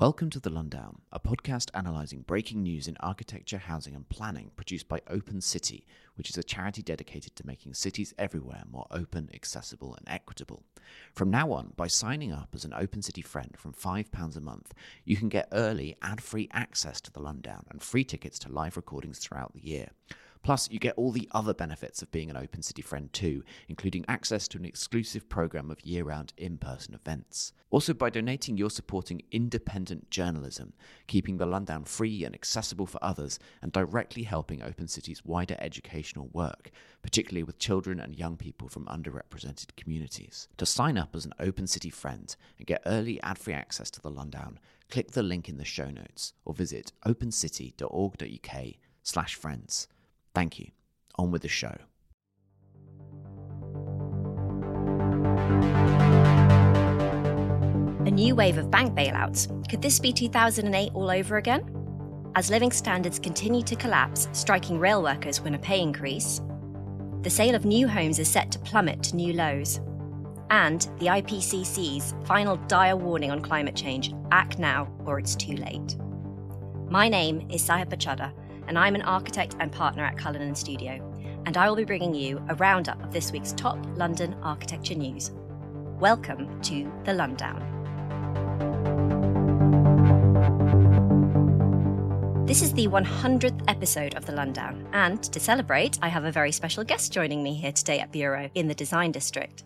Welcome 0.00 0.30
to 0.30 0.40
The 0.40 0.48
Londown, 0.48 1.00
a 1.12 1.20
podcast 1.20 1.68
analysing 1.74 2.22
breaking 2.22 2.62
news 2.62 2.88
in 2.88 2.96
architecture, 3.00 3.58
housing, 3.58 3.94
and 3.94 4.08
planning 4.08 4.50
produced 4.56 4.88
by 4.88 5.02
Open 5.06 5.42
City, 5.42 5.84
which 6.14 6.30
is 6.30 6.38
a 6.38 6.42
charity 6.42 6.80
dedicated 6.80 7.36
to 7.36 7.46
making 7.46 7.74
cities 7.74 8.14
everywhere 8.16 8.62
more 8.72 8.86
open, 8.90 9.28
accessible, 9.34 9.94
and 9.94 10.08
equitable. 10.08 10.62
From 11.12 11.30
now 11.30 11.52
on, 11.52 11.74
by 11.76 11.86
signing 11.86 12.32
up 12.32 12.48
as 12.54 12.64
an 12.64 12.72
Open 12.72 13.02
City 13.02 13.20
friend 13.20 13.54
from 13.58 13.74
£5 13.74 14.36
a 14.38 14.40
month, 14.40 14.72
you 15.04 15.18
can 15.18 15.28
get 15.28 15.48
early, 15.52 15.98
ad 16.00 16.22
free 16.22 16.48
access 16.50 17.02
to 17.02 17.12
The 17.12 17.20
Londown 17.20 17.64
and 17.70 17.82
free 17.82 18.04
tickets 18.04 18.38
to 18.38 18.50
live 18.50 18.78
recordings 18.78 19.18
throughout 19.18 19.52
the 19.52 19.62
year. 19.62 19.90
Plus, 20.42 20.70
you 20.70 20.78
get 20.78 20.94
all 20.96 21.12
the 21.12 21.28
other 21.32 21.52
benefits 21.52 22.00
of 22.00 22.10
being 22.10 22.30
an 22.30 22.36
Open 22.36 22.62
City 22.62 22.80
friend 22.80 23.12
too, 23.12 23.44
including 23.68 24.04
access 24.08 24.48
to 24.48 24.58
an 24.58 24.64
exclusive 24.64 25.28
program 25.28 25.70
of 25.70 25.84
year 25.84 26.04
round 26.04 26.32
in 26.36 26.56
person 26.56 26.94
events. 26.94 27.52
Also, 27.70 27.92
by 27.92 28.10
donating, 28.10 28.56
you're 28.56 28.70
supporting 28.70 29.22
independent 29.30 30.10
journalism, 30.10 30.72
keeping 31.06 31.36
the 31.36 31.46
Londown 31.46 31.86
free 31.86 32.24
and 32.24 32.34
accessible 32.34 32.86
for 32.86 33.02
others, 33.04 33.38
and 33.62 33.70
directly 33.70 34.22
helping 34.22 34.62
Open 34.62 34.88
City's 34.88 35.24
wider 35.24 35.56
educational 35.58 36.30
work, 36.32 36.70
particularly 37.02 37.44
with 37.44 37.58
children 37.58 38.00
and 38.00 38.18
young 38.18 38.36
people 38.36 38.68
from 38.68 38.86
underrepresented 38.86 39.76
communities. 39.76 40.48
To 40.56 40.66
sign 40.66 40.96
up 40.98 41.14
as 41.14 41.26
an 41.26 41.34
Open 41.38 41.66
City 41.66 41.90
friend 41.90 42.34
and 42.58 42.66
get 42.66 42.82
early 42.86 43.22
ad 43.22 43.38
free 43.38 43.54
access 43.54 43.90
to 43.90 44.00
the 44.00 44.10
Londown, 44.10 44.56
click 44.90 45.12
the 45.12 45.22
link 45.22 45.48
in 45.48 45.58
the 45.58 45.64
show 45.64 45.90
notes 45.90 46.32
or 46.44 46.54
visit 46.54 46.92
opencity.org.uk 47.06 48.64
slash 49.02 49.34
friends. 49.34 49.86
Thank 50.34 50.58
you. 50.58 50.68
On 51.16 51.30
with 51.30 51.42
the 51.42 51.48
show. 51.48 51.76
A 58.06 58.10
new 58.10 58.34
wave 58.34 58.58
of 58.58 58.70
bank 58.70 58.94
bailouts. 58.94 59.68
Could 59.68 59.82
this 59.82 59.98
be 59.98 60.12
2008 60.12 60.90
all 60.94 61.10
over 61.10 61.36
again? 61.36 61.76
As 62.34 62.50
living 62.50 62.70
standards 62.72 63.18
continue 63.18 63.62
to 63.62 63.76
collapse, 63.76 64.28
striking 64.32 64.78
rail 64.78 65.02
workers 65.02 65.40
win 65.40 65.54
a 65.54 65.58
pay 65.58 65.80
increase. 65.80 66.40
The 67.22 67.30
sale 67.30 67.54
of 67.54 67.64
new 67.64 67.86
homes 67.86 68.18
is 68.18 68.28
set 68.28 68.50
to 68.52 68.58
plummet 68.60 69.02
to 69.04 69.16
new 69.16 69.32
lows. 69.32 69.80
And 70.48 70.80
the 70.98 71.06
IPCC's 71.06 72.14
final 72.24 72.56
dire 72.66 72.96
warning 72.96 73.30
on 73.30 73.42
climate 73.42 73.76
change 73.76 74.12
act 74.30 74.58
now 74.58 74.92
or 75.04 75.18
it's 75.18 75.36
too 75.36 75.54
late. 75.56 75.96
My 76.88 77.08
name 77.08 77.46
is 77.50 77.62
Sahiba 77.62 77.96
Chadha, 77.96 78.32
and 78.70 78.78
I'm 78.78 78.94
an 78.94 79.02
architect 79.02 79.56
and 79.58 79.72
partner 79.72 80.04
at 80.04 80.16
Cullinan 80.16 80.54
Studio, 80.54 81.02
and 81.44 81.56
I 81.56 81.68
will 81.68 81.74
be 81.74 81.82
bringing 81.82 82.14
you 82.14 82.40
a 82.48 82.54
roundup 82.54 83.02
of 83.02 83.12
this 83.12 83.32
week's 83.32 83.50
top 83.50 83.76
London 83.96 84.36
architecture 84.44 84.94
news. 84.94 85.32
Welcome 85.98 86.62
to 86.62 86.84
The 87.02 87.10
Londown. 87.10 87.66
This 92.46 92.62
is 92.62 92.72
the 92.72 92.86
100th 92.86 93.60
episode 93.66 94.14
of 94.14 94.24
The 94.24 94.34
Londown, 94.34 94.86
and 94.92 95.20
to 95.20 95.40
celebrate, 95.40 95.98
I 96.00 96.06
have 96.06 96.24
a 96.24 96.30
very 96.30 96.52
special 96.52 96.84
guest 96.84 97.12
joining 97.12 97.42
me 97.42 97.54
here 97.54 97.72
today 97.72 97.98
at 97.98 98.12
Bureau 98.12 98.50
in 98.54 98.68
the 98.68 98.74
Design 98.74 99.10
District. 99.10 99.64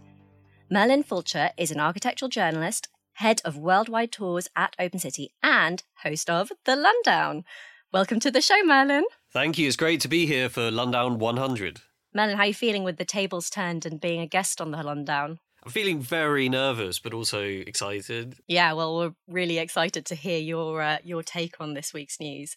Merlin 0.71 1.03
Fulcher 1.03 1.51
is 1.59 1.71
an 1.71 1.79
architectural 1.79 2.31
journalist, 2.31 2.89
head 3.13 3.43
of 3.45 3.59
worldwide 3.59 4.13
tours 4.13 4.49
at 4.57 4.75
Open 4.79 4.99
City, 4.99 5.35
and 5.43 5.83
host 6.05 6.31
of 6.31 6.53
The 6.65 6.75
Londown. 6.75 7.45
Welcome 7.94 8.19
to 8.21 8.31
the 8.32 8.41
show, 8.41 8.60
Merlin. 8.65 9.05
Thank 9.32 9.56
you. 9.56 9.69
It's 9.69 9.77
great 9.77 10.00
to 10.00 10.09
be 10.09 10.27
here 10.27 10.49
for 10.49 10.62
Londown 10.62 11.19
100. 11.19 11.81
Merlin, 12.12 12.37
how 12.37 12.43
are 12.43 12.47
you 12.47 12.53
feeling 12.53 12.82
with 12.82 12.97
the 12.97 13.05
tables 13.05 13.49
turned 13.49 13.87
and 13.87 14.00
being 14.00 14.21
a 14.21 14.27
guest 14.27 14.60
on 14.60 14.72
the 14.72 14.78
Londown? 14.78 15.38
I'm 15.65 15.71
feeling 15.71 16.00
very 16.00 16.49
nervous, 16.49 16.99
but 16.99 17.15
also 17.15 17.41
excited. 17.41 18.34
Yeah, 18.49 18.72
well, 18.72 18.97
we're 18.97 19.15
really 19.28 19.59
excited 19.59 20.05
to 20.06 20.16
hear 20.16 20.41
your 20.41 20.82
uh, 20.82 20.99
your 21.05 21.22
take 21.22 21.60
on 21.60 21.75
this 21.75 21.94
week's 21.94 22.19
news. 22.19 22.56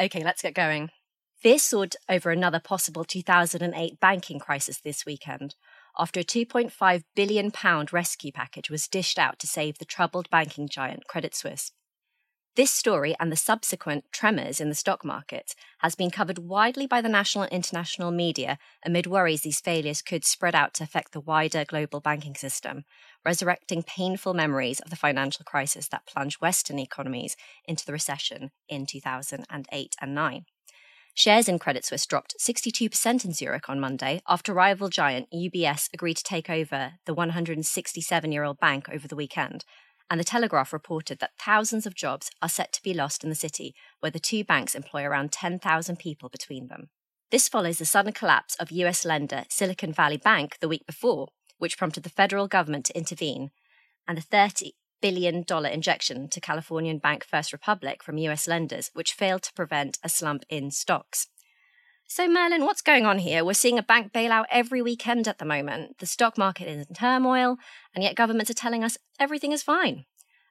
Okay, 0.00 0.24
let's 0.24 0.40
get 0.40 0.54
going. 0.54 0.88
Fear 1.36 1.58
soared 1.58 1.96
over 2.08 2.30
another 2.30 2.58
possible 2.58 3.04
2008 3.04 4.00
banking 4.00 4.38
crisis 4.38 4.80
this 4.80 5.04
weekend 5.04 5.56
after 5.98 6.20
a 6.20 6.24
2.5 6.24 7.02
billion 7.14 7.50
pound 7.50 7.92
rescue 7.92 8.32
package 8.32 8.70
was 8.70 8.88
dished 8.88 9.18
out 9.18 9.38
to 9.40 9.46
save 9.46 9.76
the 9.76 9.84
troubled 9.84 10.30
banking 10.30 10.70
giant 10.70 11.06
Credit 11.06 11.34
Suisse. 11.34 11.72
This 12.58 12.72
story 12.72 13.14
and 13.20 13.30
the 13.30 13.36
subsequent 13.36 14.06
tremors 14.10 14.60
in 14.60 14.68
the 14.68 14.74
stock 14.74 15.04
market 15.04 15.54
has 15.78 15.94
been 15.94 16.10
covered 16.10 16.40
widely 16.40 16.88
by 16.88 17.00
the 17.00 17.08
national 17.08 17.44
and 17.44 17.52
international 17.52 18.10
media 18.10 18.58
amid 18.84 19.06
worries 19.06 19.42
these 19.42 19.60
failures 19.60 20.02
could 20.02 20.24
spread 20.24 20.56
out 20.56 20.74
to 20.74 20.82
affect 20.82 21.12
the 21.12 21.20
wider 21.20 21.64
global 21.64 22.00
banking 22.00 22.34
system, 22.34 22.84
resurrecting 23.24 23.84
painful 23.84 24.34
memories 24.34 24.80
of 24.80 24.90
the 24.90 24.96
financial 24.96 25.44
crisis 25.44 25.86
that 25.86 26.04
plunged 26.04 26.40
Western 26.40 26.80
economies 26.80 27.36
into 27.64 27.86
the 27.86 27.92
recession 27.92 28.50
in 28.68 28.86
2008 28.86 29.94
and 30.00 30.14
9. 30.16 30.44
Shares 31.14 31.48
in 31.48 31.60
Credit 31.60 31.84
Suisse 31.84 32.06
dropped 32.06 32.34
62% 32.40 33.24
in 33.24 33.32
Zurich 33.32 33.68
on 33.68 33.78
Monday 33.78 34.20
after 34.28 34.52
rival 34.52 34.88
giant 34.88 35.28
UBS 35.32 35.88
agreed 35.94 36.16
to 36.16 36.24
take 36.24 36.50
over 36.50 36.94
the 37.06 37.14
167 37.14 38.32
year 38.32 38.42
old 38.42 38.58
bank 38.58 38.88
over 38.88 39.06
the 39.06 39.16
weekend, 39.16 39.64
and 40.10 40.18
the 40.18 40.24
Telegraph 40.24 40.72
reported 40.72 41.18
that 41.18 41.38
thousands 41.38 41.86
of 41.86 41.94
jobs 41.94 42.30
are 42.40 42.48
set 42.48 42.72
to 42.72 42.82
be 42.82 42.94
lost 42.94 43.22
in 43.22 43.30
the 43.30 43.36
city, 43.36 43.74
where 44.00 44.10
the 44.10 44.18
two 44.18 44.44
banks 44.44 44.74
employ 44.74 45.04
around 45.04 45.32
10,000 45.32 45.98
people 45.98 46.28
between 46.28 46.68
them. 46.68 46.88
This 47.30 47.48
follows 47.48 47.78
the 47.78 47.84
sudden 47.84 48.12
collapse 48.12 48.54
of 48.56 48.70
US 48.70 49.04
lender 49.04 49.44
Silicon 49.50 49.92
Valley 49.92 50.16
Bank 50.16 50.58
the 50.60 50.68
week 50.68 50.86
before, 50.86 51.28
which 51.58 51.76
prompted 51.76 52.02
the 52.02 52.08
federal 52.08 52.48
government 52.48 52.86
to 52.86 52.96
intervene, 52.96 53.50
and 54.06 54.16
the 54.16 54.22
$30 54.22 54.70
billion 55.00 55.44
injection 55.70 56.28
to 56.28 56.40
Californian 56.40 56.98
bank 56.98 57.24
First 57.24 57.52
Republic 57.52 58.02
from 58.02 58.18
US 58.18 58.48
lenders, 58.48 58.90
which 58.94 59.12
failed 59.12 59.42
to 59.42 59.52
prevent 59.52 59.98
a 60.02 60.08
slump 60.08 60.44
in 60.48 60.70
stocks. 60.70 61.28
So, 62.10 62.26
Merlin, 62.26 62.64
what's 62.64 62.80
going 62.80 63.04
on 63.04 63.18
here? 63.18 63.44
We're 63.44 63.52
seeing 63.52 63.78
a 63.78 63.82
bank 63.82 64.14
bailout 64.14 64.46
every 64.50 64.80
weekend 64.80 65.28
at 65.28 65.36
the 65.36 65.44
moment. 65.44 65.98
The 65.98 66.06
stock 66.06 66.38
market 66.38 66.66
is 66.66 66.86
in 66.86 66.94
turmoil, 66.94 67.58
and 67.94 68.02
yet 68.02 68.16
governments 68.16 68.50
are 68.50 68.54
telling 68.54 68.82
us 68.82 68.96
everything 69.20 69.52
is 69.52 69.62
fine. 69.62 70.06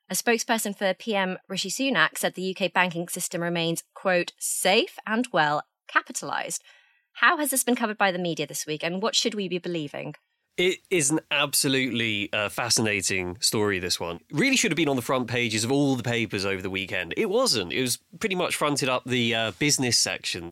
A 0.07 0.13
spokesperson 0.13 0.77
for 0.77 0.93
PM 0.93 1.39
Rishi 1.49 1.71
Sunak 1.71 2.15
said 2.15 2.35
the 2.35 2.55
UK 2.55 2.71
banking 2.71 3.07
system 3.07 3.41
remains, 3.41 3.83
quote, 3.95 4.33
safe 4.37 4.99
and 5.07 5.27
well 5.33 5.63
capitalised. 5.87 6.61
How 7.13 7.37
has 7.37 7.49
this 7.49 7.63
been 7.63 7.75
covered 7.75 7.97
by 7.97 8.11
the 8.11 8.19
media 8.19 8.45
this 8.45 8.67
week, 8.67 8.83
and 8.83 9.01
what 9.01 9.15
should 9.15 9.33
we 9.33 9.49
be 9.49 9.57
believing? 9.57 10.13
It 10.57 10.79
is 10.89 11.11
an 11.11 11.19
absolutely 11.29 12.33
uh, 12.33 12.49
fascinating 12.49 13.37
story, 13.41 13.77
this 13.77 13.99
one. 13.99 14.21
Really 14.31 14.57
should 14.57 14.71
have 14.71 14.75
been 14.77 14.89
on 14.89 14.95
the 14.95 15.03
front 15.03 15.27
pages 15.27 15.63
of 15.63 15.71
all 15.71 15.95
the 15.95 16.01
papers 16.01 16.47
over 16.47 16.63
the 16.63 16.69
weekend. 16.71 17.13
It 17.15 17.29
wasn't. 17.29 17.71
It 17.71 17.81
was 17.81 17.99
pretty 18.19 18.33
much 18.33 18.55
fronted 18.55 18.89
up 18.89 19.03
the 19.05 19.35
uh, 19.35 19.51
business 19.59 19.99
section. 19.99 20.49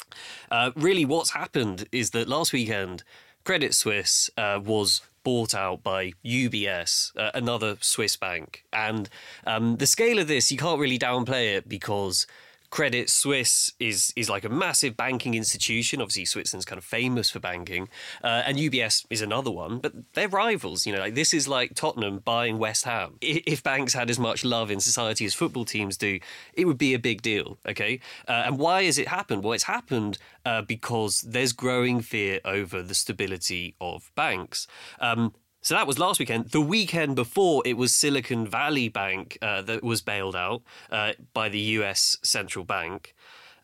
Uh, 0.51 0.69
really, 0.75 1.05
what's 1.05 1.31
happened 1.31 1.87
is 1.91 2.11
that 2.11 2.27
last 2.27 2.53
weekend, 2.53 3.03
Credit 3.43 3.73
Suisse 3.73 4.29
uh, 4.37 4.59
was 4.63 5.01
bought 5.23 5.55
out 5.55 5.81
by 5.81 6.13
UBS, 6.23 7.11
uh, 7.17 7.31
another 7.33 7.77
Swiss 7.81 8.15
bank. 8.15 8.63
And 8.71 9.09
um, 9.47 9.77
the 9.77 9.87
scale 9.87 10.19
of 10.19 10.27
this, 10.27 10.51
you 10.51 10.57
can't 10.59 10.79
really 10.79 10.99
downplay 10.99 11.55
it 11.55 11.67
because 11.67 12.27
Credit 12.75 13.09
Suisse 13.09 13.71
is 13.79 14.11
is 14.17 14.29
like 14.29 14.43
a 14.43 14.49
massive 14.49 14.97
banking 14.97 15.33
institution. 15.33 16.01
Obviously, 16.01 16.25
Switzerland's 16.25 16.65
kind 16.65 16.77
of 16.77 16.83
famous 16.83 17.29
for 17.29 17.39
banking, 17.39 17.87
uh, 18.21 18.43
and 18.45 18.57
UBS 18.57 19.05
is 19.09 19.21
another 19.21 19.49
one. 19.49 19.79
But 19.79 19.93
they're 20.11 20.27
rivals. 20.27 20.85
You 20.85 20.91
know, 20.91 20.99
like 20.99 21.15
this 21.15 21.33
is 21.33 21.47
like 21.47 21.73
Tottenham 21.73 22.19
buying 22.19 22.57
West 22.57 22.83
Ham. 22.83 23.15
If 23.21 23.63
banks 23.63 23.93
had 23.93 24.09
as 24.09 24.19
much 24.19 24.43
love 24.43 24.69
in 24.71 24.81
society 24.81 25.23
as 25.23 25.33
football 25.33 25.63
teams 25.63 25.95
do, 25.95 26.19
it 26.53 26.65
would 26.65 26.77
be 26.77 26.93
a 26.93 26.99
big 26.99 27.21
deal. 27.21 27.57
Okay, 27.65 28.01
uh, 28.27 28.43
and 28.45 28.59
why 28.59 28.83
has 28.83 28.97
it 28.97 29.07
happened? 29.07 29.45
Well, 29.45 29.53
it's 29.53 29.63
happened 29.63 30.17
uh, 30.45 30.61
because 30.61 31.21
there's 31.21 31.53
growing 31.53 32.01
fear 32.01 32.41
over 32.43 32.83
the 32.83 32.93
stability 32.93 33.75
of 33.79 34.11
banks. 34.15 34.67
Um, 34.99 35.33
so 35.65 35.73
that 35.73 35.87
was 35.87 35.97
last 35.97 36.19
weekend. 36.19 36.51
The 36.51 36.61
weekend 36.61 37.15
before, 37.15 37.63
it 37.65 37.75
was 37.75 37.91
Silicon 37.91 38.45
Valley 38.45 38.87
Bank 38.87 39.39
uh, 39.41 39.63
that 39.63 39.83
was 39.83 39.99
bailed 39.99 40.35
out 40.35 40.61
uh, 40.91 41.13
by 41.33 41.49
the 41.49 41.59
US 41.59 42.17
central 42.21 42.63
bank. 42.63 43.14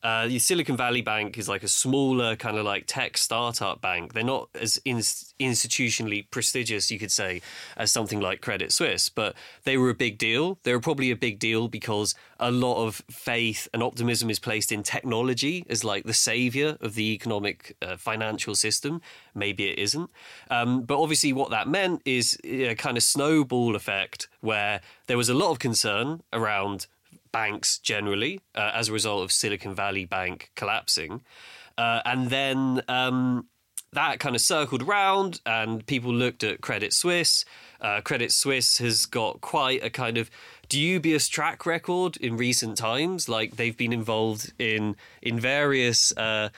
Uh, 0.03 0.27
the 0.27 0.39
Silicon 0.39 0.75
Valley 0.75 1.01
Bank 1.01 1.37
is 1.37 1.47
like 1.47 1.63
a 1.63 1.67
smaller 1.67 2.35
kind 2.35 2.57
of 2.57 2.65
like 2.65 2.85
tech 2.87 3.17
startup 3.17 3.81
bank. 3.81 4.13
They're 4.13 4.23
not 4.23 4.49
as 4.59 4.81
in- 4.83 4.97
institutionally 4.97 6.25
prestigious, 6.31 6.89
you 6.89 6.97
could 6.97 7.11
say, 7.11 7.41
as 7.77 7.91
something 7.91 8.19
like 8.19 8.41
Credit 8.41 8.71
Suisse, 8.71 9.09
but 9.09 9.35
they 9.63 9.77
were 9.77 9.89
a 9.89 9.95
big 9.95 10.17
deal. 10.17 10.57
They 10.63 10.73
were 10.73 10.79
probably 10.79 11.11
a 11.11 11.15
big 11.15 11.37
deal 11.37 11.67
because 11.67 12.15
a 12.39 12.49
lot 12.49 12.83
of 12.83 13.03
faith 13.11 13.67
and 13.73 13.83
optimism 13.83 14.29
is 14.29 14.39
placed 14.39 14.71
in 14.71 14.81
technology 14.81 15.65
as 15.69 15.83
like 15.83 16.05
the 16.05 16.13
savior 16.13 16.77
of 16.81 16.95
the 16.95 17.13
economic 17.13 17.75
uh, 17.81 17.95
financial 17.97 18.55
system. 18.55 19.01
Maybe 19.35 19.69
it 19.69 19.77
isn't. 19.77 20.09
Um, 20.49 20.81
but 20.81 20.99
obviously, 20.99 21.31
what 21.31 21.51
that 21.51 21.67
meant 21.67 22.01
is 22.05 22.37
a 22.43 22.73
kind 22.75 22.97
of 22.97 23.03
snowball 23.03 23.75
effect 23.75 24.27
where 24.41 24.81
there 25.05 25.17
was 25.17 25.29
a 25.29 25.35
lot 25.35 25.51
of 25.51 25.59
concern 25.59 26.23
around 26.33 26.87
banks 27.31 27.77
generally 27.79 28.41
uh, 28.55 28.71
as 28.73 28.89
a 28.89 28.93
result 28.93 29.23
of 29.23 29.31
Silicon 29.31 29.75
Valley 29.75 30.05
Bank 30.05 30.51
collapsing. 30.55 31.21
Uh, 31.77 32.01
and 32.05 32.29
then 32.29 32.81
um, 32.87 33.47
that 33.93 34.19
kind 34.19 34.35
of 34.35 34.41
circled 34.41 34.83
around, 34.83 35.41
and 35.45 35.85
people 35.85 36.13
looked 36.13 36.43
at 36.43 36.61
Credit 36.61 36.93
Suisse. 36.93 37.43
Uh, 37.79 38.01
Credit 38.01 38.31
Suisse 38.31 38.77
has 38.77 39.05
got 39.05 39.41
quite 39.41 39.83
a 39.83 39.89
kind 39.89 40.17
of 40.17 40.29
dubious 40.69 41.27
track 41.27 41.65
record 41.65 42.15
in 42.17 42.37
recent 42.37 42.77
times. 42.77 43.27
Like 43.27 43.57
they've 43.57 43.75
been 43.75 43.93
involved 43.93 44.53
in 44.59 44.95
in 45.21 45.39
various 45.39 46.15
uh, 46.15 46.49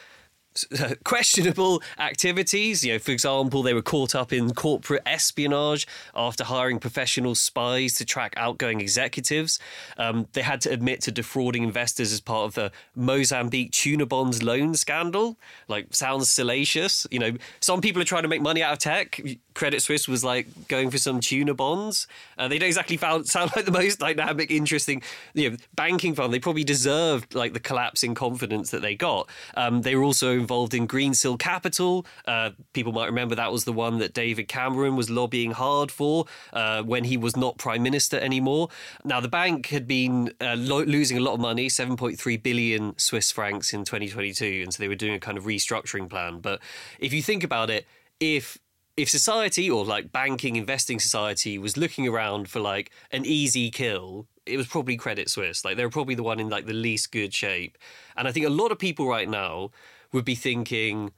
questionable 1.04 1.82
activities. 2.00 2.84
You 2.84 2.94
know, 2.94 3.00
for 3.00 3.12
example, 3.12 3.64
they 3.64 3.74
were 3.74 3.82
caught 3.82 4.16
up 4.16 4.34
in 4.34 4.54
corporate 4.54 5.04
espionage 5.06 5.88
after 6.16 6.44
hiring 6.44 6.80
professional 6.80 7.36
spies 7.36 7.96
to 7.96 8.06
track 8.06 8.34
outgoing 8.38 8.82
executives. 8.82 9.60
Um, 9.98 10.28
they 10.34 10.42
had 10.42 10.62
to 10.62 10.72
admit 10.72 11.02
to 11.02 11.12
defrauding 11.12 11.64
investors 11.64 12.12
as 12.12 12.22
part 12.22 12.46
of 12.46 12.56
the 12.56 12.72
Mozambique 12.96 13.72
tuna 13.72 14.06
bonds 14.06 14.44
loan 14.44 14.76
scandal. 14.76 15.38
Like, 15.68 15.94
sounds 15.94 16.30
salacious. 16.30 17.08
You 17.12 17.20
know, 17.20 17.32
some 17.60 17.82
people 17.82 18.02
are 18.02 18.06
trying 18.06 18.24
to 18.24 18.30
make 18.30 18.42
money 18.42 18.62
out 18.64 18.74
of 18.74 18.80
tech. 18.80 19.22
Credit 19.54 19.82
Suisse 19.82 20.08
was 20.08 20.24
like 20.24 20.48
going 20.68 20.90
for 20.90 20.98
some 20.98 21.20
tuna 21.20 21.54
bonds. 21.54 22.08
Uh, 22.38 22.48
they 22.48 22.60
don't 22.60 22.68
exactly 22.68 22.98
found, 22.98 23.28
sound 23.34 23.52
like 23.56 23.66
the 23.66 23.72
most 23.72 24.00
dynamic, 24.00 24.52
interesting, 24.52 25.02
you 25.34 25.52
know, 25.52 25.58
banking 25.76 26.16
fund. 26.16 26.34
They 26.34 26.40
probably 26.40 26.64
deserved 26.64 27.36
like 27.36 27.54
the 27.54 27.60
collapse 27.60 28.04
in 28.04 28.16
confidence 28.16 28.72
that 28.72 28.82
they 28.82 28.96
got. 28.96 29.30
Um, 29.56 29.82
they 29.82 29.96
were 29.96 30.04
also 30.04 30.43
involved 30.44 30.74
in 30.74 30.88
Greensill 30.88 31.40
Capital. 31.40 32.06
Uh, 32.26 32.50
people 32.74 32.92
might 32.92 33.06
remember 33.06 33.36
that 33.36 33.52
was 33.52 33.64
the 33.64 33.74
one 33.74 34.00
that 34.00 34.14
David 34.14 34.48
Cameron 34.48 34.98
was 34.98 35.10
lobbying 35.10 35.52
hard 35.52 35.90
for 35.90 36.26
uh, 36.52 36.84
when 36.84 37.06
he 37.06 37.16
was 37.16 37.38
not 37.38 37.58
prime 37.58 37.82
minister 37.82 38.20
anymore. 38.20 38.68
Now 39.06 39.20
the 39.22 39.30
bank 39.30 39.68
had 39.68 39.88
been 39.88 40.34
uh, 40.42 40.56
lo- 40.58 40.84
losing 40.84 41.18
a 41.18 41.22
lot 41.22 41.34
of 41.34 41.40
money, 41.40 41.68
7.3 41.68 42.44
billion 42.44 42.98
Swiss 43.00 43.32
francs 43.32 43.74
in 43.74 43.86
2022, 43.86 44.62
and 44.64 44.74
so 44.74 44.84
they 44.84 44.90
were 44.90 44.96
doing 44.96 45.16
a 45.16 45.20
kind 45.20 45.38
of 45.38 45.46
restructuring 45.46 46.10
plan. 46.10 46.40
But 46.40 46.60
if 47.00 47.14
you 47.14 47.22
think 47.22 47.44
about 47.44 47.70
it, 47.70 47.88
if 48.20 48.58
if 48.96 49.10
society 49.10 49.70
or 49.70 49.84
like 49.86 50.12
banking 50.12 50.56
investing 50.56 51.00
society 51.00 51.58
was 51.58 51.78
looking 51.78 52.08
around 52.08 52.48
for 52.48 52.60
like 52.60 52.92
an 53.12 53.26
easy 53.26 53.72
kill 53.72 54.28
it 54.46 54.58
was 54.58 54.68
probably 54.68 54.96
credit 54.96 55.30
suisse 55.30 55.66
like 55.66 55.78
they're 55.78 55.90
probably 55.90 56.16
the 56.16 56.24
one 56.24 56.40
in 56.40 56.50
like 56.50 56.66
the 56.66 56.74
least 56.74 57.12
good 57.12 57.34
shape 57.34 57.78
and 58.16 58.28
i 58.28 58.32
think 58.32 58.46
a 58.46 58.50
lot 58.50 58.72
of 58.72 58.78
people 58.78 59.08
right 59.08 59.30
now 59.30 59.72
would 60.14 60.26
be 60.26 60.36
thinking 60.36 61.12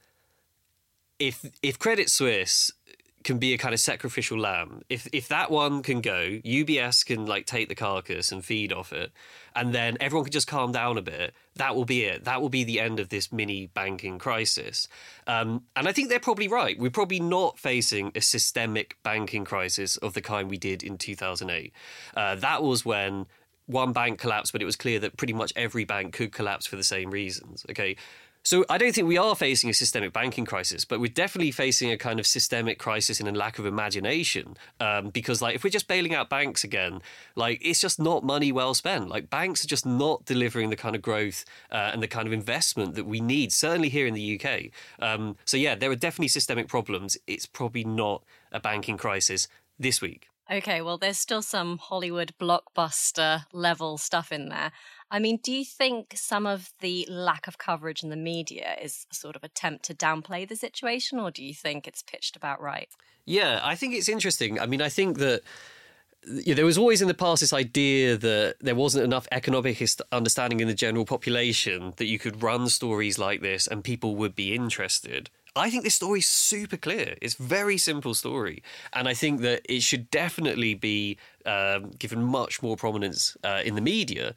if 1.18 1.48
if 1.62 1.78
credit 1.78 2.10
suisse 2.10 2.72
can 3.26 3.38
be 3.38 3.52
a 3.52 3.58
kind 3.58 3.74
of 3.74 3.80
sacrificial 3.80 4.38
lamb. 4.38 4.82
If 4.88 5.08
if 5.12 5.26
that 5.28 5.50
one 5.50 5.82
can 5.82 6.00
go, 6.00 6.38
UBS 6.44 7.04
can 7.04 7.26
like 7.26 7.44
take 7.44 7.68
the 7.68 7.74
carcass 7.74 8.30
and 8.30 8.44
feed 8.44 8.72
off 8.72 8.92
it, 8.92 9.10
and 9.54 9.74
then 9.74 9.96
everyone 10.00 10.24
can 10.24 10.32
just 10.32 10.46
calm 10.46 10.70
down 10.70 10.96
a 10.96 11.02
bit. 11.02 11.34
That 11.56 11.74
will 11.74 11.84
be 11.84 12.04
it. 12.04 12.24
That 12.24 12.40
will 12.40 12.48
be 12.48 12.62
the 12.62 12.78
end 12.78 13.00
of 13.00 13.08
this 13.08 13.32
mini 13.32 13.66
banking 13.66 14.18
crisis. 14.18 14.86
Um, 15.26 15.64
and 15.74 15.88
I 15.88 15.92
think 15.92 16.08
they're 16.08 16.20
probably 16.20 16.46
right. 16.46 16.78
We're 16.78 16.90
probably 16.90 17.18
not 17.18 17.58
facing 17.58 18.12
a 18.14 18.20
systemic 18.20 18.96
banking 19.02 19.44
crisis 19.44 19.96
of 19.96 20.14
the 20.14 20.22
kind 20.22 20.48
we 20.48 20.58
did 20.58 20.84
in 20.84 20.96
2008. 20.96 21.72
Uh, 22.16 22.36
that 22.36 22.62
was 22.62 22.84
when 22.84 23.26
one 23.66 23.92
bank 23.92 24.20
collapsed, 24.20 24.52
but 24.52 24.62
it 24.62 24.66
was 24.66 24.76
clear 24.76 25.00
that 25.00 25.16
pretty 25.16 25.32
much 25.32 25.52
every 25.56 25.84
bank 25.84 26.14
could 26.14 26.30
collapse 26.30 26.66
for 26.66 26.76
the 26.76 26.84
same 26.84 27.10
reasons. 27.10 27.66
Okay. 27.70 27.96
So 28.46 28.64
I 28.70 28.78
don't 28.78 28.94
think 28.94 29.08
we 29.08 29.18
are 29.18 29.34
facing 29.34 29.70
a 29.70 29.74
systemic 29.74 30.12
banking 30.12 30.44
crisis, 30.44 30.84
but 30.84 31.00
we're 31.00 31.08
definitely 31.08 31.50
facing 31.50 31.90
a 31.90 31.98
kind 31.98 32.20
of 32.20 32.28
systemic 32.28 32.78
crisis 32.78 33.18
in 33.18 33.26
a 33.26 33.32
lack 33.32 33.58
of 33.58 33.66
imagination. 33.66 34.56
Um, 34.78 35.08
because 35.08 35.42
like 35.42 35.56
if 35.56 35.64
we're 35.64 35.70
just 35.70 35.88
bailing 35.88 36.14
out 36.14 36.30
banks 36.30 36.62
again, 36.62 37.02
like 37.34 37.60
it's 37.60 37.80
just 37.80 37.98
not 37.98 38.22
money 38.22 38.52
well 38.52 38.72
spent. 38.72 39.08
Like 39.08 39.30
banks 39.30 39.64
are 39.64 39.66
just 39.66 39.84
not 39.84 40.24
delivering 40.26 40.70
the 40.70 40.76
kind 40.76 40.94
of 40.94 41.02
growth 41.02 41.44
uh, 41.72 41.90
and 41.92 42.00
the 42.00 42.06
kind 42.06 42.28
of 42.28 42.32
investment 42.32 42.94
that 42.94 43.04
we 43.04 43.18
need. 43.18 43.52
Certainly 43.52 43.88
here 43.88 44.06
in 44.06 44.14
the 44.14 44.40
UK. 44.40 44.66
Um, 45.00 45.36
so 45.44 45.56
yeah, 45.56 45.74
there 45.74 45.90
are 45.90 45.96
definitely 45.96 46.28
systemic 46.28 46.68
problems. 46.68 47.16
It's 47.26 47.46
probably 47.46 47.82
not 47.82 48.22
a 48.52 48.60
banking 48.60 48.96
crisis 48.96 49.48
this 49.76 50.00
week. 50.00 50.28
Okay, 50.48 50.80
well, 50.80 50.96
there's 50.96 51.18
still 51.18 51.42
some 51.42 51.78
Hollywood 51.78 52.32
blockbuster 52.38 53.46
level 53.52 53.98
stuff 53.98 54.30
in 54.30 54.50
there. 54.50 54.70
I 55.10 55.18
mean, 55.20 55.38
do 55.42 55.52
you 55.52 55.64
think 55.64 56.14
some 56.16 56.46
of 56.46 56.72
the 56.80 57.06
lack 57.08 57.46
of 57.46 57.58
coverage 57.58 58.02
in 58.02 58.10
the 58.10 58.16
media 58.16 58.76
is 58.82 59.06
sort 59.12 59.36
of 59.36 59.44
attempt 59.44 59.84
to 59.84 59.94
downplay 59.94 60.48
the 60.48 60.56
situation, 60.56 61.20
or 61.20 61.30
do 61.30 61.44
you 61.44 61.54
think 61.54 61.86
it's 61.86 62.02
pitched 62.02 62.36
about 62.36 62.60
right? 62.60 62.88
Yeah, 63.24 63.60
I 63.62 63.76
think 63.76 63.94
it's 63.94 64.08
interesting. 64.08 64.58
I 64.58 64.66
mean, 64.66 64.82
I 64.82 64.88
think 64.88 65.18
that 65.18 65.42
there 66.26 66.64
was 66.64 66.76
always 66.76 67.00
in 67.00 67.08
the 67.08 67.14
past 67.14 67.40
this 67.40 67.52
idea 67.52 68.16
that 68.16 68.56
there 68.60 68.74
wasn't 68.74 69.04
enough 69.04 69.28
economic 69.30 69.80
understanding 70.10 70.58
in 70.60 70.66
the 70.66 70.74
general 70.74 71.04
population 71.04 71.92
that 71.96 72.06
you 72.06 72.18
could 72.18 72.42
run 72.42 72.68
stories 72.68 73.16
like 73.18 73.42
this 73.42 73.68
and 73.68 73.84
people 73.84 74.16
would 74.16 74.34
be 74.34 74.54
interested. 74.54 75.30
I 75.54 75.70
think 75.70 75.84
this 75.84 75.94
story 75.94 76.18
is 76.18 76.26
super 76.26 76.76
clear. 76.76 77.16
It's 77.22 77.34
very 77.34 77.78
simple 77.78 78.12
story, 78.12 78.62
and 78.92 79.08
I 79.08 79.14
think 79.14 79.40
that 79.40 79.62
it 79.64 79.82
should 79.82 80.10
definitely 80.10 80.74
be 80.74 81.16
um, 81.46 81.92
given 81.98 82.22
much 82.22 82.62
more 82.62 82.76
prominence 82.76 83.36
uh, 83.42 83.62
in 83.64 83.74
the 83.74 83.80
media 83.80 84.34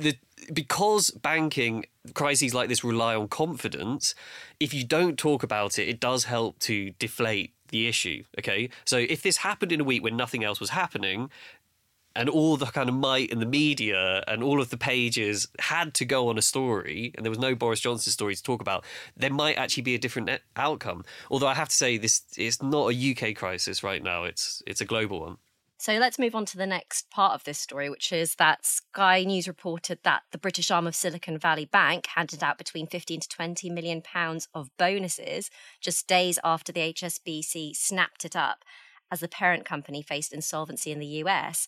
the 0.00 0.16
because 0.52 1.10
banking 1.10 1.84
crises 2.14 2.54
like 2.54 2.68
this 2.68 2.82
rely 2.82 3.14
on 3.14 3.28
confidence, 3.28 4.14
if 4.58 4.72
you 4.74 4.84
don't 4.84 5.18
talk 5.18 5.42
about 5.42 5.78
it, 5.78 5.88
it 5.88 6.00
does 6.00 6.24
help 6.24 6.58
to 6.60 6.90
deflate 6.98 7.52
the 7.68 7.86
issue. 7.86 8.24
Okay, 8.38 8.70
so 8.84 8.98
if 8.98 9.22
this 9.22 9.38
happened 9.38 9.72
in 9.72 9.80
a 9.80 9.84
week 9.84 10.02
when 10.02 10.16
nothing 10.16 10.42
else 10.42 10.60
was 10.60 10.70
happening, 10.70 11.30
and 12.16 12.28
all 12.28 12.56
the 12.56 12.66
kind 12.66 12.88
of 12.88 12.94
might 12.94 13.30
in 13.30 13.38
the 13.38 13.46
media 13.46 14.24
and 14.26 14.42
all 14.42 14.60
of 14.60 14.70
the 14.70 14.76
pages 14.76 15.46
had 15.60 15.94
to 15.94 16.04
go 16.04 16.28
on 16.28 16.38
a 16.38 16.42
story, 16.42 17.12
and 17.14 17.24
there 17.24 17.30
was 17.30 17.38
no 17.38 17.54
Boris 17.54 17.80
Johnson 17.80 18.12
story 18.12 18.34
to 18.34 18.42
talk 18.42 18.60
about, 18.60 18.84
there 19.16 19.30
might 19.30 19.56
actually 19.56 19.84
be 19.84 19.94
a 19.94 19.98
different 19.98 20.28
outcome. 20.56 21.04
Although 21.30 21.46
I 21.46 21.54
have 21.54 21.68
to 21.68 21.74
say, 21.74 21.98
this 21.98 22.22
it's 22.36 22.62
not 22.62 22.92
a 22.92 23.10
UK 23.12 23.36
crisis 23.36 23.82
right 23.82 24.02
now; 24.02 24.24
it's 24.24 24.62
it's 24.66 24.80
a 24.80 24.84
global 24.84 25.20
one. 25.20 25.36
So 25.80 25.94
let's 25.94 26.18
move 26.18 26.34
on 26.34 26.44
to 26.44 26.58
the 26.58 26.66
next 26.66 27.08
part 27.08 27.32
of 27.32 27.44
this 27.44 27.58
story, 27.58 27.88
which 27.88 28.12
is 28.12 28.34
that 28.34 28.66
Sky 28.66 29.24
News 29.24 29.48
reported 29.48 30.00
that 30.02 30.24
the 30.30 30.36
British 30.36 30.70
arm 30.70 30.86
of 30.86 30.94
Silicon 30.94 31.38
Valley 31.38 31.64
Bank 31.64 32.06
handed 32.16 32.42
out 32.42 32.58
between 32.58 32.86
15 32.86 33.20
to 33.20 33.28
20 33.30 33.70
million 33.70 34.02
pounds 34.02 34.46
of 34.54 34.68
bonuses 34.76 35.50
just 35.80 36.06
days 36.06 36.38
after 36.44 36.70
the 36.70 36.92
HSBC 36.92 37.74
snapped 37.74 38.26
it 38.26 38.36
up 38.36 38.62
as 39.10 39.20
the 39.20 39.28
parent 39.28 39.64
company 39.64 40.02
faced 40.02 40.34
insolvency 40.34 40.92
in 40.92 40.98
the 40.98 41.22
US. 41.24 41.66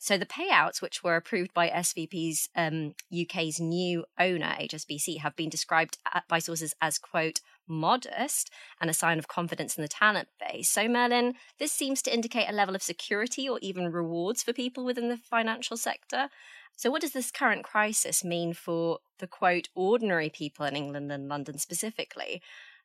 So 0.00 0.16
the 0.16 0.24
payouts, 0.24 0.80
which 0.80 1.04
were 1.04 1.16
approved 1.16 1.52
by 1.52 1.68
SVB's 1.68 2.48
um, 2.56 2.94
UK's 3.14 3.60
new 3.60 4.06
owner, 4.18 4.56
HSBC, 4.60 5.18
have 5.18 5.36
been 5.36 5.50
described 5.50 5.98
by 6.26 6.38
sources 6.38 6.72
as, 6.80 6.96
quote, 6.96 7.42
modest 7.72 8.50
and 8.80 8.88
a 8.88 8.94
sign 8.94 9.18
of 9.18 9.28
confidence 9.28 9.76
in 9.76 9.82
the 9.82 9.88
talent 9.88 10.28
base. 10.38 10.70
So, 10.70 10.88
Merlin, 10.88 11.34
this 11.58 11.72
seems 11.72 12.02
to 12.02 12.14
indicate 12.14 12.48
a 12.48 12.54
level 12.54 12.74
of 12.74 12.82
security 12.82 13.48
or 13.48 13.58
even 13.62 13.92
rewards 13.92 14.42
for 14.42 14.52
people 14.52 14.84
within 14.84 15.08
the 15.08 15.16
financial 15.16 15.76
sector. 15.76 16.28
So, 16.76 16.90
what 16.90 17.00
does 17.00 17.12
this 17.12 17.30
current 17.30 17.64
crisis 17.64 18.24
mean 18.24 18.54
for 18.54 18.98
the 19.18 19.26
quote, 19.26 19.68
ordinary 19.74 20.30
people 20.30 20.66
in 20.66 20.76
England 20.76 21.10
and 21.10 21.28
London 21.28 21.58
specifically? 21.58 22.42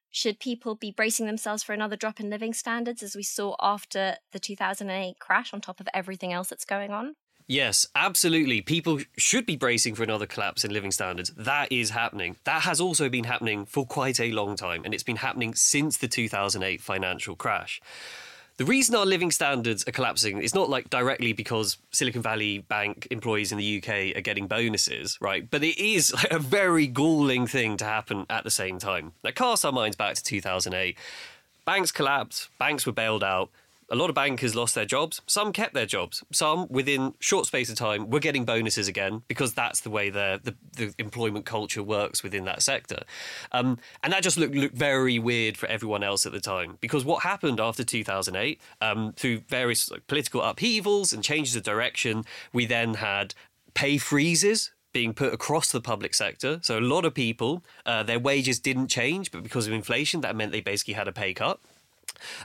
Should 0.10 0.39
people 0.39 0.75
be 0.75 0.91
bracing 0.91 1.25
themselves 1.25 1.63
for 1.63 1.74
another 1.74 1.96
drop 1.96 2.20
in 2.20 2.29
living 2.29 2.53
standards 2.53 3.03
as 3.03 3.15
we 3.15 3.24
saw 3.24 3.56
after 3.62 4.15
the 4.32 4.39
2008 4.39 5.20
crash 5.20 5.53
on 5.53 5.62
top 5.62 5.79
of 5.79 5.89
everything 5.94 6.34
else 6.34 6.50
that's 6.50 6.65
going 6.65 6.91
on? 6.91 7.15
Yes, 7.50 7.88
absolutely. 7.96 8.60
People 8.60 9.00
should 9.16 9.46
be 9.46 9.56
bracing 9.56 9.96
for 9.96 10.04
another 10.04 10.25
collapse 10.25 10.66
in 10.66 10.74
living 10.74 10.92
standards. 10.92 11.32
That 11.38 11.72
is 11.72 11.92
happening. 11.92 12.36
That 12.44 12.63
has 12.63 12.82
also 12.82 13.08
been 13.08 13.24
happening 13.24 13.66
for 13.66 13.86
quite 13.86 14.20
a 14.20 14.34
long 14.34 14.58
time, 14.58 14.82
and 14.84 14.94
it's 14.94 15.04
been 15.04 15.18
happening 15.18 15.56
since 15.56 15.96
the 15.96 16.10
2008 16.10 16.82
financial 16.82 17.38
crash. 17.38 17.82
The 18.58 18.66
reason 18.66 18.96
our 18.96 19.06
living 19.06 19.32
standards 19.32 19.88
are 19.88 19.92
collapsing 19.92 20.42
is 20.42 20.54
not 20.54 20.70
like 20.70 20.89
directly 20.89 21.32
because 21.32 21.77
Silicon 21.92 22.22
Valley 22.22 22.58
Bank 22.58 23.08
employees 23.12 23.54
in 23.54 23.60
the 23.60 23.77
UK 23.77 24.18
are 24.18 24.22
getting 24.22 24.48
bonuses, 24.48 25.18
right? 25.22 25.50
But 25.50 25.63
it 25.63 25.80
is 25.80 26.13
like 26.13 26.32
a 26.32 26.39
very 26.39 26.88
galling 26.88 27.48
thing 27.48 27.77
to 27.77 27.86
happen 27.86 28.25
at 28.30 28.44
the 28.44 28.51
same 28.51 28.77
time. 28.77 29.13
Now, 29.24 29.32
cast 29.32 29.63
our 29.63 29.72
minds 29.72 29.96
back 29.96 30.16
to 30.16 30.24
2008. 30.24 30.98
Banks 31.66 31.92
collapsed, 31.92 32.50
banks 32.58 32.86
were 32.86 32.94
bailed 32.94 33.24
out, 33.24 33.51
a 33.89 33.96
lot 33.96 34.10
of 34.10 34.15
bankers 34.15 34.56
lost 34.56 34.75
their 34.75 34.86
jobs. 34.86 35.22
Some 35.27 35.53
kept 35.53 35.74
their 35.74 35.86
jobs. 35.86 36.24
Some, 36.32 36.67
within 36.70 37.13
short 37.20 37.46
space 37.46 37.70
of 37.70 37.75
time, 37.75 38.10
were 38.10 38.20
getting 38.20 38.46
bonuses 38.46 38.88
again 38.88 39.24
because 39.27 39.53
that's 39.53 39.82
the 39.82 39.89
way 39.89 40.10
the, 40.10 40.53
the, 40.74 40.94
employment 40.98 41.46
culture 41.46 41.84
works 41.84 42.24
within 42.24 42.46
that 42.46 42.62
sector. 42.62 43.03
Um, 43.51 43.77
and 44.03 44.12
that 44.13 44.24
just 44.24 44.38
looked, 44.38 44.56
looked 44.56 44.75
very 44.75 45.20
weird 45.20 45.58
for 45.58 45.67
everyone 45.67 46.03
else 46.03 46.25
at 46.25 46.32
the 46.32 46.39
time 46.39 46.77
because 46.82 47.06
what 47.06 47.24
happened 47.24 47.60
after 47.60 47.84
2008, 47.84 48.60
um, 48.82 49.13
through 49.13 49.39
various 49.48 49.89
like, 49.89 50.08
political 50.08 50.41
upheavals 50.41 51.13
and 51.13 51.24
changes 51.24 51.56
of 51.56 51.63
direction, 51.63 52.25
we 52.51 52.65
then 52.65 52.96
had 52.96 53.34
pay 53.74 53.98
freezes 53.98 54.72
being 54.91 55.13
put 55.13 55.34
across 55.34 55.72
the 55.72 55.82
public 55.82 56.13
sector. 56.13 56.60
So 56.63 56.79
a 56.79 56.82
lot 56.82 57.06
of 57.06 57.13
people, 57.13 57.63
uh, 57.86 58.03
their 58.03 58.20
wages 58.20 58.60
didn't 58.60 58.88
change, 58.88 59.32
but 59.32 59.44
because 59.44 59.67
of 59.67 59.74
inflation, 59.74 60.22
that 60.22 60.36
meant 60.36 60.51
they 60.51 60.62
basically 60.62 60.96
had 60.96 61.08
a 61.08 61.12
pay 61.12 61.34
cut. 61.34 61.60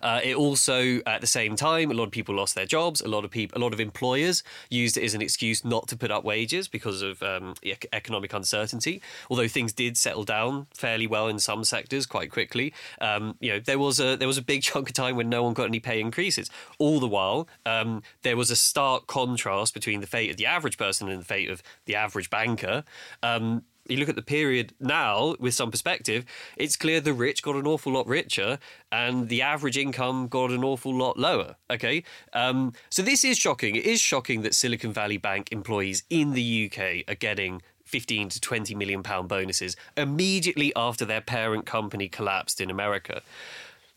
Uh, 0.03 0.21
it 0.23 0.37
also, 0.37 1.01
at 1.07 1.21
the 1.21 1.27
same 1.27 1.57
time, 1.57 1.91
a 1.91 1.95
lot 1.95 2.05
of 2.05 2.11
people 2.11 2.35
lost 2.35 2.55
their 2.55 2.67
jobs. 2.67 3.01
A 3.01 3.09
lot 3.09 3.25
of 3.25 3.31
people, 3.31 3.59
a 3.59 3.63
lot 3.63 3.73
of 3.73 3.81
employers 3.81 4.43
used 4.71 4.97
it 4.97 5.05
as 5.05 5.15
an 5.15 5.23
excuse 5.23 5.65
not 5.65 5.89
to 5.89 5.97
put 5.97 6.11
up 6.11 6.25
wages 6.25 6.69
because 6.69 7.03
of 7.03 7.23
um, 7.23 7.55
economic 7.93 8.33
uncertainty. 8.33 9.03
Although 9.31 9.49
things 9.49 9.73
did 9.73 9.97
settle 9.97 10.25
down 10.25 10.67
fairly 10.75 11.07
well 11.07 11.29
in 11.29 11.39
some 11.39 11.65
sectors 11.65 12.07
quite 12.07 12.31
quickly, 12.31 12.73
um, 13.01 13.37
you 13.41 13.53
know 13.53 13.61
there 13.61 13.79
was 13.79 14.01
a 14.01 14.17
there 14.17 14.29
was 14.29 14.39
a 14.39 14.43
big 14.43 14.63
chunk 14.69 14.89
of 14.89 14.95
time 14.95 15.17
when 15.17 15.29
no 15.29 15.43
one 15.43 15.55
got 15.55 15.67
any 15.67 15.81
pay 15.81 16.01
increases. 16.01 16.51
All 16.79 17.01
the 17.01 17.09
while, 17.09 17.49
um, 17.67 18.03
there 18.23 18.37
was 18.37 18.51
a 18.51 18.57
stark 18.57 19.07
contrast 19.07 19.75
between 19.75 20.01
the 20.01 20.07
fate 20.07 20.31
of 20.31 20.37
the 20.37 20.47
average 20.47 20.79
person 20.79 21.09
and 21.09 21.21
the 21.21 21.25
fate 21.25 21.51
of 21.51 21.63
the 21.87 21.95
average 21.97 22.31
banker. 22.31 22.85
Um, 23.23 23.65
you 23.89 23.97
look 23.97 24.09
at 24.09 24.17
the 24.17 24.23
period 24.23 24.75
now 24.81 25.35
with 25.39 25.55
some 25.55 25.71
perspective, 25.71 26.25
it's 26.57 26.77
clear 26.77 27.01
the 27.01 27.13
rich 27.13 27.43
got 27.43 27.57
an 27.57 27.67
awful 27.67 27.93
lot 27.93 28.07
richer 28.07 28.59
and 28.91 29.29
the 29.29 29.43
average 29.43 29.77
income 29.77 30.29
got 30.29 30.51
an 30.51 30.63
awful 30.65 30.95
lot 30.95 31.19
lower. 31.19 31.57
Okay. 31.71 32.05
Um, 32.33 32.73
so 32.91 33.03
this 33.03 33.25
is 33.25 33.39
shocking. 33.39 33.77
It 33.77 33.85
is 33.85 34.01
shocking 34.01 34.43
that 34.43 34.55
Silicon 34.55 34.93
Valley 34.93 35.19
Bank 35.19 35.51
employees 35.51 36.05
in 36.11 36.33
the 36.33 36.71
UK 36.71 37.11
are 37.11 37.17
getting 37.17 37.63
15 37.85 38.31
to 38.31 38.41
20 38.41 38.75
million 38.75 39.03
pound 39.03 39.29
bonuses 39.29 39.77
immediately 39.97 40.73
after 40.77 41.05
their 41.05 41.21
parent 41.21 41.67
company 41.67 42.09
collapsed 42.09 42.61
in 42.61 42.71
America. 42.71 43.23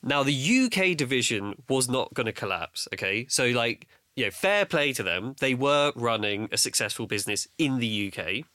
Now, 0.03 0.21
the 0.21 0.65
UK 0.65 0.95
division 0.97 1.63
was 1.69 1.89
not 1.89 2.13
going 2.13 2.27
to 2.27 2.33
collapse. 2.33 2.87
Okay. 2.93 3.25
So, 3.29 3.47
like, 3.47 3.87
you 4.15 4.25
know, 4.25 4.31
fair 4.31 4.65
play 4.65 4.93
to 4.93 5.03
them. 5.03 5.35
They 5.39 5.53
were 5.53 5.91
running 5.95 6.49
a 6.51 6.57
successful 6.57 7.05
business 7.05 7.47
in 7.57 7.79
the 7.79 8.11
UK 8.11 8.45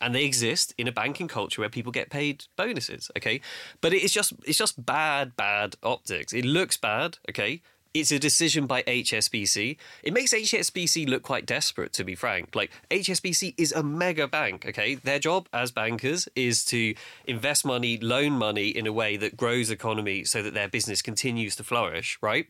and 0.00 0.14
they 0.14 0.24
exist 0.24 0.74
in 0.78 0.88
a 0.88 0.92
banking 0.92 1.28
culture 1.28 1.60
where 1.60 1.68
people 1.68 1.92
get 1.92 2.10
paid 2.10 2.44
bonuses. 2.56 3.10
Okay, 3.16 3.40
but 3.80 3.92
it's 3.92 4.12
just 4.12 4.32
it's 4.44 4.58
just 4.58 4.84
bad, 4.84 5.36
bad 5.36 5.76
optics. 5.82 6.32
It 6.32 6.44
looks 6.44 6.76
bad. 6.76 7.18
Okay. 7.28 7.62
It's 7.94 8.10
a 8.10 8.18
decision 8.18 8.64
by 8.66 8.82
HSBC. 8.84 9.76
It 10.02 10.14
makes 10.14 10.32
HSBC 10.32 11.06
look 11.06 11.22
quite 11.22 11.44
desperate, 11.44 11.92
to 11.92 12.04
be 12.04 12.14
frank. 12.14 12.54
Like, 12.54 12.70
HSBC 12.90 13.52
is 13.58 13.70
a 13.70 13.82
mega 13.82 14.26
bank, 14.26 14.64
okay? 14.66 14.94
Their 14.94 15.18
job 15.18 15.46
as 15.52 15.70
bankers 15.72 16.26
is 16.34 16.64
to 16.66 16.94
invest 17.26 17.66
money, 17.66 17.98
loan 17.98 18.32
money 18.32 18.68
in 18.68 18.86
a 18.86 18.94
way 18.94 19.18
that 19.18 19.36
grows 19.36 19.70
economy 19.70 20.24
so 20.24 20.42
that 20.42 20.54
their 20.54 20.68
business 20.68 21.02
continues 21.02 21.54
to 21.56 21.64
flourish, 21.64 22.16
right? 22.22 22.46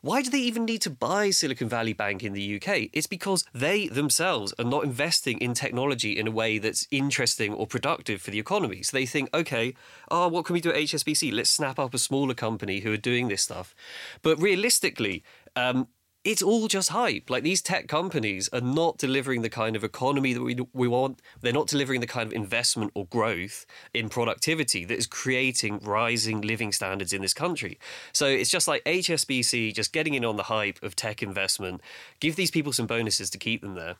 Why 0.00 0.22
do 0.22 0.30
they 0.30 0.38
even 0.38 0.64
need 0.64 0.82
to 0.82 0.90
buy 0.90 1.30
Silicon 1.30 1.68
Valley 1.68 1.92
Bank 1.92 2.22
in 2.22 2.32
the 2.32 2.56
UK? 2.56 2.88
It's 2.92 3.08
because 3.08 3.44
they 3.52 3.88
themselves 3.88 4.54
are 4.56 4.64
not 4.64 4.84
investing 4.84 5.38
in 5.38 5.54
technology 5.54 6.16
in 6.16 6.28
a 6.28 6.30
way 6.30 6.58
that's 6.58 6.86
interesting 6.92 7.52
or 7.52 7.66
productive 7.66 8.22
for 8.22 8.30
the 8.30 8.38
economy. 8.38 8.84
So 8.84 8.96
they 8.96 9.06
think, 9.06 9.28
okay, 9.34 9.74
oh, 10.08 10.28
what 10.28 10.44
can 10.44 10.54
we 10.54 10.60
do 10.60 10.70
at 10.70 10.76
HSBC? 10.76 11.32
Let's 11.32 11.50
snap 11.50 11.80
up 11.80 11.94
a 11.94 11.98
smaller 11.98 12.34
company 12.34 12.78
who 12.78 12.92
are 12.92 12.96
doing 12.96 13.26
this 13.26 13.42
stuff. 13.42 13.74
But 14.22 14.40
realistically, 14.40 15.24
um, 15.56 15.88
it's 16.24 16.42
all 16.42 16.68
just 16.68 16.90
hype. 16.90 17.30
Like 17.30 17.42
these 17.42 17.62
tech 17.62 17.88
companies 17.88 18.48
are 18.52 18.60
not 18.60 18.98
delivering 18.98 19.42
the 19.42 19.48
kind 19.48 19.76
of 19.76 19.84
economy 19.84 20.32
that 20.32 20.42
we 20.42 20.56
we 20.72 20.88
want. 20.88 21.22
They're 21.40 21.52
not 21.52 21.68
delivering 21.68 22.00
the 22.00 22.06
kind 22.06 22.26
of 22.26 22.32
investment 22.32 22.92
or 22.94 23.06
growth 23.06 23.66
in 23.94 24.08
productivity 24.08 24.84
that 24.84 24.98
is 24.98 25.06
creating 25.06 25.78
rising 25.82 26.40
living 26.40 26.72
standards 26.72 27.12
in 27.12 27.22
this 27.22 27.34
country. 27.34 27.78
So 28.12 28.26
it's 28.26 28.50
just 28.50 28.68
like 28.68 28.84
HSBC 28.84 29.74
just 29.74 29.92
getting 29.92 30.14
in 30.14 30.24
on 30.24 30.36
the 30.36 30.44
hype 30.44 30.82
of 30.82 30.96
tech 30.96 31.22
investment. 31.22 31.80
Give 32.20 32.36
these 32.36 32.50
people 32.50 32.72
some 32.72 32.86
bonuses 32.86 33.30
to 33.30 33.38
keep 33.38 33.62
them 33.62 33.74
there 33.74 33.96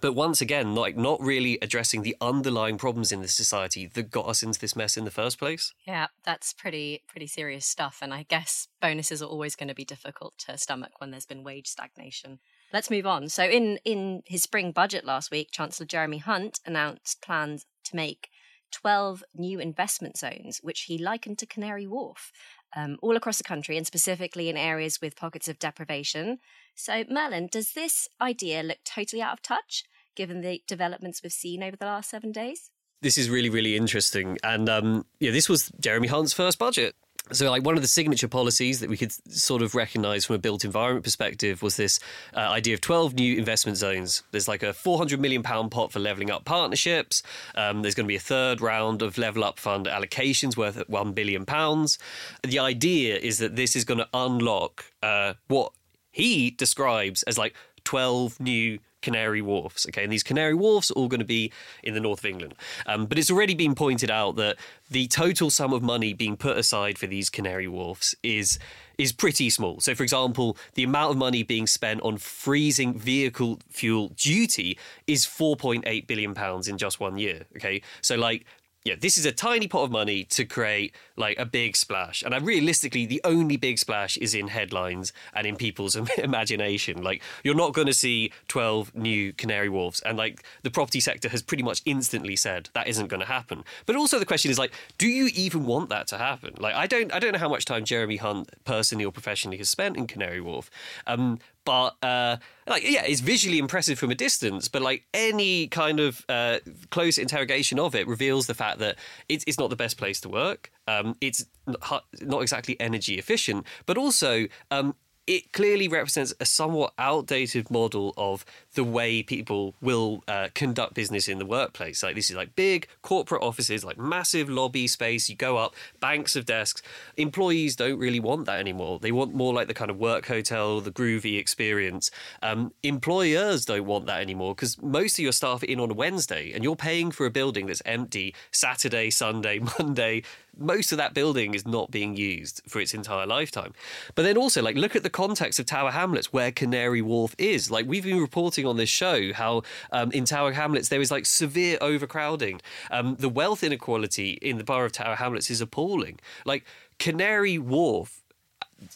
but 0.00 0.14
once 0.14 0.40
again, 0.40 0.74
like 0.74 0.96
not 0.96 1.20
really 1.20 1.58
addressing 1.60 2.02
the 2.02 2.16
underlying 2.20 2.78
problems 2.78 3.12
in 3.12 3.22
the 3.22 3.28
society 3.28 3.86
that 3.86 4.10
got 4.10 4.26
us 4.26 4.42
into 4.42 4.58
this 4.58 4.76
mess 4.76 4.96
in 4.96 5.04
the 5.04 5.10
first 5.10 5.38
place. 5.38 5.72
Yeah, 5.86 6.08
that's 6.24 6.52
pretty 6.52 7.02
pretty 7.08 7.26
serious 7.26 7.66
stuff. 7.66 7.98
And 8.00 8.14
I 8.14 8.24
guess 8.24 8.68
bonuses 8.80 9.22
are 9.22 9.26
always 9.26 9.56
going 9.56 9.68
to 9.68 9.74
be 9.74 9.84
difficult 9.84 10.34
to 10.46 10.58
stomach 10.58 10.92
when 10.98 11.10
there's 11.10 11.26
been 11.26 11.44
wage 11.44 11.66
stagnation. 11.66 12.38
Let's 12.72 12.90
move 12.90 13.06
on. 13.06 13.28
So 13.28 13.44
in 13.44 13.78
in 13.84 14.22
his 14.26 14.42
spring 14.42 14.72
budget 14.72 15.04
last 15.04 15.30
week, 15.30 15.48
Chancellor 15.50 15.86
Jeremy 15.86 16.18
Hunt 16.18 16.60
announced 16.64 17.20
plans 17.22 17.66
to 17.84 17.96
make 17.96 18.28
12 18.72 19.24
new 19.34 19.58
investment 19.58 20.16
zones, 20.16 20.60
which 20.62 20.82
he 20.82 20.96
likened 20.96 21.38
to 21.38 21.46
Canary 21.46 21.86
Wharf, 21.86 22.30
um, 22.76 22.96
all 23.02 23.16
across 23.16 23.38
the 23.38 23.44
country 23.44 23.76
and 23.76 23.86
specifically 23.86 24.48
in 24.48 24.56
areas 24.56 25.00
with 25.00 25.16
pockets 25.16 25.48
of 25.48 25.58
deprivation. 25.58 26.38
So, 26.74 27.04
Merlin, 27.08 27.48
does 27.50 27.72
this 27.72 28.08
idea 28.20 28.62
look 28.62 28.78
totally 28.84 29.22
out 29.22 29.34
of 29.34 29.42
touch 29.42 29.84
given 30.16 30.40
the 30.40 30.62
developments 30.66 31.22
we've 31.22 31.32
seen 31.32 31.62
over 31.62 31.76
the 31.76 31.86
last 31.86 32.10
seven 32.10 32.32
days? 32.32 32.70
This 33.02 33.16
is 33.16 33.30
really, 33.30 33.48
really 33.48 33.76
interesting. 33.76 34.36
And 34.44 34.68
um, 34.68 35.06
yeah, 35.18 35.30
this 35.30 35.48
was 35.48 35.72
Jeremy 35.80 36.08
Hunt's 36.08 36.32
first 36.32 36.58
budget. 36.58 36.94
So, 37.32 37.48
like 37.48 37.64
one 37.64 37.76
of 37.76 37.82
the 37.82 37.88
signature 37.88 38.26
policies 38.26 38.80
that 38.80 38.90
we 38.90 38.96
could 38.96 39.12
sort 39.32 39.62
of 39.62 39.74
recognise 39.74 40.24
from 40.24 40.36
a 40.36 40.38
built 40.38 40.64
environment 40.64 41.04
perspective 41.04 41.62
was 41.62 41.76
this 41.76 42.00
uh, 42.34 42.40
idea 42.40 42.74
of 42.74 42.80
12 42.80 43.14
new 43.14 43.36
investment 43.36 43.78
zones. 43.78 44.24
There's 44.32 44.48
like 44.48 44.64
a 44.64 44.72
400 44.72 45.20
million 45.20 45.42
pound 45.42 45.70
pot 45.70 45.92
for 45.92 46.00
levelling 46.00 46.30
up 46.30 46.44
partnerships. 46.44 47.22
Um, 47.54 47.82
there's 47.82 47.94
going 47.94 48.06
to 48.06 48.08
be 48.08 48.16
a 48.16 48.20
third 48.20 48.60
round 48.60 49.00
of 49.00 49.16
level 49.16 49.44
up 49.44 49.60
fund 49.60 49.86
allocations 49.86 50.56
worth 50.56 50.82
1 50.88 51.12
billion 51.12 51.46
pounds. 51.46 51.98
The 52.42 52.58
idea 52.58 53.16
is 53.16 53.38
that 53.38 53.54
this 53.54 53.76
is 53.76 53.84
going 53.84 53.98
to 53.98 54.08
unlock 54.12 54.86
uh, 55.02 55.34
what 55.46 55.72
he 56.10 56.50
describes 56.50 57.22
as 57.24 57.38
like 57.38 57.54
12 57.84 58.40
new 58.40 58.78
Canary 59.02 59.42
Wharfs. 59.42 59.86
Okay, 59.88 60.04
and 60.04 60.12
these 60.12 60.22
Canary 60.22 60.54
Wharfs 60.54 60.90
are 60.90 60.94
all 60.94 61.08
going 61.08 61.20
to 61.20 61.26
be 61.26 61.52
in 61.82 61.94
the 61.94 62.00
north 62.00 62.20
of 62.20 62.26
England. 62.26 62.54
Um, 62.86 63.06
but 63.06 63.18
it's 63.18 63.30
already 63.30 63.54
been 63.54 63.74
pointed 63.74 64.10
out 64.10 64.36
that 64.36 64.56
the 64.90 65.06
total 65.08 65.50
sum 65.50 65.72
of 65.72 65.82
money 65.82 66.12
being 66.12 66.36
put 66.36 66.56
aside 66.56 66.98
for 66.98 67.06
these 67.06 67.30
Canary 67.30 67.68
Wharfs 67.68 68.14
is 68.22 68.58
is 68.98 69.12
pretty 69.12 69.48
small. 69.48 69.80
So, 69.80 69.94
for 69.94 70.02
example, 70.02 70.58
the 70.74 70.82
amount 70.82 71.12
of 71.12 71.16
money 71.16 71.42
being 71.42 71.66
spent 71.66 72.02
on 72.02 72.18
freezing 72.18 72.98
vehicle 72.98 73.58
fuel 73.70 74.08
duty 74.08 74.78
is 75.06 75.24
4.8 75.24 76.06
billion 76.06 76.34
pounds 76.34 76.68
in 76.68 76.76
just 76.76 77.00
one 77.00 77.16
year. 77.16 77.44
Okay, 77.56 77.80
so 78.02 78.16
like 78.16 78.44
yeah, 78.84 78.94
this 78.98 79.18
is 79.18 79.26
a 79.26 79.32
tiny 79.32 79.68
pot 79.68 79.84
of 79.84 79.90
money 79.90 80.24
to 80.24 80.44
create 80.44 80.94
like 81.16 81.38
a 81.38 81.44
big 81.44 81.76
splash. 81.76 82.22
And 82.22 82.34
I 82.34 82.38
realistically, 82.38 83.04
the 83.04 83.20
only 83.24 83.56
big 83.56 83.78
splash 83.78 84.16
is 84.16 84.34
in 84.34 84.48
headlines 84.48 85.12
and 85.34 85.46
in 85.46 85.56
people's 85.56 85.96
imagination. 86.18 87.02
Like, 87.02 87.22
you're 87.44 87.54
not 87.54 87.74
going 87.74 87.88
to 87.88 87.92
see 87.92 88.32
12 88.48 88.94
new 88.94 89.34
Canary 89.34 89.68
Wharfs. 89.68 90.00
And 90.00 90.16
like, 90.16 90.42
the 90.62 90.70
property 90.70 91.00
sector 91.00 91.28
has 91.28 91.42
pretty 91.42 91.62
much 91.62 91.82
instantly 91.84 92.36
said 92.36 92.70
that 92.72 92.88
isn't 92.88 93.08
going 93.08 93.20
to 93.20 93.26
happen. 93.26 93.64
But 93.84 93.96
also, 93.96 94.18
the 94.18 94.26
question 94.26 94.50
is 94.50 94.58
like, 94.58 94.72
do 94.96 95.06
you 95.06 95.28
even 95.34 95.66
want 95.66 95.90
that 95.90 96.06
to 96.08 96.18
happen? 96.18 96.54
Like, 96.58 96.74
I 96.74 96.86
don't, 96.86 97.12
I 97.12 97.18
don't 97.18 97.32
know 97.32 97.38
how 97.38 97.50
much 97.50 97.66
time 97.66 97.84
Jeremy 97.84 98.16
Hunt 98.16 98.50
personally 98.64 99.04
or 99.04 99.12
professionally 99.12 99.58
has 99.58 99.68
spent 99.68 99.98
in 99.98 100.06
Canary 100.06 100.40
Wharf. 100.40 100.70
Um, 101.06 101.38
but 101.64 101.96
uh, 102.02 102.36
like 102.66 102.82
yeah, 102.84 103.04
it's 103.04 103.20
visually 103.20 103.58
impressive 103.58 103.98
from 103.98 104.10
a 104.10 104.14
distance. 104.14 104.68
But 104.68 104.82
like 104.82 105.06
any 105.14 105.68
kind 105.68 106.00
of 106.00 106.24
uh, 106.28 106.58
close 106.90 107.18
interrogation 107.18 107.78
of 107.78 107.94
it 107.94 108.06
reveals 108.06 108.46
the 108.46 108.54
fact 108.54 108.78
that 108.78 108.96
it's, 109.28 109.44
it's 109.46 109.58
not 109.58 109.70
the 109.70 109.76
best 109.76 109.96
place 109.96 110.20
to 110.22 110.28
work. 110.28 110.70
Um, 110.88 111.16
it's 111.20 111.44
not 111.66 112.40
exactly 112.40 112.78
energy 112.80 113.18
efficient, 113.18 113.66
but 113.86 113.96
also 113.96 114.46
um, 114.70 114.94
it 115.26 115.52
clearly 115.52 115.88
represents 115.88 116.34
a 116.40 116.44
somewhat 116.44 116.92
outdated 116.98 117.70
model 117.70 118.14
of 118.16 118.44
the 118.74 118.84
way 118.84 119.22
people 119.22 119.74
will 119.80 120.24
uh, 120.26 120.48
conduct 120.54 120.94
business 120.94 121.28
in 121.28 121.38
the 121.38 121.46
workplace. 121.46 122.02
Like 122.02 122.14
this 122.14 122.30
is 122.30 122.36
like 122.36 122.56
big 122.56 122.88
corporate 123.02 123.42
offices, 123.42 123.84
like 123.84 123.98
massive 123.98 124.48
lobby 124.48 124.86
space. 124.86 125.28
You 125.28 125.36
go 125.36 125.56
up, 125.56 125.74
banks 126.00 126.36
of 126.36 126.46
desks. 126.46 126.82
Employees 127.16 127.76
don't 127.76 127.98
really 127.98 128.20
want 128.20 128.46
that 128.46 128.58
anymore. 128.58 128.98
They 128.98 129.12
want 129.12 129.34
more 129.34 129.52
like 129.52 129.68
the 129.68 129.74
kind 129.74 129.90
of 129.90 129.98
work 129.98 130.26
hotel, 130.26 130.80
the 130.80 130.90
groovy 130.90 131.38
experience. 131.38 132.10
Um, 132.42 132.72
employers 132.82 133.64
don't 133.64 133.86
want 133.86 134.06
that 134.06 134.20
anymore 134.20 134.54
because 134.54 134.80
most 134.82 135.18
of 135.18 135.22
your 135.22 135.32
staff 135.32 135.62
are 135.62 135.66
in 135.66 135.80
on 135.80 135.90
a 135.90 135.94
Wednesday, 135.94 136.52
and 136.52 136.64
you're 136.64 136.76
paying 136.76 137.10
for 137.10 137.26
a 137.26 137.30
building 137.30 137.66
that's 137.66 137.82
empty 137.84 138.34
Saturday, 138.50 139.10
Sunday, 139.10 139.60
Monday, 139.78 140.22
most 140.60 140.92
of 140.92 140.98
that 140.98 141.14
building 141.14 141.54
is 141.54 141.66
not 141.66 141.90
being 141.90 142.16
used 142.16 142.62
for 142.68 142.80
its 142.80 142.94
entire 142.94 143.26
lifetime. 143.26 143.72
But 144.14 144.22
then 144.22 144.36
also, 144.36 144.62
like, 144.62 144.76
look 144.76 144.94
at 144.94 145.02
the 145.02 145.10
context 145.10 145.58
of 145.58 145.66
Tower 145.66 145.90
Hamlets, 145.90 146.32
where 146.32 146.52
Canary 146.52 147.02
Wharf 147.02 147.34
is. 147.38 147.70
Like, 147.70 147.86
we've 147.86 148.04
been 148.04 148.20
reporting 148.20 148.66
on 148.66 148.76
this 148.76 148.90
show 148.90 149.32
how 149.32 149.62
um, 149.92 150.12
in 150.12 150.24
Tower 150.24 150.52
Hamlets 150.52 150.88
there 150.88 151.00
is 151.00 151.10
like 151.10 151.26
severe 151.26 151.78
overcrowding. 151.80 152.60
Um, 152.90 153.16
the 153.18 153.28
wealth 153.28 153.64
inequality 153.64 154.32
in 154.42 154.58
the 154.58 154.64
borough 154.64 154.86
of 154.86 154.92
Tower 154.92 155.16
Hamlets 155.16 155.50
is 155.50 155.60
appalling. 155.60 156.20
Like, 156.44 156.64
Canary 156.98 157.58
Wharf 157.58 158.20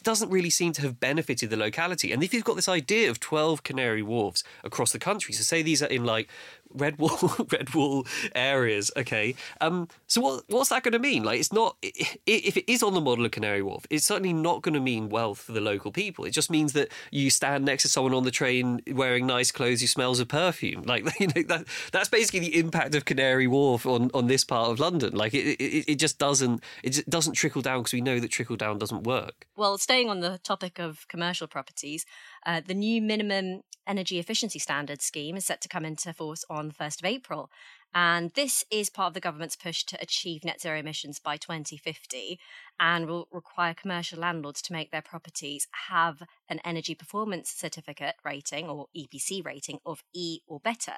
doesn't 0.03 0.29
really 0.29 0.49
seem 0.49 0.73
to 0.73 0.81
have 0.81 0.99
benefited 0.99 1.49
the 1.49 1.57
locality. 1.57 2.11
And 2.11 2.23
if 2.23 2.33
you've 2.33 2.43
got 2.43 2.55
this 2.55 2.69
idea 2.69 3.09
of 3.09 3.19
12 3.19 3.63
Canary 3.63 4.01
Wharfs 4.01 4.43
across 4.63 4.91
the 4.91 4.99
country, 4.99 5.33
so 5.33 5.43
say 5.43 5.61
these 5.61 5.83
are 5.83 5.87
in 5.87 6.03
like 6.03 6.29
red 6.73 6.97
wall 6.97 7.35
red 7.51 7.73
wall 7.73 8.05
areas 8.33 8.91
okay. 8.97 9.35
Um 9.61 9.87
so 10.07 10.21
what 10.21 10.43
what's 10.47 10.69
that 10.69 10.83
going 10.83 10.93
to 10.93 10.99
mean? 10.99 11.23
Like 11.23 11.39
it's 11.39 11.53
not 11.53 11.77
if 11.81 12.57
it 12.57 12.71
is 12.71 12.83
on 12.83 12.93
the 12.93 13.01
model 13.01 13.25
of 13.25 13.31
canary 13.31 13.61
wharf 13.61 13.85
it's 13.89 14.05
certainly 14.05 14.33
not 14.33 14.61
going 14.61 14.73
to 14.73 14.79
mean 14.79 15.09
wealth 15.09 15.39
for 15.39 15.51
the 15.51 15.61
local 15.61 15.91
people. 15.91 16.25
It 16.25 16.31
just 16.31 16.49
means 16.49 16.73
that 16.73 16.89
you 17.11 17.29
stand 17.29 17.65
next 17.65 17.83
to 17.83 17.89
someone 17.89 18.13
on 18.13 18.23
the 18.23 18.31
train 18.31 18.81
wearing 18.91 19.25
nice 19.25 19.51
clothes 19.51 19.81
who 19.81 19.87
smells 19.87 20.19
of 20.19 20.27
perfume. 20.27 20.83
Like 20.83 21.07
you 21.19 21.27
know 21.27 21.43
that 21.43 21.65
that's 21.91 22.09
basically 22.09 22.39
the 22.39 22.59
impact 22.59 22.95
of 22.95 23.05
canary 23.05 23.47
wharf 23.47 23.85
on 23.85 24.11
on 24.13 24.27
this 24.27 24.43
part 24.43 24.69
of 24.71 24.79
london. 24.79 25.15
Like 25.15 25.33
it 25.33 25.59
it, 25.59 25.91
it 25.91 25.95
just 25.99 26.17
doesn't 26.17 26.63
it 26.83 26.91
just 26.91 27.09
doesn't 27.09 27.33
trickle 27.33 27.61
down 27.61 27.79
because 27.79 27.93
we 27.93 28.01
know 28.01 28.19
that 28.19 28.29
trickle 28.29 28.55
down 28.55 28.77
doesn't 28.77 29.03
work. 29.03 29.47
Well 29.55 29.77
staying 29.77 30.09
on 30.09 30.19
the 30.19 30.39
topic 30.39 30.79
of 30.79 31.07
commercial 31.07 31.47
properties 31.47 32.05
uh, 32.45 32.61
the 32.65 32.73
new 32.73 33.01
minimum 33.01 33.61
energy 33.87 34.19
efficiency 34.19 34.59
standards 34.59 35.05
scheme 35.05 35.37
is 35.37 35.45
set 35.45 35.61
to 35.61 35.67
come 35.67 35.85
into 35.85 36.13
force 36.13 36.43
on 36.49 36.67
the 36.67 36.73
1st 36.73 36.99
of 37.01 37.05
April. 37.05 37.49
And 37.93 38.31
this 38.31 38.65
is 38.69 38.89
part 38.89 39.07
of 39.07 39.13
the 39.13 39.21
government's 39.21 39.55
push 39.55 39.83
to 39.85 39.97
achieve 40.01 40.43
net 40.43 40.59
zero 40.59 40.79
emissions 40.79 41.19
by 41.19 41.37
2050 41.37 42.39
and 42.79 43.07
will 43.07 43.27
require 43.31 43.73
commercial 43.73 44.19
landlords 44.19 44.61
to 44.63 44.73
make 44.73 44.91
their 44.91 45.01
properties 45.01 45.67
have 45.89 46.23
an 46.49 46.59
energy 46.65 46.93
performance 46.93 47.49
certificate 47.51 48.15
rating 48.25 48.67
or 48.67 48.87
EPC 48.97 49.45
rating 49.45 49.79
of 49.85 50.03
E 50.13 50.39
or 50.45 50.59
better. 50.59 50.95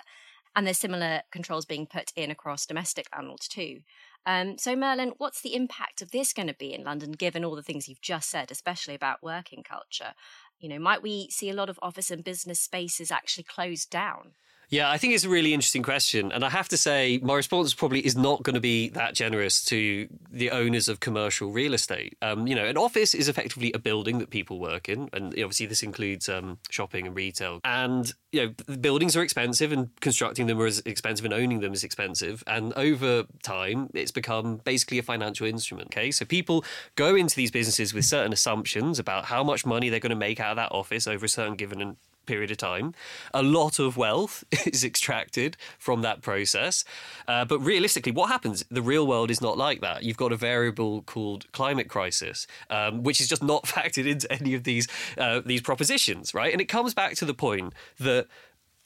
And 0.56 0.66
there's 0.66 0.80
similar 0.80 1.22
controls 1.32 1.66
being 1.66 1.86
put 1.86 2.12
in 2.16 2.32
across 2.32 2.66
domestic 2.66 3.06
landlords 3.16 3.48
too. 3.48 3.82
Um, 4.26 4.58
so, 4.58 4.76
Merlin, 4.76 5.14
what's 5.20 5.42
the 5.42 5.56
impact 5.56 6.02
of 6.02 6.10
this 6.10 6.34
going 6.34 6.48
to 6.48 6.54
be 6.54 6.74
in 6.74 6.84
London, 6.84 7.12
given 7.12 7.46
all 7.46 7.56
the 7.56 7.62
things 7.62 7.88
you've 7.88 8.02
just 8.02 8.30
said, 8.30 8.52
especially 8.52 8.96
about 8.96 9.22
working 9.22 9.64
culture? 9.64 10.16
You 10.60 10.70
know, 10.70 10.80
might 10.80 11.04
we 11.04 11.30
see 11.30 11.50
a 11.50 11.54
lot 11.54 11.70
of 11.70 11.80
office 11.82 12.10
and 12.12 12.24
business 12.24 12.60
spaces 12.60 13.12
actually 13.12 13.44
closed 13.44 13.90
down? 13.90 14.34
Yeah, 14.70 14.90
I 14.90 14.98
think 14.98 15.14
it's 15.14 15.24
a 15.24 15.30
really 15.30 15.54
interesting 15.54 15.82
question. 15.82 16.30
And 16.34 16.44
I 16.44 16.50
have 16.50 16.68
to 16.70 16.78
say, 16.78 17.20
my 17.24 17.36
response 17.36 17.74
probably 17.74 18.06
is 18.06 18.18
not 18.18 18.44
going 18.44 18.56
to 18.56 18.60
be 18.60 18.90
that 18.90 19.14
generous 19.14 19.64
to 19.66 20.10
the 20.30 20.52
owners 20.52 20.90
of 20.90 21.00
commercial 21.00 21.52
real 21.52 21.74
estate. 21.74 22.18
Um, 22.22 22.48
you 22.48 22.56
know, 22.56 22.66
an 22.66 22.76
office 22.76 23.14
is 23.14 23.30
effectively 23.30 23.72
a 23.72 23.80
building 23.80 24.20
that 24.20 24.30
people 24.30 24.60
work 24.60 24.90
in. 24.90 25.10
And 25.14 25.28
obviously, 25.28 25.68
this 25.68 25.84
includes 25.84 26.28
um, 26.28 26.60
shopping 26.70 27.08
and 27.08 27.16
retail. 27.16 27.62
And, 27.64 28.14
you 28.34 28.46
know, 28.46 28.54
the 28.66 28.78
buildings 28.78 29.16
are 29.16 29.24
expensive 29.24 29.72
and 29.72 29.90
constructing 30.02 30.48
them 30.48 30.60
is 30.60 30.82
expensive 30.86 31.24
and 31.24 31.34
owning 31.34 31.62
them 31.62 31.72
is 31.72 31.86
expensive. 31.86 32.44
And 32.46 32.74
over 32.74 33.24
time, 33.44 33.90
it's 33.94 34.12
become 34.12 34.58
basically 34.66 35.00
a 35.00 35.04
financial 35.04 35.48
instrument. 35.48 35.88
Okay. 35.94 36.12
So 36.12 36.26
people 36.26 36.66
go 36.96 37.16
into 37.16 37.38
these 37.38 37.52
businesses 37.52 37.94
with 37.94 38.04
certain 38.04 38.34
assumptions 38.34 39.00
about 39.00 39.26
how 39.26 39.46
much 39.46 39.66
money 39.66 39.88
they're 39.88 40.02
going 40.02 40.10
to 40.10 40.16
make 40.18 40.42
out 40.42 40.52
of 40.52 40.58
that 40.58 40.74
office 40.74 41.08
over 41.08 41.26
a 41.26 41.30
certain 41.30 41.56
given 41.56 41.96
period 42.28 42.52
of 42.52 42.58
time. 42.58 42.94
A 43.34 43.42
lot 43.42 43.80
of 43.80 43.98
wealth 43.98 44.44
is 44.66 44.84
extracted 44.84 45.58
from 45.80 46.02
that 46.02 46.22
process. 46.22 46.84
Uh, 47.28 47.46
but 47.46 47.60
realistically, 47.60 48.12
what 48.12 48.30
happens? 48.30 48.64
The 48.70 48.82
real 48.82 49.08
world 49.08 49.32
is 49.32 49.42
not 49.42 49.58
like 49.58 49.82
that. 49.82 50.04
You've 50.04 50.18
got 50.18 50.32
a 50.32 50.38
variable 50.38 51.02
called 51.02 51.52
climate 51.52 51.90
crisis, 51.90 52.46
um, 52.70 53.04
which 53.04 53.20
is 53.20 53.28
just 53.28 53.44
not 53.44 53.64
factored 53.66 54.08
into 54.08 54.32
any 54.32 54.54
of 54.54 54.64
these 54.64 54.88
uh, 55.18 55.42
these 55.46 55.62
propositions, 55.62 56.34
right? 56.34 56.52
And 56.52 56.62
it 56.62 56.66
comes 56.66 56.94
back 56.94 57.16
to 57.16 57.26
the 57.26 57.34
point 57.34 57.74
that 58.00 58.28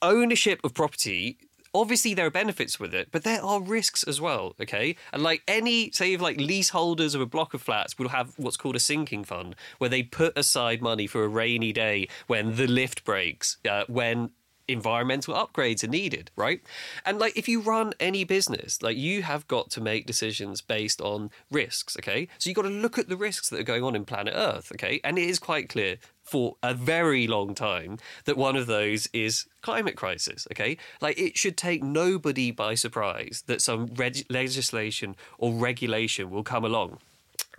ownership 0.02 0.60
of 0.64 0.74
property 0.74 1.38
obviously 1.74 2.14
there 2.14 2.28
are 2.28 2.32
benefits 2.32 2.80
with 2.80 2.94
it, 2.94 3.10
but 3.12 3.24
there 3.24 3.44
are 3.44 3.62
risks 3.62 4.04
as 4.04 4.20
well. 4.20 4.56
Okay, 4.62 4.96
and 5.14 5.24
like 5.24 5.44
any 5.48 5.92
say, 5.92 6.14
if 6.14 6.22
like 6.22 6.38
leaseholders 6.38 7.16
of 7.16 7.22
a 7.22 7.26
block 7.26 7.54
of 7.54 7.62
flats 7.62 7.98
will 7.98 8.10
have 8.10 8.34
what's 8.38 8.58
called 8.58 8.76
a 8.76 8.80
sinking 8.80 9.24
fund, 9.24 9.56
where 9.78 9.90
they 9.90 10.04
put 10.04 10.38
aside 10.38 10.82
money 10.82 11.08
for 11.08 11.24
a 11.24 11.28
rainy 11.28 11.74
day 11.74 12.08
when 12.28 12.56
the 12.56 12.68
lift 12.68 13.04
breaks, 13.04 13.58
uh, 13.70 13.84
when 13.88 14.32
environmental 14.68 15.36
upgrades 15.36 15.84
are 15.84 15.88
needed, 15.88 16.32
right? 16.36 16.62
And 17.06 17.20
like 17.20 17.38
if 17.38 17.48
you 17.48 17.62
run 17.62 17.94
any 18.00 18.24
business, 18.24 18.82
like 18.82 18.98
you 18.98 19.24
have 19.24 19.48
got 19.48 19.70
to 19.72 19.82
make 19.82 20.06
decisions 20.06 20.62
based 20.62 21.02
on 21.02 21.30
risks, 21.52 21.98
okay? 21.98 22.28
So 22.38 22.50
you've 22.50 22.56
got 22.56 22.64
to 22.64 22.70
look 22.70 22.98
at 22.98 23.10
the 23.10 23.18
risks 23.18 23.50
that 23.50 23.60
are 23.60 23.64
going 23.64 23.84
on 23.84 23.96
in 23.96 24.06
planet 24.06 24.34
Earth, 24.36 24.72
okay? 24.74 25.00
And 25.04 25.18
it 25.18 25.30
is 25.30 25.40
quite 25.40 25.70
clear 25.70 25.98
for 26.32 26.56
a 26.64 26.74
very 26.74 27.28
long 27.28 27.54
time 27.54 27.98
that 28.24 28.38
one 28.38 28.56
of 28.56 28.66
those 28.66 29.10
is 29.12 29.48
climate 29.62 29.98
crisis, 29.98 30.48
okay? 30.50 30.78
Like 31.02 31.20
it 31.20 31.38
should 31.38 31.58
take 31.58 31.84
nobody 31.84 32.52
by 32.52 32.76
surprise 32.76 33.44
that 33.48 33.62
some 33.62 33.88
reg- 33.96 34.26
legislation 34.30 35.18
or 35.38 35.52
regulation 35.54 36.30
will 36.30 36.44
come 36.44 36.64
along 36.64 37.00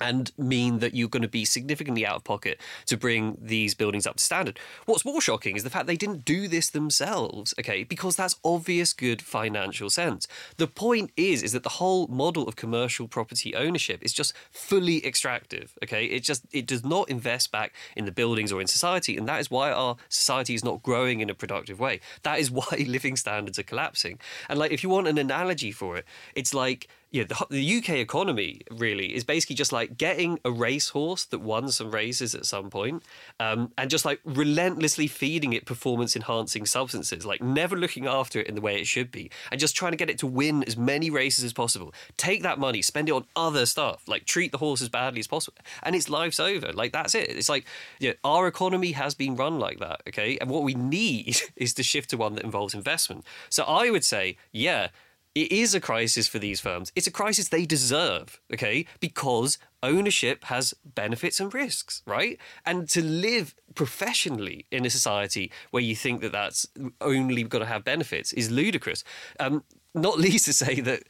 and 0.02 0.32
mean 0.36 0.80
that 0.80 0.94
you're 0.94 1.08
going 1.08 1.22
to 1.22 1.28
be 1.28 1.44
significantly 1.44 2.04
out 2.04 2.16
of 2.16 2.24
pocket 2.24 2.60
to 2.86 2.96
bring 2.96 3.38
these 3.40 3.74
buildings 3.74 4.06
up 4.06 4.16
to 4.16 4.24
standard. 4.24 4.58
What's 4.86 5.04
more 5.04 5.20
shocking 5.20 5.56
is 5.56 5.64
the 5.64 5.70
fact 5.70 5.86
they 5.86 5.96
didn't 5.96 6.24
do 6.24 6.48
this 6.48 6.70
themselves, 6.70 7.54
okay? 7.58 7.84
Because 7.84 8.16
that's 8.16 8.36
obvious 8.44 8.92
good 8.92 9.22
financial 9.22 9.90
sense. 9.90 10.26
The 10.56 10.66
point 10.66 11.12
is 11.16 11.42
is 11.42 11.52
that 11.52 11.62
the 11.62 11.78
whole 11.80 12.06
model 12.08 12.48
of 12.48 12.56
commercial 12.56 13.06
property 13.08 13.54
ownership 13.54 14.02
is 14.02 14.12
just 14.12 14.34
fully 14.50 15.04
extractive, 15.06 15.76
okay? 15.84 16.04
It 16.06 16.22
just 16.24 16.44
it 16.52 16.66
does 16.66 16.84
not 16.84 17.08
invest 17.08 17.52
back 17.52 17.72
in 17.96 18.04
the 18.04 18.12
buildings 18.12 18.52
or 18.52 18.60
in 18.60 18.66
society, 18.66 19.16
and 19.16 19.28
that 19.28 19.40
is 19.40 19.50
why 19.50 19.70
our 19.70 19.96
society 20.08 20.54
is 20.54 20.64
not 20.64 20.82
growing 20.82 21.20
in 21.20 21.30
a 21.30 21.34
productive 21.34 21.78
way. 21.78 22.00
That 22.22 22.38
is 22.38 22.50
why 22.58 22.86
living 22.86 23.16
standards 23.16 23.58
are 23.58 23.62
collapsing. 23.62 24.18
And 24.48 24.58
like 24.58 24.72
if 24.72 24.82
you 24.82 24.88
want 24.88 25.08
an 25.08 25.18
analogy 25.18 25.72
for 25.72 25.96
it, 25.96 26.04
it's 26.34 26.54
like 26.54 26.88
yeah, 27.12 27.24
the, 27.24 27.46
the, 27.50 27.78
UK 27.78 27.90
economy 27.90 28.62
really 28.70 29.14
is 29.14 29.22
basically 29.22 29.54
just 29.54 29.70
like 29.70 29.98
getting 29.98 30.38
a 30.46 30.50
racehorse 30.50 31.26
that 31.26 31.40
won 31.40 31.70
some 31.70 31.90
races 31.90 32.34
at 32.34 32.46
some 32.46 32.70
point, 32.70 33.02
um, 33.38 33.70
and 33.76 33.90
just 33.90 34.06
like 34.06 34.18
relentlessly 34.24 35.06
feeding 35.06 35.52
it 35.52 35.66
performance 35.66 36.16
enhancing 36.16 36.64
substances, 36.64 37.26
like 37.26 37.42
never 37.42 37.76
looking 37.76 38.06
after 38.06 38.40
it 38.40 38.46
in 38.46 38.54
the 38.54 38.62
way 38.62 38.80
it 38.80 38.86
should 38.86 39.10
be, 39.10 39.30
and 39.50 39.60
just 39.60 39.76
trying 39.76 39.92
to 39.92 39.98
get 39.98 40.08
it 40.08 40.18
to 40.18 40.26
win 40.26 40.64
as 40.64 40.74
many 40.74 41.10
races 41.10 41.44
as 41.44 41.52
possible. 41.52 41.92
Take 42.16 42.42
that 42.44 42.58
money, 42.58 42.80
spend 42.80 43.10
it 43.10 43.12
on 43.12 43.26
other 43.36 43.66
stuff, 43.66 44.08
like 44.08 44.24
treat 44.24 44.50
the 44.50 44.58
horse 44.58 44.80
as 44.80 44.88
badly 44.88 45.20
as 45.20 45.26
possible, 45.26 45.58
and 45.82 45.94
its 45.94 46.08
life's 46.08 46.40
over. 46.40 46.72
Like 46.72 46.92
that's 46.92 47.14
it. 47.14 47.28
It's 47.28 47.50
like 47.50 47.66
yeah, 48.00 48.14
our 48.24 48.46
economy 48.46 48.92
has 48.92 49.14
been 49.14 49.36
run 49.36 49.58
like 49.58 49.80
that, 49.80 50.00
okay, 50.08 50.38
and 50.38 50.48
what 50.48 50.62
we 50.62 50.72
need 50.72 51.42
is 51.56 51.74
to 51.74 51.82
shift 51.82 52.08
to 52.10 52.16
one 52.16 52.36
that 52.36 52.44
involves 52.44 52.72
investment. 52.72 53.26
So 53.50 53.64
I 53.64 53.90
would 53.90 54.04
say, 54.04 54.38
yeah 54.50 54.88
it 55.34 55.50
is 55.50 55.74
a 55.74 55.80
crisis 55.80 56.28
for 56.28 56.38
these 56.38 56.60
firms. 56.60 56.92
It's 56.94 57.06
a 57.06 57.10
crisis 57.10 57.48
they 57.48 57.64
deserve, 57.64 58.40
okay? 58.52 58.86
Because 59.00 59.58
ownership 59.82 60.44
has 60.44 60.74
benefits 60.84 61.40
and 61.40 61.52
risks, 61.52 62.02
right? 62.06 62.38
And 62.66 62.88
to 62.90 63.02
live 63.02 63.54
professionally 63.74 64.66
in 64.70 64.84
a 64.84 64.90
society 64.90 65.50
where 65.70 65.82
you 65.82 65.96
think 65.96 66.20
that 66.20 66.32
that's 66.32 66.66
only 67.00 67.42
going 67.44 67.64
to 67.64 67.68
have 67.68 67.84
benefits 67.84 68.32
is 68.32 68.50
ludicrous. 68.50 69.04
Um, 69.40 69.64
not 69.94 70.18
least 70.26 70.44
to 70.46 70.52
say 70.52 70.80
that 70.80 71.04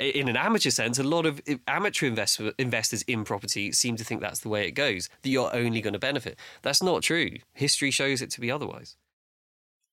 in 0.00 0.28
an 0.28 0.36
amateur 0.36 0.70
sense, 0.70 0.98
a 0.98 1.04
lot 1.04 1.24
of 1.24 1.40
amateur 1.68 2.06
invest- 2.06 2.40
investors 2.58 3.02
in 3.02 3.24
property 3.24 3.70
seem 3.70 3.96
to 3.96 4.04
think 4.04 4.20
that's 4.20 4.40
the 4.40 4.48
way 4.48 4.66
it 4.66 4.72
goes, 4.72 5.08
that 5.22 5.28
you're 5.28 5.54
only 5.54 5.80
going 5.80 5.92
to 5.92 5.98
benefit. 6.00 6.38
That's 6.62 6.82
not 6.82 7.02
true. 7.02 7.30
History 7.52 7.92
shows 7.92 8.20
it 8.20 8.30
to 8.30 8.40
be 8.40 8.50
otherwise. 8.50 8.96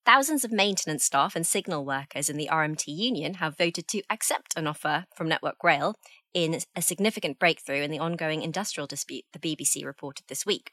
Thousands 0.04 0.44
of 0.44 0.52
maintenance 0.52 1.04
staff 1.04 1.36
and 1.36 1.46
signal 1.46 1.86
workers 1.86 2.28
in 2.28 2.36
the 2.36 2.50
RMT 2.52 2.88
union 2.88 3.36
have 3.36 3.56
voted 3.56 3.88
to 3.90 4.02
accept 4.10 4.54
an 4.58 4.66
offer 4.66 5.06
from 5.16 5.30
Network 5.30 5.64
Rail 5.64 5.94
in 6.34 6.60
a 6.76 6.82
significant 6.82 7.38
breakthrough 7.38 7.84
in 7.84 7.92
the 7.92 8.00
ongoing 8.00 8.42
industrial 8.42 8.88
dispute, 8.88 9.26
the 9.32 9.40
BBC 9.40 9.86
reported 9.86 10.26
this 10.28 10.44
week. 10.44 10.72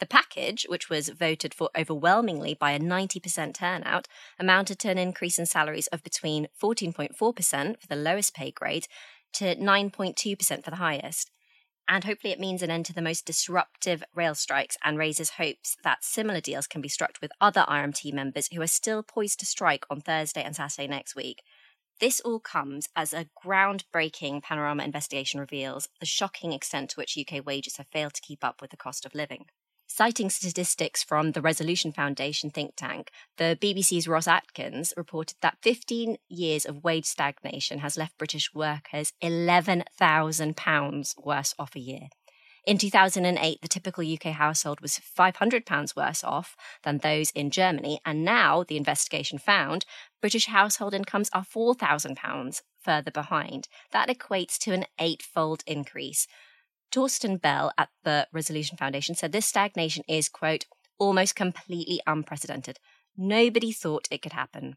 The 0.00 0.06
package, 0.06 0.66
which 0.68 0.90
was 0.90 1.08
voted 1.08 1.54
for 1.54 1.70
overwhelmingly 1.78 2.56
by 2.58 2.72
a 2.72 2.80
90% 2.80 3.54
turnout, 3.54 4.08
amounted 4.40 4.80
to 4.80 4.90
an 4.90 4.98
increase 4.98 5.38
in 5.38 5.46
salaries 5.46 5.86
of 5.88 6.02
between 6.02 6.48
14.4% 6.60 7.16
for 7.16 7.86
the 7.88 7.94
lowest 7.94 8.34
pay 8.34 8.50
grade 8.50 8.86
to 9.34 9.54
9.2% 9.54 10.64
for 10.64 10.70
the 10.70 10.76
highest. 10.76 11.30
And 11.86 12.04
hopefully, 12.04 12.32
it 12.32 12.40
means 12.40 12.62
an 12.62 12.70
end 12.70 12.86
to 12.86 12.94
the 12.94 13.02
most 13.02 13.26
disruptive 13.26 14.02
rail 14.14 14.34
strikes 14.34 14.78
and 14.82 14.96
raises 14.96 15.30
hopes 15.30 15.76
that 15.84 16.02
similar 16.02 16.40
deals 16.40 16.66
can 16.66 16.80
be 16.80 16.88
struck 16.88 17.18
with 17.20 17.30
other 17.40 17.64
RMT 17.68 18.12
members 18.12 18.48
who 18.48 18.62
are 18.62 18.66
still 18.66 19.02
poised 19.02 19.40
to 19.40 19.46
strike 19.46 19.84
on 19.90 20.00
Thursday 20.00 20.42
and 20.42 20.56
Saturday 20.56 20.88
next 20.88 21.14
week. 21.14 21.42
This 22.00 22.20
all 22.20 22.40
comes 22.40 22.88
as 22.96 23.12
a 23.12 23.28
groundbreaking 23.44 24.42
panorama 24.42 24.82
investigation 24.82 25.40
reveals 25.40 25.88
the 26.00 26.06
shocking 26.06 26.52
extent 26.52 26.90
to 26.90 26.96
which 26.96 27.18
UK 27.18 27.44
wages 27.44 27.76
have 27.76 27.86
failed 27.92 28.14
to 28.14 28.22
keep 28.22 28.42
up 28.42 28.60
with 28.60 28.70
the 28.70 28.76
cost 28.76 29.04
of 29.04 29.14
living. 29.14 29.46
Citing 29.86 30.30
statistics 30.30 31.04
from 31.04 31.32
the 31.32 31.42
Resolution 31.42 31.92
Foundation 31.92 32.50
think 32.50 32.74
tank, 32.74 33.10
the 33.36 33.56
BBC's 33.60 34.08
Ros 34.08 34.26
Atkins 34.26 34.92
reported 34.96 35.36
that 35.40 35.58
15 35.62 36.16
years 36.28 36.64
of 36.64 36.82
wage 36.82 37.04
stagnation 37.04 37.78
has 37.78 37.96
left 37.96 38.18
British 38.18 38.52
workers 38.52 39.12
£11,000 39.22 41.14
worse 41.24 41.54
off 41.58 41.76
a 41.76 41.80
year. 41.80 42.08
In 42.66 42.78
2008, 42.78 43.60
the 43.60 43.68
typical 43.68 44.10
UK 44.10 44.32
household 44.32 44.80
was 44.80 44.98
£500 44.98 45.94
worse 45.94 46.24
off 46.24 46.56
than 46.82 46.98
those 46.98 47.30
in 47.32 47.50
Germany, 47.50 48.00
and 48.06 48.24
now 48.24 48.64
the 48.64 48.78
investigation 48.78 49.38
found 49.38 49.84
British 50.22 50.46
household 50.46 50.94
incomes 50.94 51.28
are 51.34 51.44
£4,000 51.44 52.62
further 52.80 53.10
behind. 53.10 53.68
That 53.92 54.08
equates 54.08 54.56
to 54.60 54.72
an 54.72 54.86
eightfold 54.98 55.62
increase. 55.66 56.26
Torsten 56.90 57.40
Bell 57.40 57.72
at 57.76 57.88
the 58.04 58.28
Resolution 58.32 58.76
Foundation 58.76 59.14
said 59.14 59.32
this 59.32 59.46
stagnation 59.46 60.04
is, 60.08 60.28
quote, 60.28 60.66
almost 60.98 61.34
completely 61.34 62.00
unprecedented. 62.06 62.78
Nobody 63.16 63.72
thought 63.72 64.08
it 64.10 64.22
could 64.22 64.32
happen. 64.32 64.76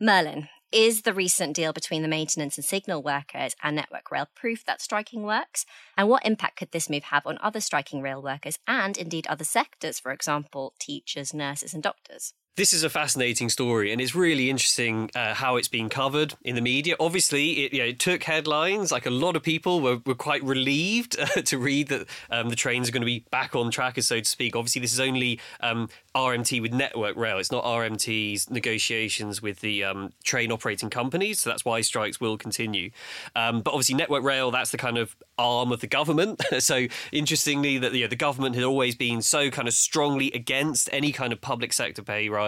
Merlin, 0.00 0.48
is 0.70 1.02
the 1.02 1.14
recent 1.14 1.56
deal 1.56 1.72
between 1.72 2.02
the 2.02 2.08
maintenance 2.08 2.58
and 2.58 2.64
signal 2.64 3.02
workers 3.02 3.56
and 3.62 3.74
Network 3.74 4.10
Rail 4.10 4.28
proof 4.34 4.64
that 4.66 4.82
striking 4.82 5.22
works? 5.22 5.64
And 5.96 6.08
what 6.08 6.26
impact 6.26 6.58
could 6.58 6.72
this 6.72 6.90
move 6.90 7.04
have 7.04 7.26
on 7.26 7.38
other 7.40 7.60
striking 7.60 8.02
rail 8.02 8.22
workers 8.22 8.58
and 8.66 8.98
indeed 8.98 9.26
other 9.26 9.44
sectors, 9.44 9.98
for 9.98 10.12
example, 10.12 10.74
teachers, 10.78 11.32
nurses, 11.32 11.72
and 11.72 11.82
doctors? 11.82 12.34
This 12.58 12.72
is 12.72 12.82
a 12.82 12.90
fascinating 12.90 13.50
story, 13.50 13.92
and 13.92 14.00
it's 14.00 14.16
really 14.16 14.50
interesting 14.50 15.12
uh, 15.14 15.32
how 15.32 15.54
it's 15.54 15.68
been 15.68 15.88
covered 15.88 16.34
in 16.42 16.56
the 16.56 16.60
media. 16.60 16.96
Obviously, 16.98 17.66
it, 17.66 17.72
you 17.72 17.78
know, 17.78 17.84
it 17.84 18.00
took 18.00 18.24
headlines. 18.24 18.90
Like 18.90 19.06
a 19.06 19.10
lot 19.10 19.36
of 19.36 19.44
people 19.44 19.80
were, 19.80 20.00
were 20.04 20.16
quite 20.16 20.42
relieved 20.42 21.16
uh, 21.20 21.26
to 21.42 21.56
read 21.56 21.86
that 21.86 22.08
um, 22.30 22.48
the 22.48 22.56
trains 22.56 22.88
are 22.88 22.92
going 22.92 23.02
to 23.02 23.06
be 23.06 23.20
back 23.30 23.54
on 23.54 23.70
track, 23.70 24.02
so 24.02 24.18
to 24.18 24.24
speak. 24.24 24.56
Obviously, 24.56 24.80
this 24.80 24.92
is 24.92 24.98
only 24.98 25.38
um, 25.60 25.88
RMT 26.16 26.60
with 26.60 26.72
Network 26.72 27.14
Rail. 27.14 27.38
It's 27.38 27.52
not 27.52 27.62
RMT's 27.62 28.50
negotiations 28.50 29.40
with 29.40 29.60
the 29.60 29.84
um, 29.84 30.12
train 30.24 30.50
operating 30.50 30.90
companies, 30.90 31.38
so 31.38 31.50
that's 31.50 31.64
why 31.64 31.80
strikes 31.80 32.20
will 32.20 32.36
continue. 32.36 32.90
Um, 33.36 33.60
but 33.60 33.70
obviously, 33.70 33.94
Network 33.94 34.24
Rail, 34.24 34.50
that's 34.50 34.72
the 34.72 34.78
kind 34.78 34.98
of 34.98 35.14
arm 35.38 35.70
of 35.70 35.78
the 35.78 35.86
government. 35.86 36.42
so 36.58 36.88
interestingly, 37.12 37.78
that 37.78 37.94
you 37.94 38.02
know, 38.02 38.08
the 38.08 38.16
government 38.16 38.56
had 38.56 38.64
always 38.64 38.96
been 38.96 39.22
so 39.22 39.48
kind 39.48 39.68
of 39.68 39.74
strongly 39.74 40.32
against 40.32 40.88
any 40.92 41.12
kind 41.12 41.32
of 41.32 41.40
public 41.40 41.72
sector 41.72 42.02
pay 42.02 42.28
rise 42.28 42.47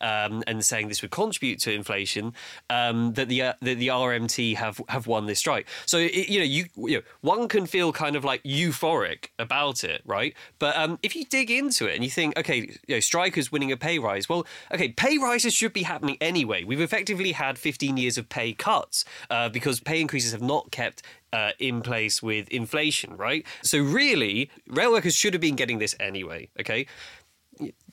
um, 0.00 0.42
and 0.46 0.64
saying 0.64 0.88
this 0.88 1.02
would 1.02 1.10
contribute 1.10 1.60
to 1.60 1.72
inflation, 1.72 2.34
um, 2.70 3.12
that 3.14 3.28
the, 3.28 3.42
uh, 3.42 3.52
the, 3.60 3.74
the 3.74 3.88
RMT 3.88 4.56
have 4.56 4.80
have 4.88 5.06
won 5.06 5.26
this 5.26 5.38
strike. 5.38 5.66
So 5.86 5.98
it, 5.98 6.28
you 6.28 6.38
know, 6.38 6.44
you, 6.44 6.64
you 6.76 6.96
know, 6.96 7.02
one 7.20 7.48
can 7.48 7.66
feel 7.66 7.92
kind 7.92 8.16
of 8.16 8.24
like 8.24 8.42
euphoric 8.42 9.28
about 9.38 9.84
it, 9.84 10.02
right? 10.04 10.34
But 10.58 10.76
um, 10.76 10.98
if 11.02 11.14
you 11.14 11.24
dig 11.24 11.50
into 11.50 11.86
it 11.86 11.94
and 11.94 12.04
you 12.04 12.10
think, 12.10 12.38
okay, 12.38 12.58
you 12.86 12.96
know, 12.96 13.00
strikers 13.00 13.50
winning 13.52 13.72
a 13.72 13.76
pay 13.76 13.98
rise, 13.98 14.28
well, 14.28 14.46
okay, 14.72 14.88
pay 14.88 15.18
rises 15.18 15.54
should 15.54 15.72
be 15.72 15.82
happening 15.82 16.16
anyway. 16.20 16.64
We've 16.64 16.80
effectively 16.80 17.32
had 17.32 17.58
15 17.58 17.96
years 17.96 18.18
of 18.18 18.28
pay 18.28 18.52
cuts 18.52 19.04
uh, 19.30 19.48
because 19.48 19.80
pay 19.80 20.00
increases 20.00 20.32
have 20.32 20.42
not 20.42 20.70
kept 20.70 21.02
uh, 21.32 21.50
in 21.58 21.82
place 21.82 22.22
with 22.22 22.48
inflation, 22.48 23.16
right? 23.16 23.44
So 23.62 23.78
really, 23.78 24.50
rail 24.68 24.92
workers 24.92 25.14
should 25.14 25.34
have 25.34 25.40
been 25.40 25.56
getting 25.56 25.78
this 25.78 25.94
anyway. 26.00 26.48
Okay, 26.58 26.86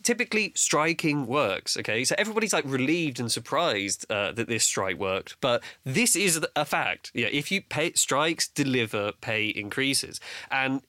typically 0.03 0.51
striking 0.55 1.25
works 1.25 1.77
okay? 1.77 2.03
So 2.03 2.15
everybody's 2.17 2.53
like 2.53 2.65
relieved 2.65 3.19
and 3.19 3.31
surprised 3.31 4.05
uh, 4.09 4.31
that 4.33 4.47
this 4.47 4.63
strike 4.63 4.97
worked 4.97 5.37
but 5.41 5.63
this 5.83 6.15
is 6.15 6.45
a 6.55 6.65
fact. 6.65 7.11
Yeah 7.13 7.27
if 7.31 7.51
you 7.51 7.61
pay 7.61 7.93
strikes 7.93 8.47
deliver 8.47 9.11
pay 9.21 9.47
increases. 9.47 10.19
And 10.51 10.81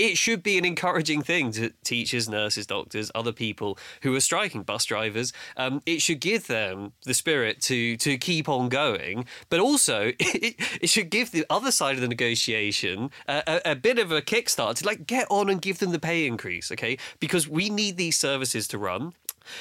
it 0.00 0.16
should 0.16 0.42
be 0.42 0.56
an 0.56 0.64
encouraging 0.64 1.20
thing 1.20 1.52
to 1.52 1.70
teachers, 1.84 2.28
nurses, 2.28 2.66
doctors, 2.66 3.10
other 3.14 3.32
people 3.32 3.78
who 4.02 4.14
are 4.14 4.20
striking, 4.20 4.62
bus 4.62 4.86
drivers. 4.86 5.32
Um, 5.58 5.82
it 5.84 6.00
should 6.00 6.20
give 6.20 6.46
them 6.46 6.92
the 7.04 7.12
spirit 7.12 7.60
to 7.62 7.96
to 7.98 8.16
keep 8.16 8.48
on 8.48 8.70
going, 8.70 9.26
but 9.50 9.60
also 9.60 10.12
it, 10.18 10.56
it 10.80 10.88
should 10.88 11.10
give 11.10 11.32
the 11.32 11.44
other 11.50 11.70
side 11.70 11.96
of 11.96 12.00
the 12.00 12.08
negotiation 12.08 13.10
a, 13.28 13.42
a, 13.46 13.72
a 13.72 13.76
bit 13.76 13.98
of 13.98 14.10
a 14.10 14.22
kickstart 14.22 14.76
to 14.76 14.86
like 14.86 15.06
get 15.06 15.26
on 15.30 15.50
and 15.50 15.60
give 15.60 15.78
them 15.78 15.90
the 15.90 15.98
pay 15.98 16.26
increase, 16.26 16.72
okay? 16.72 16.96
Because 17.18 17.46
we 17.46 17.68
need 17.68 17.98
these 17.98 18.18
services 18.18 18.66
to 18.68 18.78
run. 18.78 19.12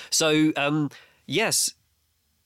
So 0.09 0.53
um, 0.55 0.89
yes, 1.25 1.73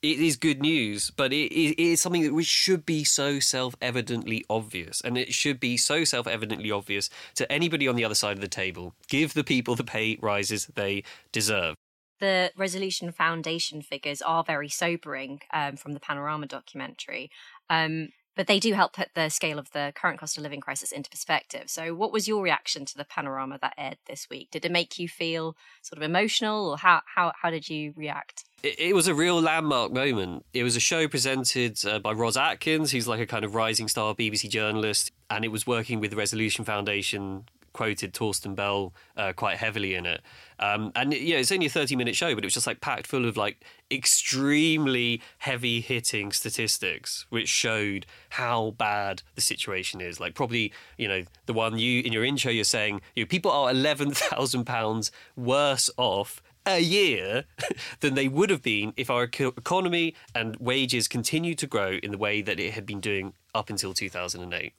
it 0.03 0.19
is 0.19 0.35
good 0.35 0.61
news, 0.61 1.11
but 1.11 1.31
it 1.31 1.51
is 1.81 2.01
something 2.01 2.23
that 2.23 2.33
which 2.33 2.45
should 2.45 2.85
be 2.85 3.05
so 3.05 3.39
self-evidently 3.39 4.43
obvious, 4.49 4.99
and 4.99 5.17
it 5.17 5.33
should 5.33 5.61
be 5.61 5.77
so 5.77 6.03
self-evidently 6.03 6.69
obvious 6.69 7.09
to 7.35 7.49
anybody 7.49 7.87
on 7.87 7.95
the 7.95 8.03
other 8.03 8.13
side 8.13 8.35
of 8.35 8.41
the 8.41 8.49
table. 8.49 8.93
Give 9.07 9.33
the 9.33 9.45
people 9.45 9.75
the 9.75 9.83
pay 9.85 10.19
rises 10.21 10.67
they 10.75 11.03
deserve. 11.31 11.75
The 12.19 12.51
Resolution 12.57 13.13
Foundation 13.13 13.81
figures 13.81 14.21
are 14.21 14.43
very 14.43 14.69
sobering 14.69 15.39
um, 15.53 15.77
from 15.77 15.93
the 15.93 15.99
Panorama 15.99 16.47
documentary. 16.47 17.31
Um, 17.69 18.09
but 18.35 18.47
they 18.47 18.59
do 18.59 18.73
help 18.73 18.93
put 18.93 19.09
the 19.13 19.29
scale 19.29 19.59
of 19.59 19.71
the 19.71 19.93
current 19.95 20.19
cost 20.19 20.37
of 20.37 20.43
living 20.43 20.59
crisis 20.59 20.91
into 20.91 21.09
perspective. 21.09 21.69
So, 21.69 21.93
what 21.93 22.11
was 22.11 22.27
your 22.27 22.41
reaction 22.41 22.83
to 22.85 22.97
the 22.97 23.05
panorama 23.05 23.59
that 23.61 23.75
aired 23.77 23.99
this 24.07 24.27
week? 24.29 24.49
Did 24.51 24.65
it 24.65 24.71
make 24.71 24.97
you 24.97 25.07
feel 25.07 25.55
sort 25.83 25.97
of 25.97 26.03
emotional, 26.03 26.71
or 26.71 26.77
how 26.77 27.01
how 27.15 27.31
how 27.41 27.51
did 27.51 27.69
you 27.69 27.93
react? 27.95 28.45
It, 28.63 28.95
was 28.95 29.07
a 29.07 29.13
real 29.13 29.41
landmark 29.41 29.91
moment. 29.91 30.45
It 30.53 30.63
was 30.63 30.77
a 30.77 30.79
show 30.79 31.09
presented 31.09 31.85
uh, 31.85 31.99
by 31.99 32.13
Ros 32.13 32.37
Atkins, 32.37 32.91
who's 32.91 33.09
like 33.09 33.19
a 33.19 33.25
kind 33.25 33.43
of 33.43 33.55
rising 33.55 33.89
star 33.89 34.15
BBC 34.15 34.49
journalist, 34.49 35.11
and 35.29 35.43
it 35.43 35.49
was 35.49 35.67
working 35.67 35.99
with 35.99 36.11
the 36.11 36.15
Resolution 36.17 36.63
Foundation 36.63 37.43
quoted 37.73 38.13
Torsten 38.13 38.55
Bell 38.55 38.93
uh, 39.17 39.33
quite 39.33 39.57
heavily 39.57 39.95
in 39.95 40.05
it. 40.05 40.21
Um, 40.59 40.93
and 40.95 41.13
yeah, 41.13 41.37
it's 41.37 41.51
only 41.51 41.65
a 41.65 41.69
30 41.69 41.97
minute 41.97 42.15
show, 42.15 42.33
but 42.33 42.43
it 42.43 42.47
was 42.47 42.53
just 42.53 42.67
like 42.67 42.79
packed 42.79 43.05
full 43.05 43.25
of 43.25 43.35
like 43.35 43.65
extremely 43.91 45.21
heavy 45.39 45.81
hitting 45.81 46.31
statistics, 46.31 47.25
which 47.29 47.49
showed 47.49 48.05
how 48.29 48.71
bad 48.77 49.23
the 49.35 49.41
situation 49.41 49.99
is. 49.99 50.19
Like 50.21 50.35
probably, 50.35 50.71
you 50.97 51.09
know, 51.09 51.23
the 51.47 51.53
one 51.53 51.77
you 51.77 52.01
in 52.01 52.13
your 52.13 52.23
intro, 52.23 52.51
you're 52.51 52.63
saying, 52.63 53.01
you 53.15 53.23
know, 53.23 53.27
people 53.27 53.51
are 53.51 53.73
£11,000 53.73 55.11
worse 55.35 55.89
off 55.97 56.41
a 56.65 56.79
year 56.79 57.45
than 57.99 58.15
they 58.15 58.27
would 58.27 58.49
have 58.49 58.61
been 58.61 58.93
if 58.97 59.09
our 59.09 59.23
economy 59.23 60.15
and 60.33 60.55
wages 60.57 61.07
continued 61.07 61.57
to 61.59 61.67
grow 61.67 61.99
in 62.01 62.11
the 62.11 62.17
way 62.17 62.41
that 62.41 62.59
it 62.59 62.73
had 62.73 62.85
been 62.85 62.99
doing 62.99 63.33
up 63.53 63.69
until 63.69 63.93
2008. 63.93 64.73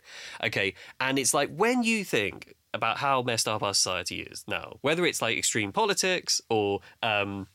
Okay, 0.44 0.74
and 1.00 1.18
it's 1.18 1.34
like 1.34 1.54
when 1.54 1.82
you 1.82 2.04
think 2.04 2.54
about 2.72 2.98
how 2.98 3.22
messed 3.22 3.46
up 3.46 3.62
our 3.62 3.74
society 3.74 4.20
is 4.22 4.44
now, 4.48 4.78
whether 4.80 5.06
it's 5.06 5.22
like 5.22 5.38
extreme 5.38 5.72
politics 5.72 6.40
or 6.50 6.80
um, 7.02 7.46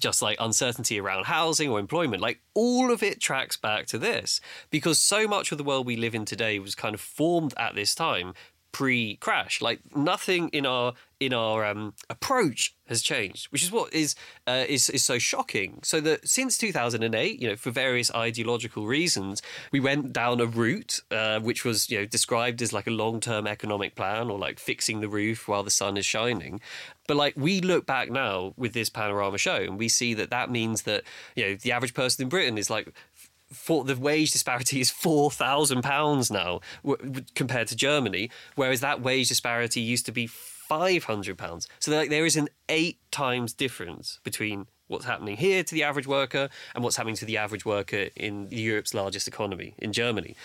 just 0.00 0.22
like 0.22 0.36
uncertainty 0.40 1.00
around 1.00 1.24
housing 1.24 1.68
or 1.68 1.78
employment, 1.78 2.22
like 2.22 2.40
all 2.54 2.92
of 2.92 3.02
it 3.02 3.20
tracks 3.20 3.56
back 3.56 3.86
to 3.86 3.98
this 3.98 4.40
because 4.70 4.98
so 4.98 5.26
much 5.26 5.52
of 5.52 5.58
the 5.58 5.64
world 5.64 5.86
we 5.86 5.96
live 5.96 6.14
in 6.14 6.24
today 6.24 6.58
was 6.58 6.74
kind 6.74 6.94
of 6.94 7.00
formed 7.00 7.52
at 7.56 7.74
this 7.74 7.94
time 7.94 8.34
pre-crash. 8.72 9.60
Like 9.60 9.80
nothing 9.94 10.48
in 10.48 10.66
our 10.66 10.94
in 11.20 11.32
our 11.32 11.64
um, 11.64 11.94
approach 12.10 12.74
has 12.86 13.00
changed, 13.00 13.46
which 13.52 13.62
is 13.62 13.70
what 13.70 13.92
is 13.94 14.14
uh, 14.46 14.64
is 14.68 14.90
is 14.90 15.04
so 15.04 15.18
shocking. 15.18 15.78
So 15.82 16.00
that 16.00 16.26
since 16.26 16.58
2008, 16.58 17.40
you 17.40 17.48
know, 17.48 17.56
for 17.56 17.70
various 17.70 18.12
ideological 18.12 18.86
reasons, 18.86 19.40
we 19.70 19.78
went 19.78 20.12
down 20.12 20.40
a 20.40 20.46
route 20.46 21.00
uh, 21.10 21.38
which 21.40 21.64
was 21.64 21.88
you 21.90 22.00
know 22.00 22.06
described 22.06 22.60
as 22.60 22.72
like 22.72 22.86
a 22.86 22.90
long-term 22.90 23.46
economic 23.46 23.94
plan 23.94 24.30
or 24.30 24.38
like 24.38 24.58
fixing 24.58 25.00
the 25.00 25.08
roof 25.08 25.46
while 25.46 25.62
the 25.62 25.70
sun 25.70 25.96
is 25.96 26.04
shining. 26.04 26.60
But 27.06 27.16
like 27.16 27.34
we 27.36 27.60
look 27.60 27.86
back 27.86 28.10
now 28.10 28.54
with 28.56 28.72
this 28.72 28.88
panorama 28.88 29.38
show, 29.38 29.56
and 29.56 29.78
we 29.78 29.88
see 29.88 30.14
that 30.14 30.30
that 30.30 30.50
means 30.50 30.82
that 30.82 31.04
you 31.36 31.44
know 31.44 31.54
the 31.54 31.72
average 31.72 31.94
person 31.94 32.24
in 32.24 32.28
Britain 32.28 32.58
is 32.58 32.70
like 32.70 32.92
for 33.52 33.84
the 33.84 33.96
wage 33.96 34.32
disparity 34.32 34.80
is 34.80 34.90
four 34.90 35.30
thousand 35.30 35.82
pounds 35.82 36.30
now 36.30 36.60
w- 36.84 37.22
compared 37.34 37.68
to 37.68 37.76
Germany, 37.76 38.30
whereas 38.56 38.80
that 38.80 39.02
wage 39.02 39.28
disparity 39.28 39.80
used 39.80 40.06
to 40.06 40.12
be 40.12 40.26
five 40.26 41.04
hundred 41.04 41.38
pounds. 41.38 41.68
So 41.78 41.94
like 41.94 42.10
there 42.10 42.26
is 42.26 42.36
an 42.36 42.48
eight 42.68 42.98
times 43.10 43.52
difference 43.52 44.18
between 44.24 44.66
what's 44.88 45.04
happening 45.06 45.36
here 45.36 45.62
to 45.64 45.74
the 45.74 45.82
average 45.82 46.06
worker 46.06 46.50
and 46.74 46.84
what's 46.84 46.96
happening 46.96 47.16
to 47.16 47.24
the 47.24 47.38
average 47.38 47.64
worker 47.64 48.08
in 48.14 48.48
Europe's 48.50 48.92
largest 48.92 49.26
economy, 49.26 49.74
in 49.78 49.92
Germany. 49.92 50.36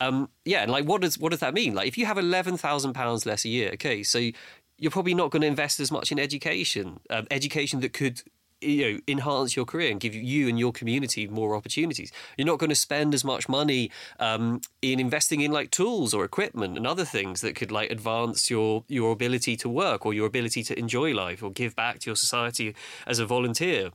Um, 0.00 0.28
yeah, 0.44 0.62
and 0.62 0.70
like 0.70 0.84
what 0.84 1.00
does 1.02 1.18
what 1.18 1.30
does 1.30 1.40
that 1.40 1.54
mean? 1.54 1.74
Like 1.74 1.88
if 1.88 1.98
you 1.98 2.06
have 2.06 2.18
eleven 2.18 2.56
thousand 2.56 2.92
pounds 2.94 3.26
less 3.26 3.44
a 3.44 3.48
year, 3.48 3.70
okay, 3.74 4.02
so 4.02 4.30
you're 4.78 4.90
probably 4.90 5.14
not 5.14 5.30
going 5.30 5.40
to 5.40 5.48
invest 5.48 5.80
as 5.80 5.90
much 5.90 6.12
in 6.12 6.18
education, 6.18 7.00
um, 7.08 7.26
education 7.30 7.80
that 7.80 7.92
could 7.92 8.22
you 8.60 8.92
know 8.92 9.00
enhance 9.06 9.54
your 9.54 9.64
career 9.64 9.90
and 9.90 10.00
give 10.00 10.14
you 10.14 10.48
and 10.48 10.58
your 10.58 10.72
community 10.72 11.26
more 11.28 11.54
opportunities 11.54 12.10
you're 12.36 12.46
not 12.46 12.58
going 12.58 12.70
to 12.70 12.76
spend 12.76 13.14
as 13.14 13.24
much 13.24 13.48
money 13.48 13.90
um, 14.18 14.60
in 14.82 14.98
investing 14.98 15.40
in 15.40 15.52
like 15.52 15.70
tools 15.70 16.14
or 16.14 16.24
equipment 16.24 16.76
and 16.76 16.86
other 16.86 17.04
things 17.04 17.40
that 17.40 17.54
could 17.54 17.70
like 17.70 17.90
advance 17.90 18.50
your 18.50 18.84
your 18.88 19.12
ability 19.12 19.56
to 19.56 19.68
work 19.68 20.06
or 20.06 20.14
your 20.14 20.26
ability 20.26 20.62
to 20.62 20.78
enjoy 20.78 21.12
life 21.12 21.42
or 21.42 21.50
give 21.50 21.76
back 21.76 21.98
to 21.98 22.10
your 22.10 22.16
society 22.16 22.74
as 23.06 23.18
a 23.18 23.26
volunteer 23.26 23.90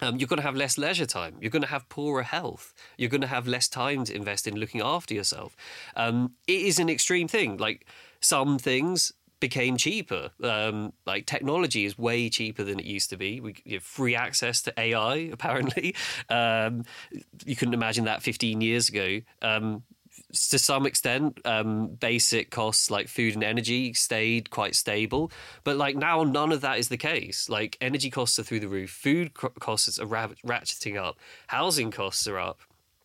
um, 0.00 0.16
you're 0.16 0.28
going 0.28 0.38
to 0.38 0.44
have 0.44 0.54
less 0.54 0.78
leisure 0.78 1.06
time. 1.06 1.36
You're 1.40 1.50
going 1.50 1.62
to 1.62 1.68
have 1.68 1.88
poorer 1.88 2.22
health. 2.22 2.72
You're 2.96 3.10
going 3.10 3.22
to 3.22 3.26
have 3.26 3.48
less 3.48 3.68
time 3.68 4.04
to 4.04 4.14
invest 4.14 4.46
in 4.46 4.56
looking 4.56 4.80
after 4.80 5.12
yourself. 5.12 5.56
Um, 5.96 6.34
it 6.46 6.62
is 6.62 6.78
an 6.78 6.88
extreme 6.88 7.26
thing. 7.26 7.56
Like 7.56 7.86
some 8.20 8.58
things 8.58 9.12
became 9.40 9.76
cheaper. 9.76 10.30
Um, 10.42 10.92
like 11.06 11.26
technology 11.26 11.84
is 11.84 11.98
way 11.98 12.28
cheaper 12.28 12.64
than 12.64 12.78
it 12.78 12.86
used 12.86 13.10
to 13.10 13.16
be. 13.16 13.40
We 13.40 13.54
have 13.72 13.82
free 13.82 14.14
access 14.14 14.62
to 14.62 14.74
AI. 14.78 15.14
Apparently, 15.32 15.94
um, 16.28 16.84
you 17.44 17.56
couldn't 17.56 17.74
imagine 17.74 18.04
that 18.04 18.22
15 18.22 18.60
years 18.60 18.88
ago. 18.88 19.20
Um, 19.42 19.82
to 20.50 20.58
some 20.58 20.84
extent, 20.86 21.40
um, 21.44 21.88
basic 21.88 22.50
costs 22.50 22.90
like 22.90 23.08
food 23.08 23.34
and 23.34 23.44
energy 23.44 23.94
stayed 23.94 24.50
quite 24.50 24.74
stable. 24.74 25.30
But 25.64 25.76
like 25.76 25.96
now, 25.96 26.24
none 26.24 26.52
of 26.52 26.60
that 26.62 26.78
is 26.78 26.88
the 26.88 26.96
case. 26.96 27.48
Like 27.48 27.76
energy 27.80 28.10
costs 28.10 28.38
are 28.38 28.42
through 28.42 28.60
the 28.60 28.68
roof, 28.68 28.90
food 28.90 29.34
costs 29.34 29.98
are 29.98 30.06
ratcheting 30.06 30.96
up, 30.96 31.18
housing 31.46 31.90
costs 31.90 32.26
are 32.26 32.38
up. 32.38 32.60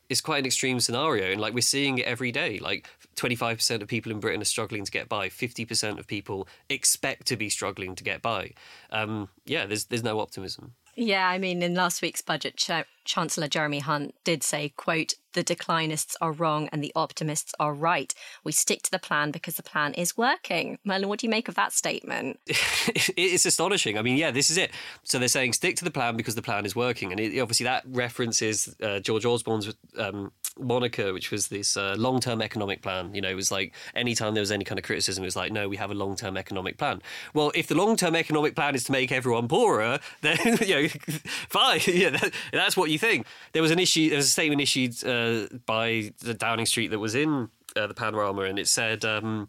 It's 0.10 0.22
quite 0.22 0.40
an 0.40 0.46
extreme 0.46 0.80
scenario, 0.80 1.32
and 1.32 1.42
like 1.42 1.54
we're 1.54 1.62
seeing 1.62 1.98
it 1.98 2.06
every 2.06 2.32
day. 2.32 2.60
Like 2.60 2.88
25% 3.16 3.82
of 3.82 3.88
people 3.88 4.12
in 4.12 4.20
Britain 4.20 4.42
are 4.42 4.46
struggling 4.46 4.86
to 4.86 4.92
get 4.92 5.10
by. 5.10 5.30
50% 5.30 6.00
of 6.00 6.08
people 6.08 6.48
expect 6.70 7.28
to 7.28 7.38
be 7.38 7.50
struggling 7.50 7.96
to 7.96 8.04
get 8.04 8.22
by. 8.22 8.52
Um, 8.92 9.30
yeah, 9.46 9.66
there's 9.66 9.86
there's 9.86 10.04
no 10.04 10.20
optimism. 10.20 10.74
Yeah, 10.96 11.28
I 11.28 11.38
mean, 11.38 11.64
in 11.64 11.74
last 11.74 12.02
week's 12.02 12.22
budget, 12.22 12.58
Ch- 12.58 12.86
Chancellor 13.06 13.48
Jeremy 13.48 13.80
Hunt 13.80 14.14
did 14.24 14.44
say, 14.44 14.70
quote, 14.78 15.16
the 15.34 15.44
declinists 15.44 16.16
are 16.22 16.32
wrong 16.32 16.70
and 16.72 16.84
the 16.84 16.92
optimists 16.96 17.54
are 17.60 17.74
right. 17.74 18.14
We 18.44 18.52
stick 18.52 18.84
to 18.84 18.92
the 18.92 19.00
plan 19.00 19.32
because 19.32 19.56
the 19.56 19.64
plan 19.64 19.94
is 19.96 20.16
working. 20.16 20.78
Merlin, 20.86 21.10
what 21.10 21.20
do 21.20 21.26
you 21.26 21.32
make 21.32 21.48
of 21.48 21.56
that 21.56 21.74
statement? 21.74 22.40
it's 22.46 23.46
astonishing. 23.46 23.98
I 23.98 24.04
mean, 24.04 24.18
yeah, 24.18 24.32
this 24.32 24.50
is 24.50 24.58
it. 24.58 24.72
So 25.04 25.18
they're 25.18 25.28
saying 25.28 25.54
stick 25.54 25.76
to 25.78 25.84
the 25.84 25.92
plan 25.92 26.16
because 26.16 26.36
the 26.36 26.42
plan 26.42 26.66
is 26.66 26.76
working. 26.76 27.12
And 27.12 27.20
it, 27.20 27.40
obviously 27.40 27.64
that 27.64 27.84
references 27.88 28.76
uh, 28.82 29.00
George 29.00 29.26
Osborne's 29.26 29.74
um, 29.98 30.32
moniker, 30.60 31.14
which 31.14 31.32
was 31.32 31.48
this 31.48 31.76
uh, 31.78 31.96
long 31.98 32.20
term 32.20 32.42
economic 32.42 32.82
plan. 32.82 33.14
You 33.14 33.22
know, 33.22 33.30
it 33.30 33.36
was 33.36 33.52
like 33.52 33.74
anytime 33.96 34.34
there 34.34 34.42
was 34.42 34.52
any 34.52 34.64
kind 34.64 34.80
of 34.80 34.86
criticism, 34.86 35.24
it 35.24 35.28
was 35.28 35.36
like, 35.36 35.52
no, 35.52 35.68
we 35.68 35.78
have 35.78 35.92
a 35.92 35.96
long 35.96 36.16
term 36.16 36.38
economic 36.38 36.78
plan. 36.78 37.02
Well, 37.34 37.52
if 37.56 37.68
the 37.68 37.76
long 37.76 37.96
term 37.96 38.16
economic 38.16 38.56
plan 38.56 38.76
is 38.76 38.84
to 38.86 38.92
make 38.92 39.12
everyone 39.12 39.48
poorer, 39.48 40.00
then, 40.22 40.38
you 40.66 40.84
know, 40.84 40.88
fine. 41.50 41.82
yeah, 41.88 42.12
that, 42.12 42.34
that's 42.52 42.78
what 42.78 42.90
you 42.90 43.00
think. 43.00 43.26
There 43.54 43.62
was 43.62 43.72
an 43.72 43.80
issue, 43.80 44.10
there 44.10 44.18
was 44.18 44.28
a 44.28 44.32
statement 44.32 44.62
issued 44.62 45.04
uh, 45.06 45.48
by 45.66 46.14
the 46.20 46.34
Downing 46.34 46.66
Street 46.66 46.90
that 46.90 47.00
was 47.00 47.16
in 47.16 47.50
uh, 47.76 47.88
the 47.88 47.94
panorama, 47.94 48.44
and 48.44 48.60
it 48.60 48.68
said, 48.68 49.06
um, 49.06 49.48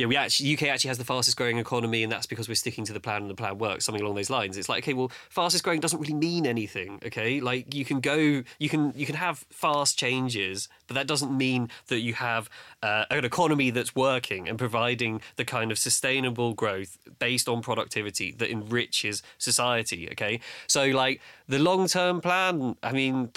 yeah, 0.00 0.06
we 0.06 0.16
actually 0.16 0.54
UK 0.54 0.62
actually 0.62 0.88
has 0.88 0.96
the 0.96 1.04
fastest 1.04 1.36
growing 1.36 1.58
economy, 1.58 2.02
and 2.02 2.10
that's 2.10 2.24
because 2.24 2.48
we're 2.48 2.54
sticking 2.54 2.86
to 2.86 2.92
the 2.94 3.00
plan 3.00 3.20
and 3.20 3.30
the 3.30 3.34
plan 3.34 3.58
works. 3.58 3.84
Something 3.84 4.02
along 4.02 4.14
those 4.14 4.30
lines. 4.30 4.56
It's 4.56 4.68
like, 4.68 4.82
okay, 4.84 4.94
well, 4.94 5.12
fastest 5.28 5.62
growing 5.62 5.78
doesn't 5.78 6.00
really 6.00 6.14
mean 6.14 6.46
anything. 6.46 7.00
Okay, 7.04 7.38
like 7.38 7.74
you 7.74 7.84
can 7.84 8.00
go, 8.00 8.42
you 8.58 8.68
can 8.70 8.94
you 8.96 9.04
can 9.04 9.16
have 9.16 9.44
fast 9.50 9.98
changes, 9.98 10.68
but 10.86 10.94
that 10.94 11.06
doesn't 11.06 11.36
mean 11.36 11.68
that 11.88 12.00
you 12.00 12.14
have 12.14 12.48
uh, 12.82 13.04
an 13.10 13.26
economy 13.26 13.68
that's 13.68 13.94
working 13.94 14.48
and 14.48 14.58
providing 14.58 15.20
the 15.36 15.44
kind 15.44 15.70
of 15.70 15.78
sustainable 15.78 16.54
growth 16.54 16.96
based 17.18 17.46
on 17.46 17.60
productivity 17.60 18.32
that 18.32 18.50
enriches 18.50 19.22
society. 19.36 20.08
Okay, 20.12 20.40
so 20.66 20.86
like 20.86 21.20
the 21.46 21.58
long 21.58 21.86
term 21.86 22.22
plan. 22.22 22.76
I 22.82 22.92
mean. 22.92 23.30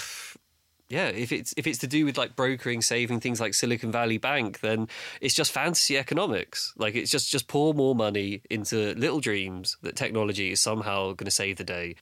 Yeah, 0.89 1.07
if 1.07 1.31
it's 1.31 1.53
if 1.57 1.65
it's 1.65 1.79
to 1.79 1.87
do 1.87 2.05
with 2.05 2.17
like 2.17 2.35
brokering, 2.35 2.81
saving 2.81 3.19
things 3.19 3.39
like 3.39 3.53
Silicon 3.53 3.91
Valley 3.91 4.17
Bank, 4.17 4.59
then 4.59 4.87
it's 5.21 5.33
just 5.33 5.51
fantasy 5.51 5.97
economics. 5.97 6.73
Like 6.77 6.95
it's 6.95 7.09
just 7.09 7.31
just 7.31 7.47
pour 7.47 7.73
more 7.73 7.95
money 7.95 8.41
into 8.49 8.93
little 8.95 9.19
dreams 9.19 9.77
that 9.81 9.95
technology 9.95 10.51
is 10.51 10.61
somehow 10.61 11.13
going 11.13 11.25
to 11.25 11.31
save 11.31 11.57
the 11.57 11.63
day. 11.63 11.95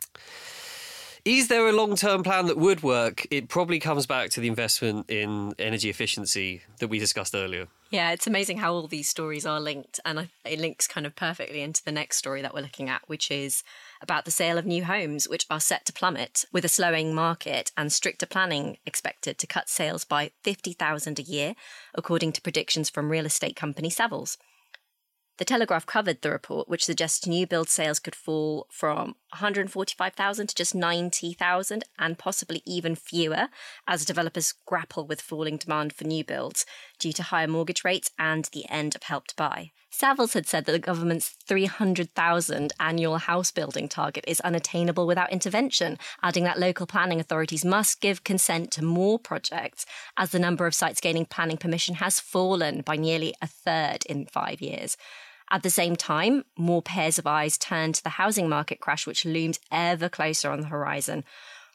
Is 1.24 1.50
there 1.50 1.68
a 1.68 1.72
long 1.72 1.96
term 1.96 2.24
plan 2.24 2.48
that 2.48 2.58
would 2.58 2.82
work? 2.82 3.28
It 3.30 3.48
probably 3.48 3.80
comes 3.80 4.08
back 4.08 4.32
to 4.32 4.40
the 4.40 4.48
investment 4.48 5.08
in 5.10 5.54
energy 5.60 5.90
efficiency 5.90 6.64
that 6.80 6.88
we 6.88 6.98
discussed 6.98 7.36
earlier. 7.36 7.68
Yeah, 7.92 8.12
it's 8.12 8.26
amazing 8.26 8.58
how 8.58 8.74
all 8.74 8.88
these 8.88 9.08
stories 9.08 9.46
are 9.46 9.60
linked, 9.60 10.00
and 10.04 10.30
it 10.46 10.60
links 10.60 10.88
kind 10.88 11.06
of 11.06 11.16
perfectly 11.16 11.62
into 11.62 11.84
the 11.84 11.92
next 11.92 12.18
story 12.18 12.42
that 12.42 12.54
we're 12.54 12.62
looking 12.62 12.90
at, 12.90 13.02
which 13.08 13.30
is 13.30 13.64
about 14.02 14.26
the 14.26 14.32
sale 14.32 14.58
of 14.58 14.66
new 14.66 14.84
homes, 14.84 15.28
which 15.28 15.46
are 15.50 15.60
set 15.60 15.86
to 15.86 15.94
plummet 15.94 16.46
with 16.52 16.66
a 16.66 16.70
slowing 16.70 17.14
market 17.14 17.72
and 17.78 17.92
stricter 17.92 18.26
planning 18.26 18.78
expected 18.86 19.38
to 19.38 19.48
cut 19.48 19.70
sales 19.70 20.04
by 20.04 20.32
50,000 20.44 21.20
a 21.20 21.24
year, 21.24 21.56
according 21.94 22.32
to 22.34 22.42
predictions 22.42 22.90
from 22.90 23.10
real 23.10 23.26
estate 23.26 23.56
company 23.56 23.90
Savills. 23.90 24.38
The 25.38 25.46
Telegraph 25.46 25.88
covered 25.88 26.22
the 26.22 26.30
report, 26.30 26.70
which 26.70 26.86
suggests 26.86 27.26
new 27.26 27.48
build 27.48 27.68
sales 27.68 27.98
could 27.98 28.14
fall 28.14 28.68
from 28.70 29.16
145,000 29.32 30.48
to 30.48 30.56
just 30.56 30.76
90,000 30.76 31.84
and 31.98 32.20
possibly 32.20 32.62
even 32.64 32.96
fewer 32.96 33.48
as 33.88 34.06
developers 34.06 34.54
grapple 34.68 35.08
with 35.08 35.20
falling 35.20 35.58
demand 35.58 35.94
for 35.94 36.04
new 36.04 36.24
builds 36.24 36.66
due 37.00 37.14
to 37.14 37.24
higher 37.24 37.48
mortgage 37.48 37.84
rates 37.84 38.12
and 38.20 38.50
the 38.54 38.70
end 38.70 38.94
of 38.96 39.02
Help 39.02 39.26
to 39.28 39.36
Buy. 39.36 39.72
Savills 39.92 40.34
had 40.34 40.48
said 40.48 40.66
that 40.66 40.72
the 40.72 40.80
government's 40.80 41.30
300,000 41.30 42.74
annual 42.80 43.18
house 43.18 43.52
building 43.52 43.90
target 43.90 44.24
is 44.26 44.40
unattainable 44.40 45.06
without 45.06 45.32
intervention, 45.32 45.98
adding 46.24 46.46
that 46.46 46.60
local 46.60 46.88
planning 46.88 47.20
authorities 47.20 47.66
must 47.66 48.00
give 48.00 48.24
consent 48.24 48.72
to 48.72 48.86
more 48.86 49.20
projects 49.20 49.86
as 50.16 50.32
the 50.32 50.40
number 50.40 50.66
of 50.66 50.74
sites 50.74 51.02
gaining 51.02 51.26
planning 51.26 51.58
permission 51.58 51.96
has 51.96 52.22
fallen 52.22 52.82
by 52.82 52.96
nearly 52.96 53.34
a 53.42 53.48
third 53.48 54.06
in 54.06 54.26
five 54.26 54.62
years. 54.62 54.96
At 55.50 55.64
the 55.64 55.70
same 55.70 55.98
time, 55.98 56.46
more 56.58 56.82
pairs 56.82 57.20
of 57.20 57.28
eyes 57.28 57.58
turned 57.58 57.96
to 57.96 58.04
the 58.04 58.12
housing 58.12 58.48
market 58.48 58.80
crash, 58.80 59.06
which 59.06 59.26
looms 59.26 59.60
ever 59.70 60.08
closer 60.08 60.50
on 60.50 60.62
the 60.62 60.68
horizon. 60.68 61.26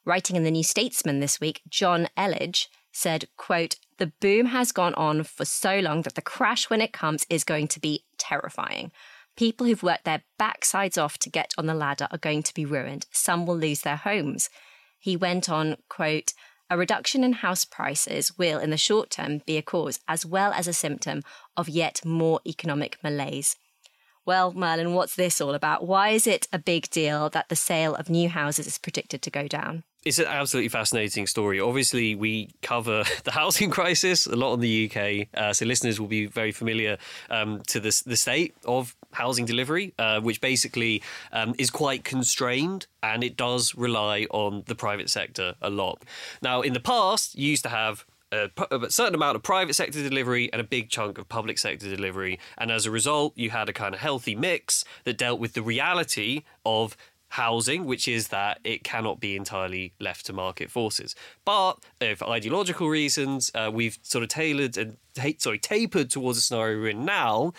Writing 0.06 0.36
in 0.36 0.44
the 0.44 0.50
New 0.50 0.64
Statesman 0.64 1.20
this 1.20 1.38
week, 1.38 1.60
Jonn 1.68 2.08
Elledge 2.16 2.68
said, 2.92 3.26
quote, 3.36 3.76
the 3.98 4.12
boom 4.20 4.46
has 4.46 4.72
gone 4.72 4.94
on 4.94 5.22
for 5.24 5.44
so 5.44 5.78
long 5.80 6.02
that 6.02 6.14
the 6.14 6.22
crash 6.22 6.68
when 6.68 6.80
it 6.80 6.92
comes 6.92 7.26
is 7.30 7.44
going 7.44 7.68
to 7.68 7.80
be 7.80 8.04
terrifying. 8.18 8.92
People 9.36 9.66
who've 9.66 9.82
worked 9.82 10.04
their 10.04 10.22
backsides 10.40 11.02
off 11.02 11.18
to 11.18 11.30
get 11.30 11.52
on 11.58 11.66
the 11.66 11.74
ladder 11.74 12.08
are 12.10 12.18
going 12.18 12.42
to 12.42 12.54
be 12.54 12.64
ruined. 12.64 13.06
Some 13.10 13.46
will 13.46 13.56
lose 13.56 13.82
their 13.82 13.96
homes. 13.96 14.48
He 14.98 15.16
went 15.16 15.48
on, 15.48 15.76
quote, 15.88 16.32
a 16.68 16.76
reduction 16.76 17.22
in 17.22 17.34
house 17.34 17.64
prices 17.64 18.36
will, 18.36 18.58
in 18.58 18.70
the 18.70 18.76
short 18.76 19.10
term, 19.10 19.42
be 19.46 19.56
a 19.56 19.62
cause 19.62 20.00
as 20.08 20.26
well 20.26 20.52
as 20.52 20.66
a 20.66 20.72
symptom 20.72 21.22
of 21.56 21.68
yet 21.68 22.04
more 22.04 22.40
economic 22.46 22.98
malaise. 23.04 23.56
Well, 24.24 24.52
Merlin, 24.52 24.92
what's 24.92 25.14
this 25.14 25.40
all 25.40 25.54
about? 25.54 25.86
Why 25.86 26.08
is 26.08 26.26
it 26.26 26.48
a 26.52 26.58
big 26.58 26.90
deal 26.90 27.30
that 27.30 27.48
the 27.48 27.54
sale 27.54 27.94
of 27.94 28.10
new 28.10 28.28
houses 28.28 28.66
is 28.66 28.78
predicted 28.78 29.22
to 29.22 29.30
go 29.30 29.46
down? 29.46 29.84
It's 30.06 30.20
an 30.20 30.26
absolutely 30.26 30.68
fascinating 30.68 31.26
story. 31.26 31.58
Obviously, 31.58 32.14
we 32.14 32.50
cover 32.62 33.02
the 33.24 33.32
housing 33.32 33.70
crisis 33.70 34.26
a 34.26 34.36
lot 34.36 34.54
in 34.54 34.60
the 34.60 34.88
UK, 34.88 35.26
uh, 35.36 35.52
so 35.52 35.66
listeners 35.66 35.98
will 35.98 36.06
be 36.06 36.26
very 36.26 36.52
familiar 36.52 36.96
um, 37.28 37.60
to 37.66 37.80
the 37.80 37.90
state 37.90 38.54
of 38.64 38.94
housing 39.10 39.46
delivery, 39.46 39.94
uh, 39.98 40.20
which 40.20 40.40
basically 40.40 41.02
um, 41.32 41.56
is 41.58 41.70
quite 41.70 42.04
constrained 42.04 42.86
and 43.02 43.24
it 43.24 43.36
does 43.36 43.74
rely 43.74 44.28
on 44.30 44.62
the 44.66 44.76
private 44.76 45.10
sector 45.10 45.56
a 45.60 45.70
lot. 45.70 46.04
Now, 46.40 46.60
in 46.60 46.72
the 46.72 46.78
past, 46.78 47.34
you 47.34 47.48
used 47.48 47.64
to 47.64 47.70
have 47.70 48.06
a, 48.30 48.48
a, 48.70 48.90
certain 48.90 49.16
amount 49.16 49.34
of 49.34 49.42
private 49.42 49.74
sector 49.74 50.02
delivery 50.02 50.52
and 50.52 50.60
a 50.60 50.64
big 50.64 50.88
chunk 50.88 51.18
of 51.18 51.28
public 51.28 51.58
sector 51.58 51.88
delivery. 51.88 52.38
And 52.58 52.70
as 52.70 52.86
a 52.86 52.92
result, 52.92 53.32
you 53.36 53.50
had 53.50 53.68
a 53.68 53.72
kind 53.72 53.92
of 53.92 54.00
healthy 54.00 54.36
mix 54.36 54.84
that 55.02 55.18
dealt 55.18 55.40
with 55.40 55.54
the 55.54 55.62
reality 55.62 56.44
of 56.64 56.96
housing, 57.36 57.84
which 57.84 58.08
is 58.08 58.28
that 58.28 58.58
it 58.64 58.82
cannot 58.82 59.20
be 59.20 59.36
entirely 59.36 59.92
left 60.00 60.24
to 60.26 60.32
market 60.32 60.70
forces. 60.70 61.14
But 61.44 61.74
uh, 62.00 62.14
for 62.14 62.26
ideological 62.28 62.88
reasons, 62.88 63.50
uh, 63.54 63.70
we've 63.72 63.98
sort 64.02 64.22
of 64.24 64.30
tailored 64.30 64.76
and 64.78 64.96
sorry 65.38 65.58
tapered 65.58 66.08
towards 66.10 66.38
a 66.38 66.40
scenario 66.40 66.78
we're 66.80 66.90
in 66.90 67.04
now, 67.04 67.52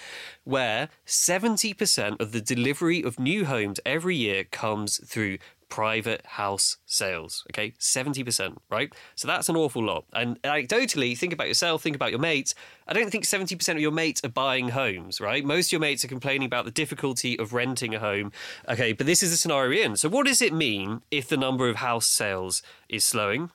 where 0.44 0.90
seventy 1.06 1.74
percent 1.74 2.20
of 2.20 2.32
the 2.32 2.42
delivery 2.42 3.04
of 3.04 3.20
new 3.20 3.46
homes 3.46 3.80
every 3.86 4.16
year 4.16 4.44
comes 4.44 4.98
through 5.12 5.38
private 5.69 6.25
house 6.25 6.77
sales. 6.86 7.45
Okay, 7.51 7.71
70%, 7.80 8.58
right? 8.69 8.93
So 9.15 9.27
that's 9.27 9.49
an 9.49 9.56
awful 9.56 9.84
lot. 9.84 10.06
And 10.13 10.41
anecdotally, 10.43 11.17
think 11.17 11.34
about 11.34 11.47
yourself, 11.47 11.82
think 11.82 11.95
about 11.95 12.12
your 12.12 12.19
mates. 12.19 12.56
I 12.88 12.93
don't 12.93 13.10
think 13.10 13.25
70% 13.25 13.69
of 13.69 13.80
your 13.80 13.91
mates 13.91 14.23
are 14.23 14.30
buying 14.30 14.69
homes, 14.69 15.19
right? 15.19 15.43
Most 15.43 15.67
of 15.67 15.71
your 15.73 15.82
mates 15.82 16.06
are 16.06 16.08
complaining 16.08 16.45
about 16.45 16.65
the 16.65 16.71
difficulty 16.71 17.38
of 17.38 17.53
renting 17.53 17.93
a 17.93 17.99
home. 17.99 18.32
Okay, 18.69 18.93
but 18.93 19.06
this 19.06 19.21
is 19.21 19.32
the 19.32 19.38
scenario 19.38 19.84
in. 19.84 19.97
So, 19.97 20.10
what 20.10 20.25
does 20.25 20.41
it 20.41 20.53
mean 20.53 21.01
if 21.12 21.27
the 21.27 21.38
number 21.38 21.69
of 21.69 21.77
house 21.77 22.08
sales 22.08 22.62
is 22.89 23.03
slowing? 23.03 23.51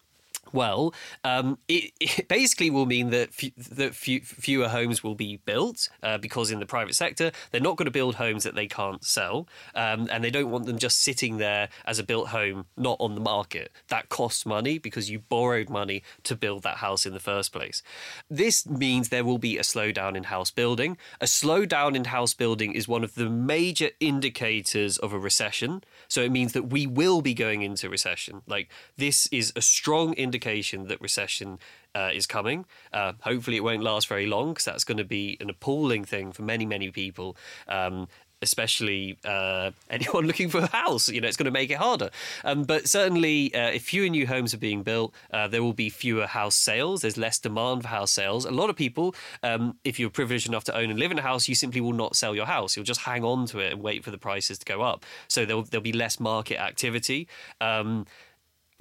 Well, 0.53 0.95
um, 1.25 1.59
it, 1.69 1.93
it, 2.01 2.29
basically 2.29 2.71
will 2.71 2.87
mean 2.87 3.11
that, 3.11 3.31
f- 3.31 3.55
that 3.57 3.91
f- 3.91 4.27
fewer 4.27 4.69
homes 4.69 5.03
will 5.03 5.15
be 5.15 5.38
built 5.45 5.88
uh, 6.03 6.19
because 6.19 6.51
in 6.51 6.61
the 6.61 6.67
private 6.67 6.95
sector 6.95 7.33
they're 7.51 7.61
not 7.61 7.77
going 7.77 7.87
to 7.87 7.93
build 7.93 8.17
homes 8.17 8.45
that 8.45 8.55
they 8.55 8.67
can't 8.67 9.05
sell, 9.05 9.49
um, 9.75 10.09
and 10.11 10.23
they 10.23 10.31
don't 10.31 10.51
want 10.51 10.67
them 10.67 10.79
just 10.79 11.01
sitting 11.01 11.38
there 11.38 11.69
as 11.87 11.99
a 11.99 12.03
built 12.03 12.29
home, 12.29 12.67
not 12.77 12.97
on 13.01 13.15
the 13.15 13.21
market. 13.21 13.73
That 13.88 14.09
costs 14.09 14.45
money 14.45 14.79
because 14.79 15.11
you 15.11 15.19
borrowed 15.19 15.71
money 15.71 16.03
to 16.25 16.37
build 16.37 16.62
that 16.62 16.79
house 16.79 17.07
in 17.07 17.15
the 17.15 17.21
first 17.21 17.53
place. 17.53 17.83
This 18.31 18.69
means 18.69 19.09
there 19.09 19.25
will 19.25 19.38
be 19.38 19.59
a 19.59 19.62
slowdown 19.62 20.17
in 20.17 20.25
house 20.25 20.51
building. 20.51 20.97
A 21.21 21.27
slowdown 21.27 21.95
in 21.95 22.05
house 22.05 22.35
building 22.35 22.73
is 22.73 22.87
one 22.87 23.05
of 23.05 23.15
the 23.15 23.29
major 23.29 23.91
indicators 24.01 24.99
of 24.99 25.12
a 25.12 25.19
recession. 25.19 25.83
So 26.09 26.23
it 26.23 26.33
means 26.33 26.53
that 26.53 26.65
we 26.65 26.87
will 26.87 27.23
be 27.23 27.35
going 27.35 27.62
into 27.62 27.88
recession. 27.88 28.43
Like 28.47 28.71
this 28.97 29.27
is 29.29 29.53
a 29.57 29.62
strong 29.62 30.12
indicator 30.15 30.41
indication 30.42 30.88
that 30.88 31.00
recession 31.00 31.59
uh, 31.94 32.11
is 32.12 32.26
coming. 32.26 32.64
Uh, 32.92 33.12
hopefully, 33.20 33.57
it 33.57 33.64
won't 33.64 33.83
last 33.83 34.09
very 34.09 34.26
long 34.26 34.50
because 34.50 34.64
that's 34.64 34.85
going 34.85 34.98
to 34.98 35.05
be 35.05 35.37
an 35.40 35.50
appalling 35.50 36.05
thing 36.05 36.33
for 36.33 36.42
many, 36.42 36.66
many 36.66 36.90
people. 36.90 37.37
Um, 37.68 38.09
especially 38.44 39.16
uh, 39.24 39.70
anyone 39.88 40.26
looking 40.31 40.48
for 40.48 40.59
a 40.59 40.66
house. 40.66 41.09
You 41.09 41.20
know, 41.20 41.28
it's 41.28 41.37
going 41.37 41.44
to 41.44 41.52
make 41.52 41.70
it 41.70 41.76
harder. 41.76 42.11
Um, 42.44 42.64
but 42.64 42.88
certainly, 42.88 43.55
uh, 43.55 43.68
if 43.68 43.85
fewer 43.85 44.09
new 44.09 44.26
homes 44.26 44.52
are 44.52 44.59
being 44.59 44.83
built, 44.83 45.14
uh, 45.33 45.46
there 45.46 45.62
will 45.62 45.74
be 45.74 45.88
fewer 45.88 46.26
house 46.26 46.57
sales. 46.57 47.02
There's 47.02 47.16
less 47.16 47.38
demand 47.38 47.83
for 47.83 47.88
house 47.88 48.11
sales. 48.11 48.44
A 48.44 48.50
lot 48.50 48.68
of 48.68 48.74
people, 48.74 49.14
um, 49.44 49.76
if 49.85 50.00
you're 50.00 50.11
privileged 50.11 50.48
enough 50.48 50.64
to 50.64 50.76
own 50.76 50.90
and 50.90 50.98
live 50.98 51.12
in 51.12 51.20
a 51.20 51.22
house, 51.22 51.46
you 51.46 51.55
simply 51.55 51.81
will 51.81 51.92
not 51.92 52.16
sell 52.16 52.35
your 52.35 52.46
house. 52.46 52.74
You'll 52.74 52.85
just 52.85 53.02
hang 53.02 53.22
on 53.22 53.46
to 53.46 53.61
it 53.61 53.74
and 53.74 53.81
wait 53.81 54.02
for 54.02 54.11
the 54.11 54.18
prices 54.18 54.59
to 54.59 54.64
go 54.64 54.83
up. 54.83 55.07
So 55.28 55.44
there'll, 55.44 55.62
there'll 55.62 55.81
be 55.83 55.92
less 55.92 56.18
market 56.18 56.59
activity. 56.61 57.28
Um, 57.61 58.07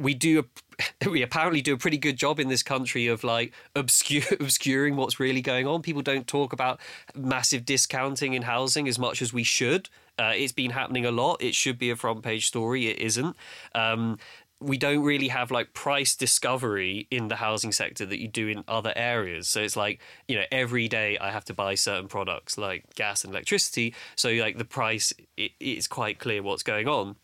we 0.01 0.13
do 0.13 0.45
we 1.09 1.21
apparently 1.21 1.61
do 1.61 1.73
a 1.73 1.77
pretty 1.77 1.97
good 1.97 2.17
job 2.17 2.39
in 2.39 2.47
this 2.47 2.63
country 2.63 3.07
of 3.07 3.23
like 3.23 3.53
obscure, 3.75 4.23
obscuring 4.39 4.95
what's 4.95 5.19
really 5.19 5.41
going 5.41 5.67
on. 5.67 5.81
People 5.81 6.01
don't 6.01 6.27
talk 6.27 6.53
about 6.53 6.79
massive 7.15 7.65
discounting 7.65 8.33
in 8.33 8.43
housing 8.43 8.87
as 8.87 8.97
much 8.99 9.21
as 9.21 9.33
we 9.33 9.43
should. 9.43 9.89
Uh, 10.19 10.33
it's 10.35 10.51
been 10.51 10.71
happening 10.71 11.05
a 11.05 11.11
lot. 11.11 11.41
It 11.41 11.55
should 11.55 11.77
be 11.77 11.89
a 11.89 11.95
front 11.95 12.21
page 12.21 12.47
story. 12.47 12.87
It 12.87 12.99
isn't. 12.99 13.35
Um, 13.73 14.17
we 14.59 14.77
don't 14.77 15.01
really 15.03 15.29
have 15.29 15.49
like 15.49 15.73
price 15.73 16.15
discovery 16.15 17.07
in 17.09 17.29
the 17.29 17.37
housing 17.37 17.71
sector 17.71 18.05
that 18.05 18.19
you 18.19 18.27
do 18.27 18.47
in 18.47 18.63
other 18.67 18.93
areas. 18.95 19.47
So 19.47 19.59
it's 19.61 19.75
like, 19.75 19.99
you 20.27 20.35
know, 20.35 20.43
every 20.51 20.87
day 20.87 21.17
I 21.17 21.31
have 21.31 21.45
to 21.45 21.53
buy 21.53 21.73
certain 21.73 22.07
products 22.07 22.59
like 22.59 22.93
gas 22.93 23.23
and 23.23 23.33
electricity. 23.33 23.95
So 24.15 24.29
like 24.29 24.59
the 24.59 24.65
price, 24.65 25.13
it, 25.35 25.53
it's 25.59 25.87
quite 25.87 26.19
clear 26.19 26.43
what's 26.43 26.61
going 26.61 26.87
on 26.87 27.15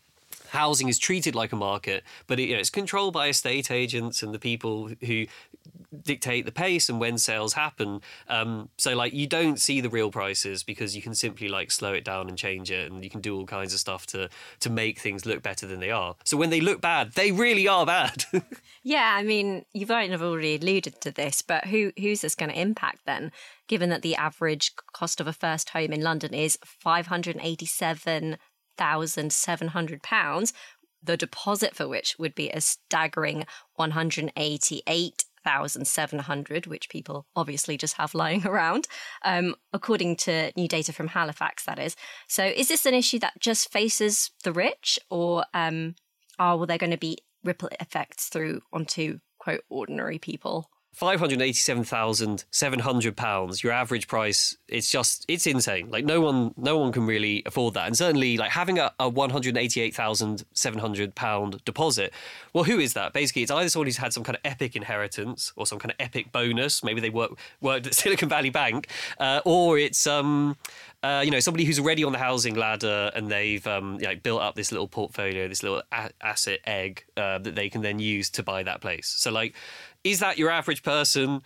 housing 0.48 0.88
is 0.88 0.98
treated 0.98 1.34
like 1.34 1.52
a 1.52 1.56
market, 1.56 2.04
but 2.26 2.38
it, 2.38 2.44
you 2.44 2.54
know, 2.54 2.60
it's 2.60 2.70
controlled 2.70 3.14
by 3.14 3.28
estate 3.28 3.70
agents 3.70 4.22
and 4.22 4.34
the 4.34 4.38
people 4.38 4.90
who 5.04 5.26
dictate 6.02 6.44
the 6.44 6.52
pace 6.52 6.88
and 6.88 7.00
when 7.00 7.18
sales 7.18 7.54
happen. 7.54 8.00
Um, 8.28 8.68
so 8.76 8.94
like 8.94 9.12
you 9.12 9.26
don't 9.26 9.58
see 9.58 9.80
the 9.80 9.88
real 9.88 10.10
prices 10.10 10.62
because 10.62 10.94
you 10.94 11.02
can 11.02 11.14
simply 11.14 11.48
like 11.48 11.70
slow 11.70 11.92
it 11.92 12.04
down 12.04 12.28
and 12.28 12.36
change 12.36 12.70
it, 12.70 12.90
and 12.90 13.02
you 13.02 13.10
can 13.10 13.20
do 13.20 13.36
all 13.36 13.46
kinds 13.46 13.72
of 13.72 13.80
stuff 13.80 14.06
to 14.06 14.28
to 14.60 14.70
make 14.70 14.98
things 14.98 15.26
look 15.26 15.42
better 15.42 15.66
than 15.66 15.80
they 15.80 15.90
are. 15.90 16.16
So 16.24 16.36
when 16.36 16.50
they 16.50 16.60
look 16.60 16.80
bad, 16.80 17.12
they 17.12 17.32
really 17.32 17.66
are 17.66 17.86
bad. 17.86 18.24
yeah, 18.82 19.14
I 19.16 19.22
mean, 19.22 19.64
you've 19.72 19.88
kind 19.88 20.12
of 20.12 20.22
already 20.22 20.56
alluded 20.56 21.00
to 21.02 21.10
this, 21.10 21.42
but 21.42 21.66
who 21.66 21.92
who's 21.98 22.20
this 22.20 22.34
going 22.34 22.50
to 22.50 22.60
impact 22.60 23.00
then? 23.06 23.32
Given 23.66 23.90
that 23.90 24.02
the 24.02 24.16
average 24.16 24.72
cost 24.92 25.20
of 25.20 25.26
a 25.26 25.32
first 25.32 25.70
home 25.70 25.92
in 25.92 26.00
London 26.00 26.32
is 26.32 26.58
five 26.64 27.06
hundred 27.06 27.38
eighty-seven 27.40 28.38
£1,700, 28.78 30.52
the 31.02 31.16
deposit 31.16 31.74
for 31.74 31.88
which 31.88 32.16
would 32.18 32.34
be 32.34 32.50
a 32.50 32.60
staggering 32.60 33.46
188,700, 33.76 36.66
which 36.66 36.88
people 36.88 37.26
obviously 37.36 37.76
just 37.76 37.96
have 37.96 38.14
lying 38.14 38.44
around, 38.50 38.88
um, 39.24 39.54
according 39.72 40.16
to 40.16 40.52
new 40.56 40.68
data 40.68 40.92
from 40.92 41.08
Halifax, 41.08 41.64
that 41.64 41.78
is. 41.78 41.96
So, 42.28 42.44
is 42.44 42.68
this 42.68 42.86
an 42.86 42.94
issue 42.94 43.18
that 43.20 43.40
just 43.40 43.72
faces 43.72 44.30
the 44.44 44.52
rich, 44.52 44.98
or 45.10 45.44
um, 45.54 45.94
are 46.38 46.56
will 46.56 46.66
there 46.66 46.78
going 46.78 46.90
to 46.90 46.98
be 46.98 47.18
ripple 47.44 47.68
effects 47.80 48.28
through 48.28 48.60
onto 48.72 49.20
quote 49.38 49.62
ordinary 49.68 50.18
people? 50.18 50.70
Five 50.92 51.20
hundred 51.20 51.40
eighty-seven 51.40 51.84
thousand 51.84 52.44
seven 52.50 52.80
hundred 52.80 53.16
pounds. 53.16 53.62
Your 53.62 53.72
average 53.72 54.08
price. 54.08 54.56
It's 54.66 54.90
just 54.90 55.24
it's 55.28 55.46
insane. 55.46 55.90
Like 55.90 56.04
no 56.04 56.20
one, 56.20 56.54
no 56.56 56.76
one 56.78 56.90
can 56.90 57.06
really 57.06 57.42
afford 57.46 57.74
that. 57.74 57.86
And 57.86 57.96
certainly, 57.96 58.36
like 58.36 58.50
having 58.50 58.78
a, 58.78 58.92
a 58.98 59.08
one 59.08 59.30
hundred 59.30 59.56
eighty-eight 59.56 59.94
thousand 59.94 60.44
seven 60.54 60.80
hundred 60.80 61.14
pound 61.14 61.64
deposit. 61.64 62.12
Well, 62.52 62.64
who 62.64 62.80
is 62.80 62.94
that? 62.94 63.12
Basically, 63.12 63.42
it's 63.42 63.50
either 63.52 63.68
someone 63.68 63.86
who's 63.86 63.98
had 63.98 64.12
some 64.12 64.24
kind 64.24 64.36
of 64.36 64.42
epic 64.44 64.74
inheritance 64.74 65.52
or 65.54 65.66
some 65.66 65.78
kind 65.78 65.92
of 65.92 65.96
epic 66.00 66.32
bonus. 66.32 66.82
Maybe 66.82 67.00
they 67.00 67.10
work, 67.10 67.38
worked 67.60 67.86
at 67.86 67.94
Silicon 67.98 68.28
Valley 68.28 68.50
Bank, 68.50 68.88
uh, 69.20 69.40
or 69.44 69.78
it's 69.78 70.04
um, 70.06 70.56
uh, 71.02 71.22
you 71.24 71.30
know, 71.30 71.38
somebody 71.38 71.64
who's 71.64 71.78
already 71.78 72.02
on 72.02 72.10
the 72.10 72.18
housing 72.18 72.54
ladder 72.54 73.10
and 73.14 73.30
they've 73.30 73.64
um, 73.68 73.98
you 74.00 74.08
know, 74.08 74.16
built 74.16 74.42
up 74.42 74.56
this 74.56 74.72
little 74.72 74.88
portfolio, 74.88 75.46
this 75.46 75.62
little 75.62 75.82
a- 75.92 76.10
asset 76.20 76.58
egg 76.66 77.04
uh, 77.16 77.38
that 77.38 77.54
they 77.54 77.68
can 77.68 77.82
then 77.82 78.00
use 78.00 78.30
to 78.30 78.42
buy 78.42 78.64
that 78.64 78.80
place. 78.80 79.06
So, 79.06 79.30
like, 79.30 79.54
is 80.10 80.20
that 80.20 80.38
your 80.38 80.50
average 80.50 80.82
person? 80.82 81.42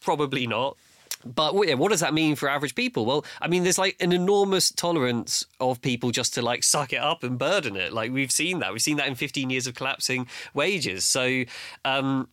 Probably 0.00 0.46
not. 0.46 0.76
But 1.24 1.54
what 1.54 1.90
does 1.90 2.00
that 2.00 2.14
mean 2.14 2.36
for 2.36 2.48
average 2.48 2.74
people? 2.74 3.04
Well, 3.04 3.24
I 3.40 3.48
mean, 3.48 3.64
there's 3.64 3.78
like 3.78 3.96
an 4.00 4.12
enormous 4.12 4.70
tolerance 4.70 5.44
of 5.58 5.82
people 5.82 6.12
just 6.12 6.34
to 6.34 6.42
like 6.42 6.62
suck 6.62 6.92
it 6.92 7.00
up 7.00 7.24
and 7.24 7.36
burden 7.36 7.74
it. 7.74 7.92
Like 7.92 8.12
we've 8.12 8.30
seen 8.30 8.60
that. 8.60 8.72
We've 8.72 8.82
seen 8.82 8.96
that 8.98 9.08
in 9.08 9.16
15 9.16 9.50
years 9.50 9.66
of 9.66 9.74
collapsing 9.74 10.28
wages. 10.54 11.04
So, 11.04 11.44
um, 11.84 12.28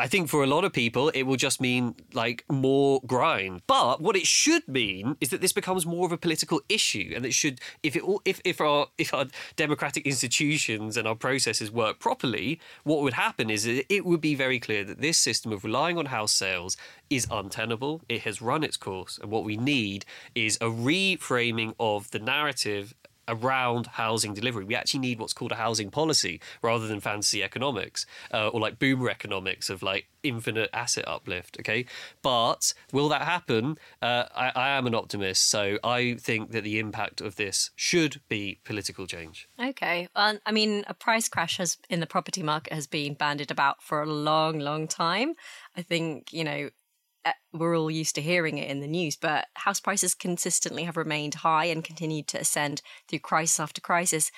I 0.00 0.06
think 0.06 0.28
for 0.28 0.44
a 0.44 0.46
lot 0.46 0.64
of 0.64 0.72
people, 0.72 1.08
it 1.08 1.24
will 1.24 1.36
just 1.36 1.60
mean 1.60 1.96
like 2.12 2.44
more 2.48 3.00
grind. 3.04 3.62
But 3.66 4.00
what 4.00 4.14
it 4.14 4.26
should 4.26 4.66
mean 4.68 5.16
is 5.20 5.30
that 5.30 5.40
this 5.40 5.52
becomes 5.52 5.84
more 5.84 6.06
of 6.06 6.12
a 6.12 6.16
political 6.16 6.60
issue, 6.68 7.12
and 7.16 7.26
it 7.26 7.34
should, 7.34 7.60
if 7.82 7.96
it, 7.96 8.04
if 8.24 8.40
if 8.44 8.60
our 8.60 8.86
if 8.96 9.12
our 9.12 9.26
democratic 9.56 10.06
institutions 10.06 10.96
and 10.96 11.08
our 11.08 11.16
processes 11.16 11.72
work 11.72 11.98
properly, 11.98 12.60
what 12.84 13.02
would 13.02 13.14
happen 13.14 13.50
is 13.50 13.64
that 13.64 13.92
it 13.92 14.04
would 14.04 14.20
be 14.20 14.36
very 14.36 14.60
clear 14.60 14.84
that 14.84 15.00
this 15.00 15.18
system 15.18 15.52
of 15.52 15.64
relying 15.64 15.98
on 15.98 16.06
house 16.06 16.32
sales 16.32 16.76
is 17.10 17.26
untenable. 17.30 18.00
It 18.08 18.22
has 18.22 18.40
run 18.40 18.62
its 18.62 18.76
course, 18.76 19.18
and 19.20 19.32
what 19.32 19.44
we 19.44 19.56
need 19.56 20.04
is 20.34 20.56
a 20.60 20.66
reframing 20.66 21.74
of 21.80 22.10
the 22.12 22.20
narrative 22.20 22.94
around 23.28 23.86
housing 23.86 24.34
delivery. 24.34 24.64
We 24.64 24.74
actually 24.74 25.00
need 25.00 25.20
what's 25.20 25.32
called 25.32 25.52
a 25.52 25.56
housing 25.56 25.90
policy 25.90 26.40
rather 26.62 26.86
than 26.86 27.00
fantasy 27.00 27.42
economics 27.42 28.06
uh, 28.32 28.48
or 28.48 28.60
like 28.60 28.78
boomer 28.78 29.10
economics 29.10 29.70
of 29.70 29.82
like 29.82 30.08
infinite 30.22 30.70
asset 30.72 31.06
uplift. 31.06 31.56
Okay, 31.60 31.84
but 32.22 32.72
will 32.92 33.08
that 33.08 33.22
happen? 33.22 33.78
Uh, 34.02 34.24
I, 34.34 34.52
I 34.54 34.68
am 34.70 34.86
an 34.86 34.94
optimist, 34.94 35.48
so 35.48 35.78
I 35.84 36.14
think 36.14 36.50
that 36.52 36.64
the 36.64 36.78
impact 36.78 37.20
of 37.20 37.36
this 37.36 37.70
should 37.76 38.20
be 38.28 38.60
political 38.64 39.06
change. 39.06 39.48
Okay, 39.62 40.08
well, 40.16 40.38
I 40.44 40.52
mean, 40.52 40.84
a 40.88 40.94
price 40.94 41.28
crash 41.28 41.58
has 41.58 41.76
in 41.88 42.00
the 42.00 42.06
property 42.06 42.42
market 42.42 42.72
has 42.72 42.86
been 42.86 43.14
banded 43.14 43.50
about 43.50 43.82
for 43.82 44.02
a 44.02 44.06
long, 44.06 44.58
long 44.58 44.88
time. 44.88 45.34
I 45.76 45.82
think 45.82 46.32
you 46.32 46.44
know 46.44 46.70
Uh, 47.24 47.32
we're 47.52 47.76
all 47.76 47.90
used 47.90 48.14
to 48.14 48.22
hearing 48.22 48.58
it 48.58 48.70
in 48.70 48.80
the 48.80 48.86
news, 48.86 49.16
but 49.16 49.46
house 49.54 49.80
prices 49.80 50.14
consistently 50.14 50.84
have 50.84 50.96
remained 50.96 51.36
high 51.36 51.66
and 51.66 51.84
continued 51.84 52.26
to 52.28 52.40
ascend 52.40 52.82
through 53.08 53.18
crisis 53.18 53.60
after 53.60 53.80
crisis, 53.80 54.30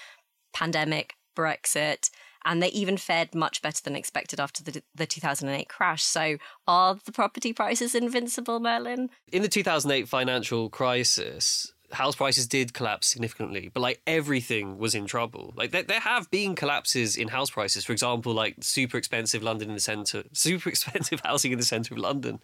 pandemic, 0.52 1.14
Brexit, 1.36 2.10
and 2.44 2.62
they 2.62 2.68
even 2.68 2.96
fared 2.96 3.34
much 3.34 3.60
better 3.62 3.82
than 3.82 3.96
expected 3.96 4.40
after 4.40 4.62
the, 4.62 4.82
the 4.94 5.06
2008 5.06 5.68
crash. 5.68 6.02
So, 6.02 6.38
are 6.66 6.98
the 7.04 7.12
property 7.12 7.52
prices 7.52 7.94
invincible, 7.94 8.60
Merlin? 8.60 9.10
In 9.32 9.42
the 9.42 9.48
2008 9.48 10.08
financial 10.08 10.70
crisis, 10.70 11.72
house 11.92 12.16
prices 12.16 12.46
did 12.46 12.72
collapse 12.72 13.06
significantly, 13.06 13.70
but 13.72 13.80
like 13.80 14.00
everything 14.06 14.78
was 14.78 14.94
in 14.94 15.06
trouble. 15.06 15.52
Like 15.56 15.70
there, 15.70 15.82
there 15.82 16.00
have 16.00 16.30
been 16.30 16.54
collapses 16.54 17.16
in 17.16 17.28
house 17.28 17.50
prices. 17.50 17.84
For 17.84 17.92
example, 17.92 18.32
like 18.32 18.56
super 18.60 18.96
expensive 18.96 19.42
London 19.42 19.68
in 19.68 19.74
the 19.74 19.80
centre, 19.80 20.24
super 20.32 20.68
expensive 20.68 21.20
housing 21.24 21.52
in 21.52 21.58
the 21.58 21.64
centre 21.64 21.94
of 21.94 21.98
London 21.98 22.40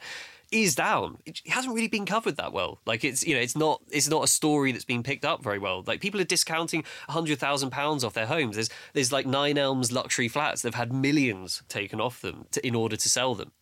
is 0.52 0.74
down. 0.74 1.18
It 1.26 1.40
hasn't 1.46 1.74
really 1.74 1.88
been 1.88 2.06
covered 2.06 2.36
that 2.36 2.52
well. 2.52 2.80
Like 2.86 3.04
it's 3.04 3.26
you 3.26 3.34
know 3.34 3.40
it's 3.40 3.56
not 3.56 3.82
it's 3.90 4.08
not 4.08 4.24
a 4.24 4.28
story 4.28 4.72
that's 4.72 4.84
been 4.84 5.02
picked 5.02 5.24
up 5.24 5.42
very 5.42 5.58
well. 5.58 5.82
Like 5.86 6.00
people 6.00 6.20
are 6.20 6.24
discounting 6.24 6.84
hundred 7.08 7.38
thousand 7.38 7.70
pounds 7.70 8.04
off 8.04 8.14
their 8.14 8.26
homes. 8.26 8.56
There's 8.56 8.70
there's 8.92 9.12
like 9.12 9.26
Nine 9.26 9.58
Elms 9.58 9.92
luxury 9.92 10.28
flats 10.28 10.62
that've 10.62 10.74
had 10.74 10.92
millions 10.92 11.62
taken 11.68 12.00
off 12.00 12.20
them 12.20 12.46
to, 12.52 12.66
in 12.66 12.74
order 12.74 12.96
to 12.96 13.08
sell 13.08 13.34
them. 13.34 13.52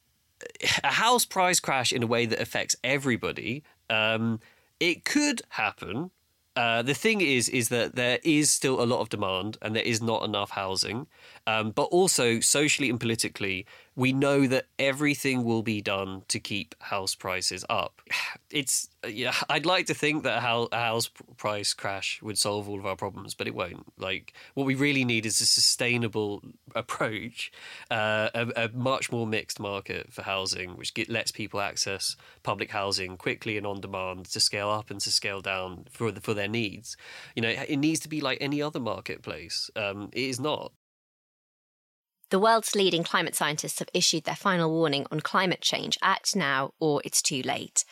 A 0.82 0.88
house 0.88 1.24
price 1.24 1.60
crash 1.60 1.92
in 1.92 2.02
a 2.02 2.06
way 2.06 2.26
that 2.26 2.40
affects 2.40 2.76
everybody. 2.84 3.62
Um, 3.88 4.40
it 4.80 5.04
could 5.04 5.42
happen. 5.50 6.10
Uh, 6.56 6.82
the 6.82 6.94
thing 6.94 7.20
is, 7.20 7.48
is 7.48 7.68
that 7.68 7.96
there 7.96 8.18
is 8.22 8.50
still 8.50 8.80
a 8.80 8.86
lot 8.86 9.00
of 9.00 9.08
demand 9.08 9.58
and 9.60 9.74
there 9.74 9.82
is 9.82 10.00
not 10.00 10.22
enough 10.24 10.50
housing. 10.50 11.06
Um, 11.46 11.72
but 11.72 11.84
also 11.84 12.40
socially 12.40 12.90
and 12.90 13.00
politically, 13.00 13.66
we 13.96 14.12
know 14.12 14.46
that 14.46 14.66
everything 14.78 15.44
will 15.44 15.62
be 15.62 15.80
done 15.80 16.22
to 16.28 16.40
keep 16.40 16.74
house 16.80 17.14
prices 17.14 17.64
up. 17.68 18.00
It's 18.50 18.88
yeah, 19.08 19.34
I'd 19.48 19.66
like 19.66 19.86
to 19.86 19.94
think 19.94 20.22
that 20.22 20.38
a 20.38 20.40
house 20.76 21.10
price 21.36 21.74
crash 21.74 22.22
would 22.22 22.38
solve 22.38 22.68
all 22.68 22.78
of 22.78 22.86
our 22.86 22.96
problems, 22.96 23.34
but 23.34 23.46
it 23.46 23.54
won't. 23.54 23.84
Like, 23.98 24.32
what 24.54 24.64
we 24.64 24.74
really 24.74 25.04
need 25.04 25.26
is 25.26 25.40
a 25.40 25.46
sustainable 25.46 26.42
approach, 26.74 27.52
uh, 27.90 28.30
a, 28.34 28.52
a, 28.56 28.68
much 28.72 29.10
more 29.10 29.26
mixed 29.26 29.58
market 29.60 30.12
for 30.12 30.22
housing, 30.22 30.76
which 30.76 30.94
get, 30.94 31.08
lets 31.08 31.32
people 31.32 31.60
access 31.60 32.16
public 32.42 32.70
housing 32.70 33.16
quickly 33.16 33.56
and 33.56 33.66
on 33.66 33.80
demand 33.80 34.26
to 34.26 34.40
scale 34.40 34.70
up 34.70 34.90
and 34.90 35.00
to 35.00 35.10
scale 35.10 35.40
down 35.40 35.86
for 35.90 36.10
the, 36.10 36.20
for 36.20 36.34
their 36.34 36.48
needs. 36.48 36.96
You 37.34 37.42
know, 37.42 37.48
it, 37.48 37.76
needs 37.76 38.00
to 38.00 38.08
be 38.08 38.20
like 38.20 38.38
any 38.40 38.62
other 38.62 38.80
marketplace. 38.80 39.70
Um, 39.76 40.10
it 40.12 40.22
is 40.22 40.40
not. 40.40 40.72
The 42.34 42.40
world's 42.40 42.74
leading 42.74 43.04
climate 43.04 43.36
scientists 43.36 43.78
have 43.78 43.90
issued 43.94 44.24
their 44.24 44.34
final 44.34 44.68
warning 44.68 45.06
on 45.12 45.20
climate 45.20 45.60
change. 45.60 45.96
Act 46.02 46.34
now 46.34 46.72
or 46.80 47.00
it's 47.04 47.22
too 47.22 47.42
late. 47.42 47.84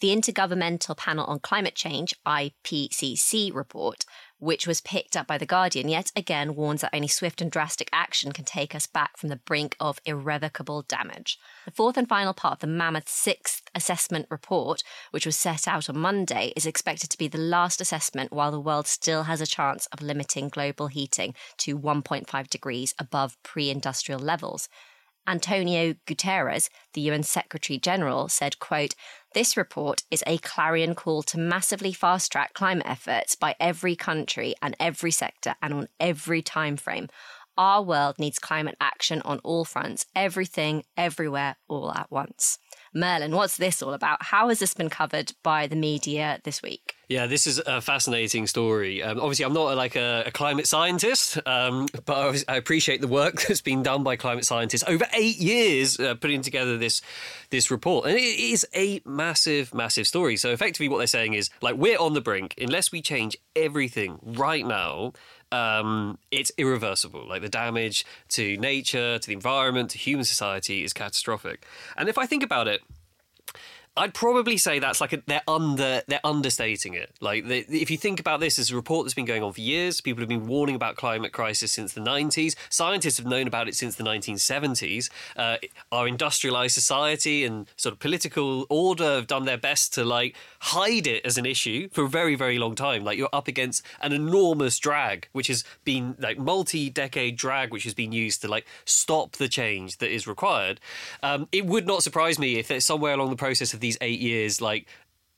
The 0.00 0.08
Intergovernmental 0.08 0.96
Panel 0.96 1.26
on 1.26 1.38
Climate 1.40 1.74
Change, 1.74 2.14
IPCC 2.26 3.54
report, 3.54 4.06
which 4.38 4.66
was 4.66 4.80
picked 4.80 5.16
up 5.16 5.26
by 5.26 5.38
The 5.38 5.46
Guardian, 5.46 5.88
yet 5.88 6.12
again 6.16 6.54
warns 6.54 6.80
that 6.80 6.94
only 6.94 7.08
swift 7.08 7.40
and 7.40 7.50
drastic 7.50 7.88
action 7.92 8.32
can 8.32 8.44
take 8.44 8.74
us 8.74 8.86
back 8.86 9.16
from 9.16 9.28
the 9.28 9.36
brink 9.36 9.76
of 9.80 10.00
irrevocable 10.04 10.82
damage. 10.82 11.38
The 11.64 11.70
fourth 11.70 11.96
and 11.96 12.08
final 12.08 12.34
part 12.34 12.54
of 12.54 12.58
the 12.60 12.66
mammoth 12.66 13.08
sixth 13.08 13.62
assessment 13.74 14.26
report, 14.30 14.82
which 15.10 15.26
was 15.26 15.36
set 15.36 15.66
out 15.66 15.88
on 15.88 15.98
Monday, 15.98 16.52
is 16.56 16.66
expected 16.66 17.10
to 17.10 17.18
be 17.18 17.28
the 17.28 17.38
last 17.38 17.80
assessment 17.80 18.32
while 18.32 18.50
the 18.50 18.60
world 18.60 18.86
still 18.86 19.24
has 19.24 19.40
a 19.40 19.46
chance 19.46 19.86
of 19.86 20.02
limiting 20.02 20.48
global 20.48 20.88
heating 20.88 21.34
to 21.58 21.78
1.5 21.78 22.48
degrees 22.48 22.94
above 22.98 23.36
pre 23.42 23.70
industrial 23.70 24.20
levels. 24.20 24.68
Antonio 25.26 25.94
Guterres, 26.06 26.68
the 26.92 27.00
UN 27.02 27.22
Secretary 27.22 27.78
General, 27.78 28.28
said, 28.28 28.58
quote, 28.58 28.94
This 29.34 29.56
report 29.56 30.04
is 30.12 30.22
a 30.28 30.38
clarion 30.38 30.94
call 30.94 31.24
to 31.24 31.38
massively 31.38 31.92
fast 31.92 32.30
track 32.30 32.54
climate 32.54 32.86
efforts 32.88 33.34
by 33.34 33.56
every 33.58 33.96
country 33.96 34.54
and 34.62 34.76
every 34.78 35.10
sector 35.10 35.56
and 35.60 35.74
on 35.74 35.88
every 35.98 36.40
time 36.40 36.76
frame. 36.76 37.08
Our 37.58 37.82
world 37.82 38.16
needs 38.20 38.38
climate 38.38 38.76
action 38.80 39.20
on 39.22 39.40
all 39.40 39.64
fronts, 39.64 40.06
everything, 40.14 40.84
everywhere, 40.96 41.56
all 41.66 41.92
at 41.92 42.12
once. 42.12 42.60
Merlin, 42.94 43.34
what's 43.34 43.56
this 43.56 43.82
all 43.82 43.92
about? 43.92 44.22
How 44.22 44.48
has 44.48 44.60
this 44.60 44.72
been 44.72 44.88
covered 44.88 45.32
by 45.42 45.66
the 45.66 45.74
media 45.74 46.38
this 46.44 46.62
week? 46.62 46.94
Yeah, 47.08 47.26
this 47.26 47.46
is 47.46 47.60
a 47.66 47.80
fascinating 47.80 48.46
story. 48.46 49.02
Um, 49.02 49.20
obviously, 49.20 49.44
I'm 49.44 49.52
not 49.52 49.76
like 49.76 49.96
a, 49.96 50.24
a 50.26 50.30
climate 50.30 50.66
scientist, 50.66 51.38
um, 51.44 51.86
but 52.06 52.44
I 52.48 52.56
appreciate 52.56 53.00
the 53.00 53.08
work 53.08 53.42
that's 53.48 53.60
been 53.60 53.82
done 53.82 54.04
by 54.04 54.16
climate 54.16 54.46
scientists 54.46 54.84
over 54.86 55.04
eight 55.12 55.36
years 55.36 55.98
uh, 55.98 56.14
putting 56.14 56.40
together 56.40 56.78
this 56.78 57.02
this 57.50 57.70
report, 57.70 58.06
and 58.06 58.16
it 58.16 58.22
is 58.22 58.66
a 58.74 59.00
massive, 59.04 59.74
massive 59.74 60.06
story. 60.06 60.36
So 60.36 60.50
effectively, 60.50 60.88
what 60.88 60.98
they're 60.98 61.06
saying 61.06 61.34
is 61.34 61.50
like 61.60 61.76
we're 61.76 61.98
on 61.98 62.14
the 62.14 62.20
brink 62.20 62.54
unless 62.58 62.90
we 62.90 63.02
change 63.02 63.36
everything 63.56 64.18
right 64.22 64.64
now 64.64 65.12
um, 65.54 66.18
it's 66.30 66.50
irreversible. 66.58 67.26
Like 67.28 67.42
the 67.42 67.48
damage 67.48 68.04
to 68.30 68.56
nature, 68.56 69.18
to 69.18 69.26
the 69.26 69.32
environment, 69.32 69.90
to 69.90 69.98
human 69.98 70.24
society 70.24 70.82
is 70.82 70.92
catastrophic. 70.92 71.66
And 71.96 72.08
if 72.08 72.18
I 72.18 72.26
think 72.26 72.42
about 72.42 72.66
it, 72.66 72.80
I'd 73.96 74.12
probably 74.12 74.56
say 74.56 74.80
that's 74.80 75.00
like 75.00 75.12
a, 75.12 75.22
they're 75.26 75.42
under 75.46 76.02
they're 76.08 76.20
understating 76.24 76.94
it. 76.94 77.12
Like 77.20 77.44
if 77.46 77.92
you 77.92 77.96
think 77.96 78.18
about 78.18 78.40
this 78.40 78.58
as 78.58 78.72
a 78.72 78.76
report 78.76 79.04
that's 79.04 79.14
been 79.14 79.24
going 79.24 79.44
on 79.44 79.52
for 79.52 79.60
years, 79.60 80.00
people 80.00 80.20
have 80.20 80.28
been 80.28 80.48
warning 80.48 80.74
about 80.74 80.96
climate 80.96 81.32
crisis 81.32 81.70
since 81.70 81.92
the 81.92 82.00
90s. 82.00 82.56
Scientists 82.70 83.18
have 83.18 83.26
known 83.26 83.46
about 83.46 83.68
it 83.68 83.76
since 83.76 83.94
the 83.94 84.02
1970s. 84.02 85.10
Uh, 85.36 85.58
our 85.92 86.08
industrialized 86.08 86.74
society 86.74 87.44
and 87.44 87.68
sort 87.76 87.92
of 87.92 88.00
political 88.00 88.66
order 88.68 89.14
have 89.14 89.28
done 89.28 89.44
their 89.44 89.58
best 89.58 89.94
to 89.94 90.04
like 90.04 90.34
hide 90.58 91.06
it 91.06 91.24
as 91.24 91.38
an 91.38 91.46
issue 91.46 91.88
for 91.90 92.04
a 92.04 92.08
very 92.08 92.34
very 92.34 92.58
long 92.58 92.74
time. 92.74 93.04
Like 93.04 93.16
you're 93.16 93.28
up 93.32 93.46
against 93.46 93.84
an 94.00 94.12
enormous 94.12 94.76
drag, 94.80 95.28
which 95.30 95.46
has 95.46 95.62
been 95.84 96.16
like 96.18 96.36
multi-decade 96.36 97.36
drag, 97.36 97.70
which 97.70 97.84
has 97.84 97.94
been 97.94 98.10
used 98.10 98.42
to 98.42 98.48
like 98.48 98.66
stop 98.84 99.32
the 99.36 99.48
change 99.48 99.98
that 99.98 100.12
is 100.12 100.26
required. 100.26 100.80
Um, 101.22 101.46
it 101.52 101.64
would 101.64 101.86
not 101.86 102.02
surprise 102.02 102.40
me 102.40 102.56
if 102.56 102.66
there's 102.66 102.84
somewhere 102.84 103.14
along 103.14 103.30
the 103.30 103.36
process 103.36 103.72
of 103.72 103.83
these 103.84 103.98
eight 104.00 104.20
years, 104.20 104.60
like 104.60 104.88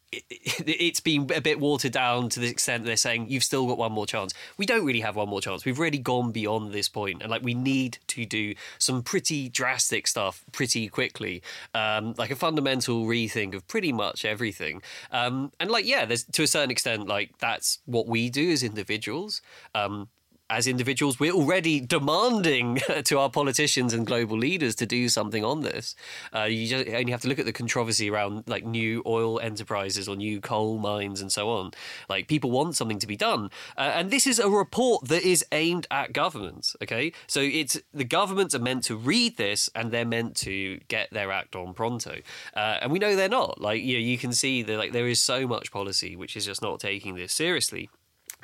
it's 0.12 1.00
been 1.00 1.28
a 1.34 1.40
bit 1.40 1.58
watered 1.58 1.92
down 1.92 2.28
to 2.28 2.40
the 2.40 2.46
extent 2.46 2.84
they're 2.84 2.96
saying 2.96 3.26
you've 3.28 3.42
still 3.42 3.66
got 3.66 3.76
one 3.76 3.90
more 3.90 4.06
chance. 4.06 4.32
We 4.56 4.64
don't 4.64 4.86
really 4.86 5.00
have 5.00 5.16
one 5.16 5.28
more 5.28 5.40
chance. 5.40 5.64
We've 5.64 5.78
really 5.78 5.98
gone 5.98 6.30
beyond 6.30 6.72
this 6.72 6.88
point, 6.88 7.22
and 7.22 7.30
like 7.30 7.42
we 7.42 7.54
need 7.54 7.98
to 8.08 8.24
do 8.24 8.54
some 8.78 9.02
pretty 9.02 9.48
drastic 9.48 10.06
stuff 10.06 10.44
pretty 10.52 10.88
quickly, 10.88 11.42
um, 11.74 12.14
like 12.16 12.30
a 12.30 12.36
fundamental 12.36 13.04
rethink 13.04 13.54
of 13.54 13.66
pretty 13.66 13.92
much 13.92 14.24
everything. 14.24 14.80
Um, 15.10 15.50
and 15.58 15.70
like 15.70 15.84
yeah, 15.84 16.04
there's 16.04 16.24
to 16.24 16.44
a 16.44 16.46
certain 16.46 16.70
extent 16.70 17.08
like 17.08 17.38
that's 17.38 17.80
what 17.84 18.06
we 18.06 18.30
do 18.30 18.50
as 18.52 18.62
individuals. 18.62 19.42
Um, 19.74 20.08
as 20.48 20.66
individuals, 20.66 21.18
we're 21.18 21.32
already 21.32 21.80
demanding 21.80 22.80
to 23.04 23.18
our 23.18 23.30
politicians 23.30 23.92
and 23.92 24.06
global 24.06 24.38
leaders 24.38 24.74
to 24.76 24.86
do 24.86 25.08
something 25.08 25.44
on 25.44 25.62
this. 25.62 25.96
Uh, 26.34 26.44
you 26.44 26.66
just 26.68 26.88
only 26.88 27.10
have 27.10 27.22
to 27.22 27.28
look 27.28 27.38
at 27.38 27.46
the 27.46 27.52
controversy 27.52 28.08
around 28.10 28.44
like 28.46 28.64
new 28.64 29.02
oil 29.06 29.40
enterprises 29.40 30.08
or 30.08 30.16
new 30.16 30.40
coal 30.40 30.78
mines 30.78 31.20
and 31.20 31.32
so 31.32 31.50
on. 31.50 31.72
Like 32.08 32.28
people 32.28 32.50
want 32.50 32.76
something 32.76 32.98
to 33.00 33.06
be 33.06 33.16
done, 33.16 33.50
uh, 33.76 33.92
and 33.94 34.10
this 34.10 34.26
is 34.26 34.38
a 34.38 34.48
report 34.48 35.08
that 35.08 35.22
is 35.22 35.44
aimed 35.52 35.86
at 35.90 36.12
governments. 36.12 36.76
Okay, 36.82 37.12
so 37.26 37.40
it's 37.40 37.80
the 37.92 38.04
governments 38.04 38.54
are 38.54 38.60
meant 38.60 38.84
to 38.84 38.96
read 38.96 39.36
this 39.36 39.68
and 39.74 39.90
they're 39.90 40.04
meant 40.04 40.36
to 40.36 40.78
get 40.88 41.10
their 41.10 41.32
act 41.32 41.56
on 41.56 41.74
pronto, 41.74 42.20
uh, 42.54 42.78
and 42.80 42.92
we 42.92 42.98
know 42.98 43.16
they're 43.16 43.28
not. 43.28 43.60
Like 43.60 43.82
you 43.82 43.94
know, 43.94 44.00
you 44.00 44.18
can 44.18 44.32
see 44.32 44.62
that 44.62 44.76
like 44.76 44.92
there 44.92 45.08
is 45.08 45.20
so 45.20 45.46
much 45.48 45.72
policy 45.72 46.14
which 46.14 46.36
is 46.36 46.44
just 46.46 46.62
not 46.62 46.78
taking 46.80 47.14
this 47.16 47.32
seriously 47.32 47.90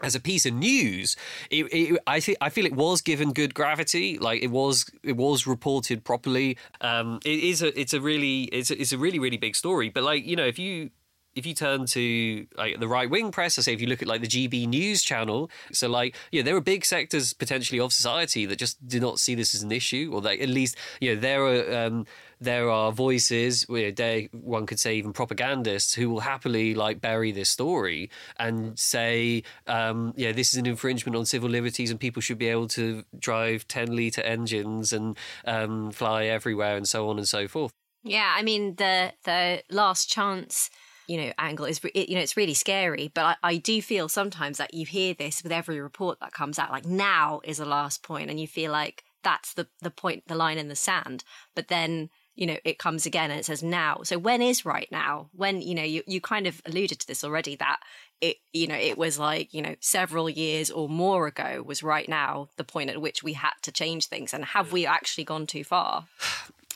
as 0.02 0.14
a 0.14 0.20
piece 0.20 0.46
of 0.46 0.54
news, 0.54 1.16
it, 1.50 1.64
it, 1.72 2.00
I 2.06 2.20
think 2.20 2.38
I 2.40 2.48
feel 2.48 2.66
it 2.66 2.74
was 2.74 3.00
given 3.00 3.32
good 3.32 3.54
gravity. 3.54 4.18
Like 4.18 4.42
it 4.42 4.50
was, 4.50 4.90
it 5.02 5.16
was 5.16 5.46
reported 5.46 6.04
properly. 6.04 6.56
Um, 6.80 7.20
it 7.24 7.40
is 7.40 7.62
a, 7.62 7.78
it's 7.78 7.94
a 7.94 8.00
really, 8.00 8.44
it's 8.44 8.70
a, 8.70 8.80
it's 8.80 8.92
a 8.92 8.98
really, 8.98 9.18
really 9.18 9.36
big 9.36 9.56
story. 9.56 9.88
But 9.88 10.02
like 10.02 10.26
you 10.26 10.36
know, 10.36 10.46
if 10.46 10.58
you 10.58 10.90
if 11.34 11.46
you 11.46 11.54
turn 11.54 11.86
to 11.86 12.46
like 12.56 12.78
the 12.78 12.88
right 12.88 13.08
wing 13.08 13.30
press, 13.30 13.58
I 13.58 13.62
say 13.62 13.72
if 13.72 13.80
you 13.80 13.86
look 13.86 14.02
at 14.02 14.08
like 14.08 14.20
the 14.20 14.26
GB 14.26 14.68
News 14.68 15.02
channel, 15.02 15.50
so 15.72 15.88
like 15.88 16.16
yeah, 16.30 16.42
there 16.42 16.56
are 16.56 16.60
big 16.60 16.84
sectors 16.84 17.32
potentially 17.32 17.80
of 17.80 17.92
society 17.92 18.46
that 18.46 18.56
just 18.56 18.86
do 18.86 19.00
not 19.00 19.18
see 19.18 19.34
this 19.34 19.54
as 19.54 19.62
an 19.62 19.72
issue, 19.72 20.10
or 20.12 20.20
that 20.22 20.40
at 20.40 20.48
least 20.48 20.76
you 21.00 21.14
know 21.14 21.20
there 21.20 21.44
are 21.44 21.86
um, 21.86 22.06
there 22.42 22.70
are 22.70 22.92
voices, 22.92 23.64
they, 23.68 24.28
one 24.32 24.66
could 24.66 24.80
say 24.80 24.96
even 24.96 25.12
propagandists, 25.12 25.94
who 25.94 26.10
will 26.10 26.20
happily 26.20 26.74
like 26.74 27.00
bury 27.00 27.32
this 27.32 27.50
story 27.50 28.10
and 28.38 28.78
say, 28.78 29.42
um, 29.66 30.12
yeah, 30.16 30.32
this 30.32 30.52
is 30.52 30.58
an 30.58 30.66
infringement 30.66 31.16
on 31.16 31.24
civil 31.24 31.48
liberties, 31.48 31.90
and 31.90 32.00
people 32.00 32.20
should 32.20 32.38
be 32.38 32.48
able 32.48 32.68
to 32.68 33.04
drive 33.18 33.66
ten 33.68 33.94
liter 33.94 34.22
engines 34.22 34.92
and 34.92 35.16
um, 35.46 35.90
fly 35.92 36.24
everywhere 36.24 36.76
and 36.76 36.88
so 36.88 37.08
on 37.08 37.18
and 37.18 37.28
so 37.28 37.46
forth. 37.46 37.72
Yeah, 38.02 38.34
I 38.36 38.42
mean 38.42 38.74
the 38.76 39.12
the 39.24 39.62
last 39.70 40.08
chance 40.08 40.70
you 41.06 41.16
know 41.16 41.32
angle 41.38 41.64
is 41.64 41.80
you 41.94 42.14
know 42.14 42.20
it's 42.20 42.36
really 42.36 42.54
scary 42.54 43.10
but 43.12 43.24
I, 43.24 43.36
I, 43.42 43.56
do 43.56 43.82
feel 43.82 44.08
sometimes 44.08 44.58
that 44.58 44.72
you 44.72 44.86
hear 44.86 45.14
this 45.14 45.42
with 45.42 45.50
every 45.50 45.80
report 45.80 46.20
that 46.20 46.32
comes 46.32 46.60
out 46.60 46.70
like 46.70 46.86
now 46.86 47.40
is 47.42 47.58
the 47.58 47.64
last 47.64 48.04
point 48.04 48.30
and 48.30 48.38
you 48.38 48.46
feel 48.46 48.70
like 48.70 49.02
that's 49.24 49.52
the 49.54 49.66
the 49.80 49.90
point 49.90 50.28
the 50.28 50.36
line 50.36 50.58
in 50.58 50.68
the 50.68 50.76
sand 50.76 51.24
but 51.56 51.66
then 51.66 52.08
you 52.34 52.46
know 52.46 52.56
it 52.64 52.78
comes 52.78 53.06
again 53.06 53.30
and 53.30 53.40
it 53.40 53.44
says 53.44 53.62
now 53.62 54.00
so 54.02 54.18
when 54.18 54.40
is 54.42 54.64
right 54.64 54.88
now 54.90 55.28
when 55.32 55.60
you 55.60 55.74
know 55.74 55.82
you, 55.82 56.02
you 56.06 56.20
kind 56.20 56.46
of 56.46 56.60
alluded 56.66 56.98
to 56.98 57.06
this 57.06 57.24
already 57.24 57.56
that 57.56 57.78
it 58.20 58.36
you 58.52 58.66
know 58.66 58.74
it 58.74 58.96
was 58.96 59.18
like 59.18 59.52
you 59.52 59.60
know 59.60 59.74
several 59.80 60.30
years 60.30 60.70
or 60.70 60.88
more 60.88 61.26
ago 61.26 61.62
was 61.64 61.82
right 61.82 62.08
now 62.08 62.48
the 62.56 62.64
point 62.64 62.90
at 62.90 63.00
which 63.00 63.22
we 63.22 63.34
had 63.34 63.52
to 63.62 63.72
change 63.72 64.06
things 64.06 64.32
and 64.32 64.44
have 64.44 64.72
we 64.72 64.86
actually 64.86 65.24
gone 65.24 65.46
too 65.46 65.64
far 65.64 66.06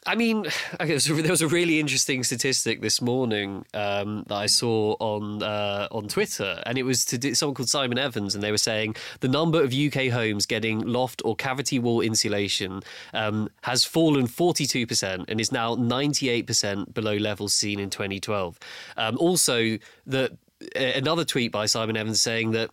I 0.07 0.15
mean, 0.15 0.47
okay, 0.81 0.97
there 0.99 1.31
was 1.31 1.43
a 1.43 1.49
really 1.49 1.81
interesting 1.81 2.23
statistic 2.25 2.81
this 2.81 3.03
morning 3.03 3.67
um, 3.75 4.25
that 4.29 4.37
I 4.37 4.47
saw 4.47 4.97
on 5.01 5.43
uh, 5.43 5.89
on 5.91 6.09
Twitter, 6.09 6.63
and 6.65 6.79
it 6.79 6.85
was 6.85 7.05
to 7.07 7.35
someone 7.35 7.55
called 7.55 7.69
Simon 7.69 7.99
Evans, 7.99 8.35
and 8.35 8.43
they 8.43 8.51
were 8.51 8.59
saying 8.59 8.97
the 9.21 9.29
number 9.29 9.63
of 9.63 9.75
UK 9.75 10.09
homes 10.09 10.47
getting 10.47 10.81
loft 10.81 11.23
or 11.25 11.35
cavity 11.35 11.79
wall 11.79 12.01
insulation 12.01 12.83
um, 13.13 13.49
has 13.63 13.85
fallen 13.85 14.27
42% 14.27 15.25
and 15.29 15.41
is 15.41 15.53
now 15.53 15.75
98% 15.75 16.95
below 16.95 17.17
levels 17.17 17.53
seen 17.53 17.81
in 17.81 17.91
2012. 17.91 18.59
Um, 18.97 19.19
also, 19.19 19.79
the 20.07 20.37
another 20.75 21.25
tweet 21.25 21.53
by 21.53 21.67
Simon 21.67 21.97
Evans 21.97 22.23
saying 22.23 22.53
that 22.53 22.71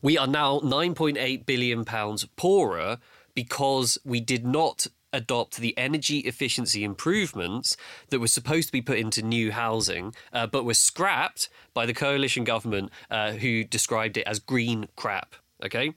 we 0.00 0.16
are 0.16 0.26
now 0.26 0.60
9.8 0.60 1.44
billion 1.44 1.84
pounds 1.84 2.24
poorer 2.36 2.98
because 3.34 3.98
we 4.04 4.20
did 4.20 4.46
not 4.46 4.86
adopt 5.14 5.56
the 5.56 5.76
energy 5.78 6.18
efficiency 6.18 6.84
improvements 6.84 7.76
that 8.10 8.20
were 8.20 8.28
supposed 8.28 8.68
to 8.68 8.72
be 8.72 8.82
put 8.82 8.98
into 8.98 9.22
new 9.22 9.52
housing, 9.52 10.14
uh, 10.32 10.46
but 10.46 10.64
were 10.64 10.74
scrapped 10.74 11.48
by 11.72 11.86
the 11.86 11.94
coalition 11.94 12.44
government, 12.44 12.90
uh, 13.10 13.32
who 13.32 13.64
described 13.64 14.16
it 14.16 14.26
as 14.26 14.38
green 14.38 14.88
crap. 14.96 15.36
Okay. 15.64 15.94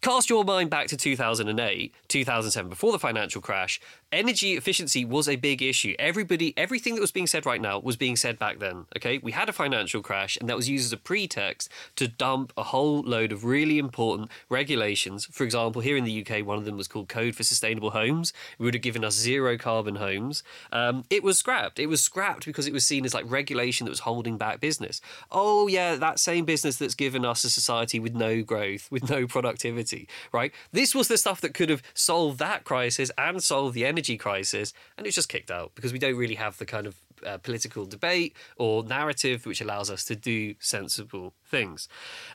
Cast 0.00 0.28
your 0.28 0.44
mind 0.44 0.68
back 0.68 0.88
to 0.88 0.96
2008, 0.96 1.94
2007, 2.08 2.68
before 2.68 2.92
the 2.92 2.98
financial 2.98 3.40
crash. 3.40 3.80
Energy 4.14 4.56
efficiency 4.56 5.04
was 5.04 5.28
a 5.28 5.34
big 5.34 5.60
issue. 5.60 5.96
Everybody, 5.98 6.54
everything 6.56 6.94
that 6.94 7.00
was 7.00 7.10
being 7.10 7.26
said 7.26 7.44
right 7.44 7.60
now 7.60 7.80
was 7.80 7.96
being 7.96 8.14
said 8.14 8.38
back 8.38 8.60
then. 8.60 8.86
Okay, 8.96 9.18
we 9.18 9.32
had 9.32 9.48
a 9.48 9.52
financial 9.52 10.02
crash, 10.02 10.36
and 10.36 10.48
that 10.48 10.56
was 10.56 10.68
used 10.68 10.84
as 10.84 10.92
a 10.92 10.96
pretext 10.96 11.68
to 11.96 12.06
dump 12.06 12.52
a 12.56 12.62
whole 12.62 13.02
load 13.02 13.32
of 13.32 13.44
really 13.44 13.76
important 13.76 14.30
regulations. 14.48 15.24
For 15.24 15.42
example, 15.42 15.82
here 15.82 15.96
in 15.96 16.04
the 16.04 16.24
UK, 16.24 16.46
one 16.46 16.58
of 16.58 16.64
them 16.64 16.76
was 16.76 16.86
called 16.86 17.08
Code 17.08 17.34
for 17.34 17.42
Sustainable 17.42 17.90
Homes. 17.90 18.32
It 18.56 18.62
would 18.62 18.74
have 18.74 18.84
given 18.84 19.04
us 19.04 19.14
zero 19.14 19.58
carbon 19.58 19.96
homes. 19.96 20.44
Um, 20.70 21.02
it 21.10 21.24
was 21.24 21.36
scrapped. 21.36 21.80
It 21.80 21.86
was 21.86 22.00
scrapped 22.00 22.46
because 22.46 22.68
it 22.68 22.72
was 22.72 22.86
seen 22.86 23.04
as 23.04 23.14
like 23.14 23.28
regulation 23.28 23.84
that 23.86 23.90
was 23.90 24.00
holding 24.00 24.38
back 24.38 24.60
business. 24.60 25.00
Oh 25.32 25.66
yeah, 25.66 25.96
that 25.96 26.20
same 26.20 26.44
business 26.44 26.76
that's 26.76 26.94
given 26.94 27.24
us 27.24 27.42
a 27.42 27.50
society 27.50 27.98
with 27.98 28.14
no 28.14 28.42
growth, 28.42 28.86
with 28.92 29.10
no 29.10 29.26
productivity, 29.26 30.06
right? 30.30 30.52
This 30.70 30.94
was 30.94 31.08
the 31.08 31.18
stuff 31.18 31.40
that 31.40 31.52
could 31.52 31.68
have 31.68 31.82
solved 31.94 32.38
that 32.38 32.62
crisis 32.62 33.10
and 33.18 33.42
solved 33.42 33.74
the 33.74 33.84
energy 33.84 34.03
crisis, 34.18 34.72
and 34.96 35.06
it's 35.06 35.16
just 35.16 35.28
kicked 35.28 35.50
out 35.50 35.72
because 35.74 35.92
we 35.92 35.98
don't 35.98 36.16
really 36.16 36.34
have 36.36 36.58
the 36.58 36.66
kind 36.66 36.86
of 36.86 36.96
uh, 37.26 37.38
political 37.38 37.86
debate 37.86 38.36
or 38.56 38.84
narrative 38.84 39.46
which 39.46 39.60
allows 39.60 39.90
us 39.90 40.04
to 40.04 40.16
do 40.16 40.54
sensible 40.58 41.34
things. 41.44 41.88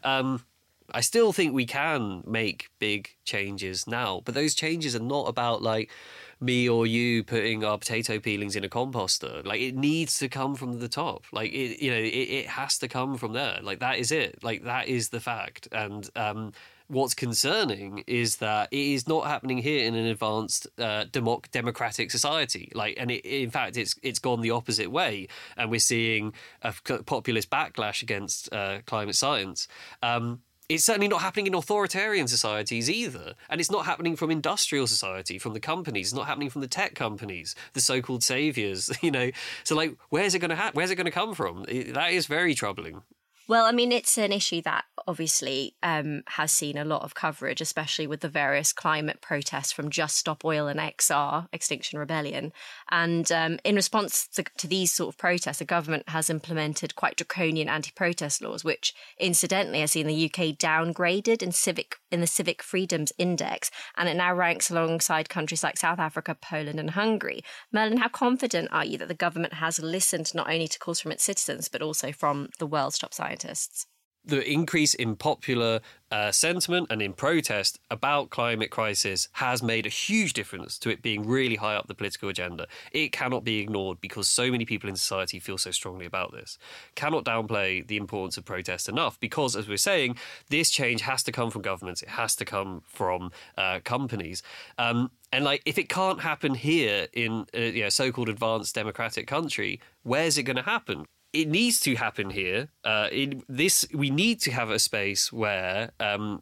Um, 0.03 0.43
I 0.91 1.01
still 1.01 1.32
think 1.34 1.53
we 1.53 1.65
can 1.65 2.24
make 2.26 2.70
big 2.80 3.09
changes 3.24 3.88
now, 3.88 4.22
but 4.26 4.34
those 4.34 4.55
changes 4.55 4.95
are 4.95 4.99
not 5.01 5.28
about 5.28 5.61
like 5.61 5.91
me 6.39 6.70
or 6.70 6.88
you 6.88 7.24
putting 7.24 7.63
our 7.63 7.78
potato 7.78 8.20
peelings 8.20 8.55
in 8.55 8.63
a 8.63 8.70
composter. 8.70 9.45
Like 9.45 9.61
it 9.61 9.76
needs 9.76 10.17
to 10.20 10.30
come 10.30 10.55
from 10.55 10.80
the 10.80 10.88
top. 10.88 11.26
Like 11.32 11.51
it, 11.51 11.82
you 11.82 11.91
know, 11.91 11.97
it, 11.97 12.07
it 12.07 12.47
has 12.47 12.78
to 12.80 12.88
come 12.88 13.17
from 13.17 13.34
there. 13.34 13.59
Like 13.61 13.80
that 13.80 13.99
is 13.99 14.11
it. 14.11 14.43
Like 14.43 14.63
that 14.63 14.88
is 14.88 15.09
the 15.09 15.20
fact. 15.20 15.67
And 15.72 16.09
um, 16.15 16.53
what's 16.90 17.14
concerning 17.14 18.04
is 18.08 18.38
that 18.38 18.68
it 18.72 18.78
is 18.78 19.08
not 19.08 19.28
happening 19.28 19.60
here 19.60 19.86
in 19.86 19.96
an 19.96 20.06
advanced 20.08 20.68
uh, 20.78 21.06
democ- 21.06 21.50
democratic 21.52 22.12
society. 22.12 22.72
Like, 22.76 22.96
and 23.00 23.12
it, 23.12 23.26
in 23.26 23.52
fact, 23.52 23.78
it's 23.78 23.96
it's 24.04 24.20
gone 24.20 24.42
the 24.42 24.52
opposite 24.52 24.92
way, 24.92 25.28
and 25.56 25.72
we're 25.72 25.80
seeing 25.80 26.34
a 26.62 26.74
populist 27.06 27.50
backlash 27.50 28.02
against 28.02 28.52
uh, 28.54 28.80
climate 28.86 29.16
science. 29.16 29.68
Um, 30.04 30.42
it's 30.68 30.84
certainly 30.84 31.08
not 31.08 31.22
happening 31.22 31.48
in 31.48 31.56
authoritarian 31.56 32.28
societies 32.28 32.92
either. 32.92 33.34
And 33.50 33.60
it's 33.60 33.72
not 33.72 33.86
happening 33.86 34.16
from 34.16 34.30
industrial 34.30 34.86
society, 34.86 35.40
from 35.40 35.54
the 35.54 35.60
companies. 35.60 36.10
It's 36.10 36.16
not 36.16 36.28
happening 36.28 36.52
from 36.52 36.62
the 36.62 36.68
tech 36.68 36.94
companies, 36.94 37.56
the 37.74 37.82
so-called 37.82 38.24
saviors, 38.24 38.92
you 39.02 39.10
know. 39.10 39.32
So 39.64 39.76
like, 39.76 39.98
where's 40.10 40.36
it 40.36 40.40
going 40.40 40.50
to 40.50 40.56
ha- 40.56 40.70
where's 40.74 40.92
it 40.92 40.96
going 40.96 41.06
to 41.06 41.12
come 41.12 41.34
from? 41.34 41.66
It, 41.68 41.96
that 41.96 42.12
is 42.12 42.28
very 42.28 42.54
troubling. 42.54 43.02
Well, 43.50 43.66
I 43.66 43.72
mean, 43.72 43.91
it's 43.91 44.16
an 44.20 44.32
issue 44.32 44.62
that 44.62 44.86
obviously 45.08 45.74
um, 45.82 46.22
has 46.28 46.52
seen 46.52 46.78
a 46.78 46.86
lot 46.86 47.02
of 47.02 47.16
coverage, 47.16 47.62
especially 47.62 48.06
with 48.06 48.20
the 48.20 48.30
various 48.30 48.72
climate 48.72 49.22
protests 49.22 49.72
from 49.72 49.89
Just 49.89 50.18
Stop 50.18 50.45
Oil 50.45 50.68
and 50.68 50.80
XR, 50.80 51.47
Extinction 51.52 51.97
Rebellion. 51.97 52.54
And 52.91 53.32
um, 53.32 53.58
in 53.64 53.76
response 53.76 54.28
to, 54.36 54.43
to, 54.60 54.68
these 54.68 54.93
sort 54.93 55.16
of 55.16 55.18
protests, 55.18 55.58
the 55.58 55.66
government 55.66 56.10
has 56.10 56.30
implemented 56.30 56.95
quite 56.95 57.16
draconian 57.16 57.70
anti-protest 57.70 58.39
laws, 58.43 58.64
which 58.64 58.93
incidentally 59.18 59.80
has 59.80 59.93
seen 59.93 60.06
the 60.06 60.26
UK 60.26 60.56
downgraded 60.56 61.41
in 61.41 61.52
civic 61.52 61.95
in 62.12 62.22
the 62.22 62.28
Civic 62.28 62.62
Freedoms 62.62 63.12
Index, 63.18 63.72
and 63.97 64.08
it 64.08 64.16
now 64.16 64.34
ranks 64.34 64.70
alongside 64.70 65.28
countries 65.28 65.64
like 65.64 65.78
South 65.78 66.00
Africa, 66.00 66.36
Poland, 66.39 66.80
and 66.80 66.91
Hungary. 66.91 67.43
Merlin, 67.72 67.97
how 67.97 68.10
confident 68.10 68.70
are 68.72 68.86
you 68.86 68.97
that 69.00 69.08
the 69.08 69.14
government 69.16 69.54
has 69.54 69.80
listened 69.80 70.34
not 70.36 70.50
only 70.50 70.68
to 70.68 70.78
calls 70.78 71.00
from 71.00 71.12
its 71.12 71.24
citizens 71.24 71.68
but 71.68 71.82
also 71.82 72.12
from 72.12 72.50
the 72.60 72.68
world's 72.68 73.00
top 73.00 73.14
scientists? 73.40 73.86
the 74.26 74.48
increase 74.48 74.94
in 74.94 75.16
popular 75.16 75.80
uh, 76.12 76.32
sentiment 76.32 76.88
and 76.90 77.02
in 77.02 77.14
protest 77.14 77.80
about 77.90 78.30
climate 78.30 78.70
crisis 78.70 79.30
has 79.34 79.64
made 79.64 79.86
a 79.86 79.90
huge 79.90 80.34
difference 80.34 80.78
to 80.78 80.90
it 80.90 81.02
being 81.02 81.26
really 81.26 81.56
high 81.56 81.76
up 81.76 81.88
the 81.88 81.96
political 81.96 82.28
agenda. 82.28 82.68
It 82.92 83.12
cannot 83.12 83.44
be 83.44 83.60
ignored 83.60 84.02
because 84.02 84.28
so 84.28 84.52
many 84.52 84.66
people 84.66 84.90
in 84.90 84.98
society 84.98 85.40
feel 85.40 85.58
so 85.58 85.72
strongly 85.72 86.06
about 86.06 86.34
this. 86.34 86.58
Cannot 86.96 87.24
downplay 87.24 87.88
the 87.88 87.98
importance 87.98 88.38
of 88.38 88.44
protest 88.44 88.90
enough 88.90 89.20
because, 89.20 89.56
as 89.56 89.70
we're 89.70 89.78
saying, 89.78 90.18
this 90.50 90.70
change 90.70 91.02
has 91.02 91.24
to 91.24 91.32
come 91.32 91.50
from 91.50 91.62
governments. 91.62 92.02
It 92.02 92.10
has 92.10 92.36
to 92.36 92.46
come 92.46 92.84
from 92.86 93.32
uh, 93.58 93.80
companies. 93.84 94.44
Um, 94.78 95.12
and 95.32 95.46
like, 95.46 95.62
if 95.66 95.78
it 95.78 95.88
can't 95.88 96.20
happen 96.20 96.56
here 96.56 97.08
in 97.14 97.46
a 97.54 97.72
you 97.72 97.84
know, 97.84 97.90
so-called 97.90 98.30
advanced 98.30 98.76
democratic 98.76 99.28
country, 99.28 99.80
where's 100.04 100.38
it 100.38 100.44
going 100.44 100.58
to 100.58 100.64
happen? 100.64 101.06
It 101.34 101.47
needs 101.47 101.80
to 101.82 101.95
happen 101.95 102.30
here. 102.30 102.69
Uh, 102.84 103.07
in 103.11 103.43
this, 103.47 103.86
we 103.93 104.09
need 104.09 104.39
to 104.41 104.51
have 104.51 104.69
a 104.69 104.80
space 104.80 105.32
where 105.32 105.91
um, 105.99 106.41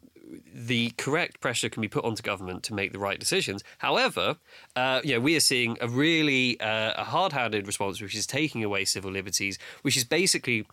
the 0.52 0.90
correct 0.96 1.40
pressure 1.40 1.68
can 1.68 1.80
be 1.80 1.88
put 1.88 2.04
onto 2.04 2.22
government 2.22 2.62
to 2.64 2.74
make 2.74 2.92
the 2.92 2.98
right 2.98 3.18
decisions. 3.18 3.62
However, 3.78 4.36
uh, 4.76 5.00
we 5.04 5.36
are 5.36 5.40
seeing 5.40 5.76
a 5.80 5.88
really 5.88 6.60
uh, 6.60 6.92
a 6.96 7.04
hard-handed 7.04 7.66
response, 7.66 8.00
which 8.00 8.14
is 8.14 8.26
taking 8.26 8.64
away 8.64 8.84
civil 8.84 9.10
liberties, 9.10 9.58
which 9.82 9.96
is 9.96 10.04
basically 10.04 10.66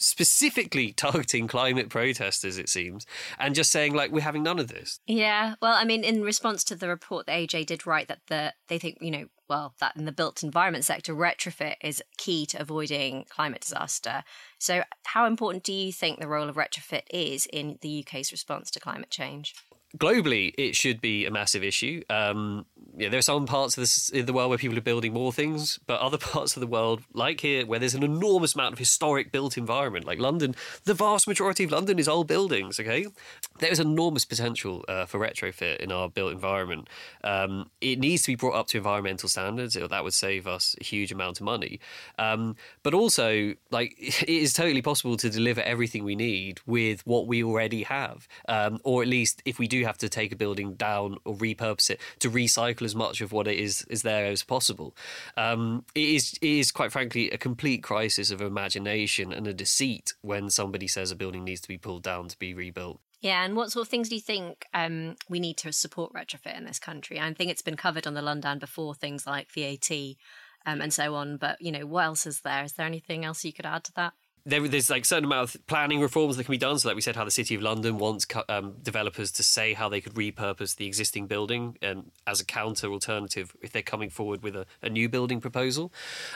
specifically 0.00 0.92
targeting 0.96 1.46
climate 1.46 1.88
protesters, 1.88 2.58
it 2.58 2.68
seems, 2.68 3.06
and 3.38 3.54
just 3.54 3.70
saying 3.70 3.94
like 3.94 4.10
we're 4.10 4.20
having 4.20 4.42
none 4.42 4.58
of 4.58 4.68
this. 4.68 5.00
Yeah, 5.06 5.54
well, 5.60 5.74
I 5.74 5.84
mean, 5.84 6.04
in 6.04 6.22
response 6.22 6.64
to 6.64 6.76
the 6.76 6.88
report, 6.88 7.26
the 7.26 7.32
AJ 7.32 7.66
did 7.66 7.86
write 7.86 8.08
that 8.08 8.20
the 8.28 8.54
they 8.68 8.78
think 8.78 8.98
you 9.00 9.10
know 9.10 9.26
well 9.48 9.74
that 9.80 9.96
in 9.96 10.04
the 10.04 10.12
built 10.12 10.42
environment 10.42 10.84
sector, 10.84 11.14
retrofit 11.14 11.74
is 11.82 12.02
key 12.16 12.46
to 12.46 12.60
avoiding 12.60 13.24
climate 13.28 13.60
disaster. 13.60 14.24
So, 14.58 14.82
how 15.04 15.26
important 15.26 15.64
do 15.64 15.72
you 15.72 15.92
think 15.92 16.18
the 16.18 16.28
role 16.28 16.48
of 16.48 16.56
retrofit 16.56 17.02
is 17.10 17.46
in 17.46 17.78
the 17.80 18.04
UK's 18.04 18.32
response 18.32 18.70
to 18.72 18.80
climate 18.80 19.10
change? 19.10 19.54
Globally, 19.96 20.52
it 20.56 20.76
should 20.76 21.00
be 21.00 21.26
a 21.26 21.30
massive 21.30 21.64
issue. 21.64 22.02
Um, 22.08 22.66
yeah, 22.96 23.08
there 23.08 23.18
are 23.18 23.22
some 23.22 23.46
parts 23.46 23.76
of 23.76 23.82
this 23.82 24.08
in 24.10 24.26
the 24.26 24.32
world 24.32 24.50
where 24.50 24.58
people 24.58 24.76
are 24.76 24.82
building 24.82 25.12
more 25.12 25.32
things, 25.32 25.78
but 25.86 26.00
other 26.00 26.18
parts 26.32 26.56
of 26.56 26.60
the 26.60 26.66
world, 26.66 27.02
like 27.12 27.40
here, 27.40 27.66
where 27.66 27.78
there's 27.78 27.94
an 27.94 28.02
enormous 28.02 28.54
amount 28.54 28.72
of 28.72 28.78
historic 28.78 29.32
built 29.32 29.56
environment, 29.56 30.04
like 30.04 30.18
London, 30.18 30.54
the 30.84 30.94
vast 30.94 31.26
majority 31.26 31.64
of 31.64 31.72
London 31.72 31.98
is 31.98 32.08
old 32.08 32.26
buildings. 32.26 32.78
Okay, 32.78 33.06
there 33.58 33.70
is 33.70 33.80
enormous 33.80 34.24
potential 34.24 34.84
uh, 34.88 35.06
for 35.06 35.18
retrofit 35.18 35.78
in 35.78 35.92
our 35.92 36.08
built 36.08 36.32
environment. 36.32 36.88
Um, 37.24 37.70
it 37.80 37.98
needs 37.98 38.22
to 38.22 38.28
be 38.28 38.36
brought 38.36 38.54
up 38.54 38.66
to 38.68 38.78
environmental 38.78 39.28
standards. 39.28 39.74
That 39.74 40.04
would 40.04 40.14
save 40.14 40.46
us 40.46 40.76
a 40.80 40.84
huge 40.84 41.12
amount 41.12 41.40
of 41.40 41.44
money. 41.44 41.80
Um, 42.18 42.56
but 42.82 42.94
also, 42.94 43.54
like, 43.70 43.94
it 43.98 44.28
is 44.28 44.52
totally 44.52 44.82
possible 44.82 45.16
to 45.16 45.30
deliver 45.30 45.60
everything 45.62 46.04
we 46.04 46.16
need 46.16 46.60
with 46.66 47.06
what 47.06 47.26
we 47.26 47.42
already 47.42 47.82
have, 47.84 48.28
um, 48.48 48.78
or 48.84 49.02
at 49.02 49.08
least 49.08 49.42
if 49.44 49.58
we 49.58 49.66
do 49.66 49.79
have 49.84 49.98
to 49.98 50.08
take 50.08 50.32
a 50.32 50.36
building 50.36 50.74
down 50.74 51.16
or 51.24 51.34
repurpose 51.34 51.90
it 51.90 52.00
to 52.20 52.30
recycle 52.30 52.82
as 52.82 52.94
much 52.94 53.20
of 53.20 53.32
what 53.32 53.46
it 53.46 53.58
is 53.58 53.84
is 53.88 54.02
there 54.02 54.26
as 54.26 54.42
possible. 54.42 54.96
Um, 55.36 55.84
it 55.94 56.08
is 56.08 56.38
it 56.40 56.48
is 56.48 56.72
quite 56.72 56.92
frankly 56.92 57.30
a 57.30 57.38
complete 57.38 57.82
crisis 57.82 58.30
of 58.30 58.40
imagination 58.40 59.32
and 59.32 59.46
a 59.46 59.54
deceit 59.54 60.14
when 60.22 60.50
somebody 60.50 60.88
says 60.88 61.10
a 61.10 61.16
building 61.16 61.44
needs 61.44 61.60
to 61.62 61.68
be 61.68 61.78
pulled 61.78 62.02
down 62.02 62.28
to 62.28 62.38
be 62.38 62.54
rebuilt. 62.54 63.00
Yeah, 63.20 63.44
and 63.44 63.54
what 63.54 63.70
sort 63.70 63.86
of 63.86 63.90
things 63.90 64.08
do 64.08 64.14
you 64.14 64.20
think 64.20 64.64
um, 64.72 65.16
we 65.28 65.40
need 65.40 65.58
to 65.58 65.72
support 65.72 66.14
retrofit 66.14 66.56
in 66.56 66.64
this 66.64 66.78
country? 66.78 67.20
I 67.20 67.32
think 67.34 67.50
it's 67.50 67.60
been 67.60 67.76
covered 67.76 68.06
on 68.06 68.14
the 68.14 68.22
Londown 68.22 68.58
before, 68.58 68.94
things 68.94 69.26
like 69.26 69.52
VAT 69.52 69.90
um, 70.64 70.80
and 70.80 70.92
so 70.92 71.14
on. 71.14 71.36
But 71.36 71.60
you 71.60 71.70
know, 71.70 71.86
what 71.86 72.04
else 72.04 72.26
is 72.26 72.40
there? 72.40 72.64
Is 72.64 72.72
there 72.72 72.86
anything 72.86 73.24
else 73.24 73.44
you 73.44 73.52
could 73.52 73.66
add 73.66 73.84
to 73.84 73.92
that? 73.94 74.14
There, 74.44 74.66
there's 74.66 74.90
like 74.90 75.04
certain 75.04 75.24
amount 75.24 75.54
of 75.54 75.66
planning 75.66 76.00
reforms 76.00 76.36
that 76.36 76.44
can 76.44 76.52
be 76.52 76.58
done. 76.58 76.78
So, 76.78 76.88
like 76.88 76.94
we 76.94 77.02
said, 77.02 77.16
how 77.16 77.24
the 77.24 77.30
City 77.30 77.54
of 77.54 77.62
London 77.62 77.98
wants 77.98 78.26
um, 78.48 78.74
developers 78.82 79.30
to 79.32 79.42
say 79.42 79.74
how 79.74 79.88
they 79.88 80.00
could 80.00 80.14
repurpose 80.14 80.76
the 80.76 80.86
existing 80.86 81.26
building 81.26 81.76
and 81.82 82.10
as 82.26 82.40
a 82.40 82.44
counter 82.44 82.88
alternative 82.88 83.54
if 83.60 83.72
they're 83.72 83.82
coming 83.82 84.10
forward 84.10 84.42
with 84.42 84.56
a, 84.56 84.66
a 84.82 84.88
new 84.88 85.08
building 85.08 85.40
proposal. 85.40 85.92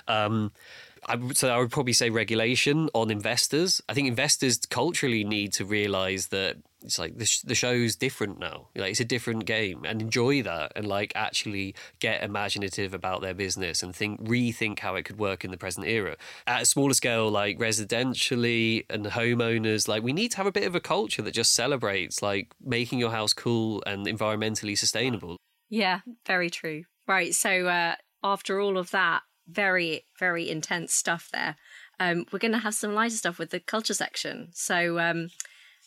Um, 0.09 0.53
I 1.09 1.33
so 1.33 1.49
I 1.49 1.59
would 1.59 1.71
probably 1.71 1.93
say 1.93 2.11
regulation 2.11 2.89
on 2.95 3.11
investors. 3.11 3.81
I 3.89 3.95
think 3.95 4.09
investors 4.09 4.59
culturally 4.59 5.25
need 5.25 5.53
to 5.55 5.65
realize 5.65 6.29
that 6.29 6.57
it's 6.83 6.99
like 6.99 7.17
the, 7.17 7.25
sh- 7.25 7.41
the 7.41 7.55
show's 7.55 7.97
different 7.97 8.39
now. 8.39 8.69
Like 8.77 8.91
it's 8.91 9.01
a 9.01 9.05
different 9.05 9.47
game, 9.47 9.85
and 9.87 10.03
enjoy 10.03 10.43
that, 10.43 10.73
and 10.77 10.87
like 10.87 11.13
actually 11.15 11.75
get 11.99 12.23
imaginative 12.23 12.95
about 12.95 13.23
their 13.23 13.35
business 13.35 13.83
and 13.83 13.95
think 13.95 14.23
rethink 14.23 14.81
how 14.81 14.95
it 14.95 15.05
could 15.05 15.19
work 15.19 15.45
in 15.45 15.51
the 15.51 15.57
present 15.57 15.87
era 15.87 16.17
at 16.47 16.63
a 16.63 16.67
smaller 16.67 16.95
scale, 16.95 17.31
like 17.31 17.59
residentially 17.59 18.85
and 18.91 19.07
homeowners. 19.07 19.89
Like 19.89 20.03
we 20.03 20.13
need 20.13 20.31
to 20.33 20.37
have 20.37 20.47
a 20.47 20.53
bit 20.53 20.67
of 20.67 20.75
a 20.75 20.81
culture 20.81 21.23
that 21.23 21.33
just 21.33 21.55
celebrates 21.55 22.23
like 22.23 22.53
making 22.63 22.99
your 22.99 23.11
house 23.11 23.33
cool 23.33 23.83
and 23.87 24.07
environmentally 24.07 24.77
sustainable. 24.77 25.37
Yeah, 25.71 26.01
very 26.27 26.51
true. 26.51 26.85
Right. 27.07 27.35
So 27.35 27.67
uh, 27.67 27.95
after 28.23 28.61
all 28.61 28.79
of 28.79 28.91
that, 28.93 29.23
very, 29.49 30.05
very 30.19 30.49
intense 30.49 30.95
stuff 30.95 31.29
there. 31.33 31.57
Um, 32.01 32.27
we're 32.33 32.39
going 32.39 32.53
to 32.53 32.59
have 32.59 32.75
some 32.75 32.95
lighter 32.95 33.17
stuff 33.17 33.39
with 33.39 33.51
the 33.51 33.61
culture 33.61 33.95
section. 33.95 34.49
So, 34.53 34.99
um, 34.99 35.29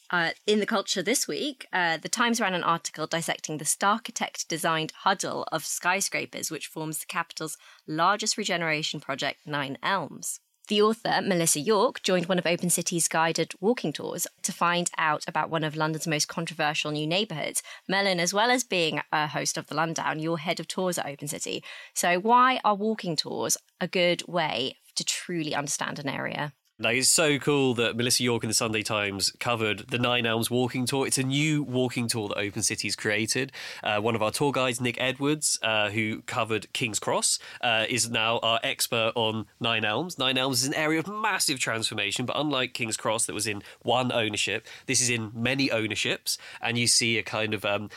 uh, 0.10 0.30
in 0.46 0.62
the 0.62 0.66
culture 0.66 1.04
this 1.04 1.28
week, 1.28 1.68
uh, 1.74 1.98
the 1.98 2.08
Times 2.08 2.40
ran 2.40 2.54
an 2.54 2.64
article 2.64 3.08
dissecting 3.08 3.58
the 3.58 3.66
Starchitect 3.66 4.48
designed 4.48 4.94
huddle 5.00 5.46
of 5.52 5.66
skyscrapers, 5.66 6.50
which 6.50 6.68
forms 6.68 7.00
the 7.00 7.06
capital's 7.08 7.58
largest 7.88 8.38
regeneration 8.38 9.02
project, 9.02 9.42
Nine 9.46 9.78
Elms. 9.84 10.40
The 10.68 10.82
author, 10.82 11.22
Melissa 11.22 11.62
York, 11.62 12.04
joined 12.04 12.26
one 12.26 12.38
of 12.38 12.46
Open 12.46 12.70
City's 12.70 13.08
guided 13.08 13.54
walking 13.62 13.94
tours 13.94 14.28
to 14.42 14.52
find 14.52 14.92
out 14.98 15.24
about 15.26 15.50
one 15.50 15.64
of 15.64 15.78
London's 15.78 16.06
most 16.06 16.28
controversial 16.28 16.92
new 16.92 17.08
neighbourhoods. 17.08 17.64
Merlin, 17.88 18.20
as 18.20 18.34
well 18.34 18.52
as 18.52 18.66
being 18.66 19.02
a 19.14 19.28
host 19.28 19.58
of 19.58 19.68
the 19.68 19.76
Londown, 19.76 20.22
you're 20.22 20.40
head 20.40 20.60
of 20.60 20.68
tours 20.68 20.98
at 20.98 21.06
Open 21.06 21.30
City. 21.30 21.64
So, 21.94 22.20
why 22.20 22.60
are 22.66 22.76
walking 22.76 23.16
tours 23.16 23.56
a 23.80 23.88
good 23.88 24.28
way 24.28 24.76
to 24.96 25.06
truly 25.06 25.56
understand 25.56 26.00
an 26.00 26.10
area? 26.10 26.52
Like 26.80 26.98
it's 26.98 27.10
so 27.10 27.40
cool 27.40 27.74
that 27.74 27.98
Melissa 27.98 28.22
York 28.22 28.44
in 28.44 28.50
the 28.50 28.54
Sunday 28.54 28.84
Times 28.84 29.32
covered 29.40 29.88
the 29.88 29.98
Nine 29.98 30.28
Elms 30.28 30.52
walking 30.52 30.86
tour. 30.86 31.08
It's 31.08 31.18
a 31.18 31.24
new 31.24 31.64
walking 31.64 32.08
tour 32.08 32.28
that 32.28 32.38
Open 32.38 32.62
City's 32.62 32.96
created. 32.96 33.52
Uh, 33.84 34.00
one 34.00 34.14
of 34.14 34.22
our 34.22 34.30
tour 34.30 34.52
guides, 34.52 34.80
Nick 34.80 34.96
Edwards, 35.02 35.58
uh, 35.64 35.90
who 35.90 36.22
covered 36.28 36.72
King's 36.74 37.00
Cross, 37.00 37.40
uh, 37.62 37.86
is 37.90 38.12
now 38.12 38.38
our 38.44 38.60
expert 38.62 39.12
on 39.16 39.48
Nine 39.60 39.86
Elms. 39.86 40.20
Nine 40.20 40.38
Elms 40.38 40.62
is 40.62 40.68
an 40.68 40.76
area 40.76 41.00
of 41.00 41.08
massive 41.08 41.58
transformation, 41.60 42.28
but 42.28 42.38
unlike 42.40 42.76
King's 42.76 42.96
Cross, 42.96 43.26
that 43.26 43.34
was 43.34 43.48
in 43.48 43.64
one 43.82 44.12
ownership, 44.12 44.68
this 44.86 45.02
is 45.02 45.10
in 45.10 45.32
many 45.34 45.72
ownerships, 45.72 46.38
and 46.62 46.78
you 46.78 46.86
see 46.86 47.18
a 47.18 47.24
kind 47.24 47.56
of 47.56 47.66
um, 47.66 47.90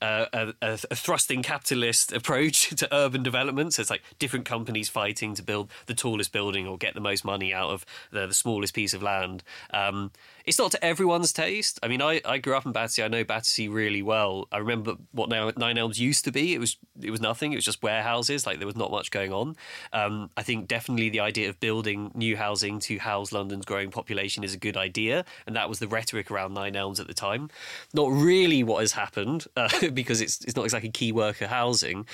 a, 0.00 0.52
a, 0.62 0.78
a, 0.90 0.96
thrusting 0.96 1.42
capitalist 1.42 2.12
approach 2.12 2.70
to 2.76 2.88
urban 2.94 3.22
development. 3.22 3.74
So 3.74 3.82
it's 3.82 3.90
like 3.90 4.02
different 4.18 4.44
companies 4.44 4.88
fighting 4.88 5.34
to 5.34 5.42
build 5.42 5.70
the 5.86 5.94
tallest 5.94 6.32
building 6.32 6.66
or 6.66 6.78
get 6.78 6.94
the 6.94 7.00
most 7.00 7.24
money 7.24 7.52
out 7.52 7.70
of 7.70 7.86
the, 8.10 8.26
the 8.26 8.34
smallest 8.34 8.74
piece 8.74 8.94
of 8.94 9.02
land. 9.02 9.42
Um, 9.72 10.10
it's 10.48 10.58
not 10.58 10.70
to 10.70 10.82
everyone's 10.82 11.30
taste. 11.30 11.78
I 11.82 11.88
mean, 11.88 12.00
I, 12.00 12.22
I 12.24 12.38
grew 12.38 12.56
up 12.56 12.64
in 12.64 12.72
Battersea. 12.72 13.04
I 13.04 13.08
know 13.08 13.22
Battersea 13.22 13.68
really 13.68 14.00
well. 14.00 14.48
I 14.50 14.56
remember 14.56 14.94
what 15.12 15.28
now 15.28 15.52
Nine 15.58 15.76
Elms 15.76 16.00
used 16.00 16.24
to 16.24 16.32
be. 16.32 16.54
It 16.54 16.58
was 16.58 16.78
it 17.02 17.10
was 17.10 17.20
nothing. 17.20 17.52
It 17.52 17.56
was 17.56 17.66
just 17.66 17.82
warehouses. 17.82 18.46
Like 18.46 18.56
there 18.56 18.66
was 18.66 18.74
not 18.74 18.90
much 18.90 19.10
going 19.10 19.30
on. 19.30 19.56
Um, 19.92 20.30
I 20.38 20.42
think 20.42 20.66
definitely 20.66 21.10
the 21.10 21.20
idea 21.20 21.50
of 21.50 21.60
building 21.60 22.12
new 22.14 22.34
housing 22.34 22.78
to 22.80 22.96
house 22.98 23.30
London's 23.30 23.66
growing 23.66 23.90
population 23.90 24.42
is 24.42 24.54
a 24.54 24.58
good 24.58 24.78
idea, 24.78 25.26
and 25.46 25.54
that 25.54 25.68
was 25.68 25.80
the 25.80 25.88
rhetoric 25.88 26.30
around 26.30 26.54
Nine 26.54 26.76
Elms 26.76 26.98
at 26.98 27.08
the 27.08 27.14
time. 27.14 27.50
Not 27.92 28.10
really 28.10 28.62
what 28.62 28.80
has 28.80 28.92
happened 28.92 29.46
uh, 29.56 29.68
because 29.92 30.22
it's 30.22 30.42
it's 30.44 30.56
not 30.56 30.64
exactly 30.64 30.90
key 30.90 31.12
worker 31.12 31.46
housing, 31.46 32.06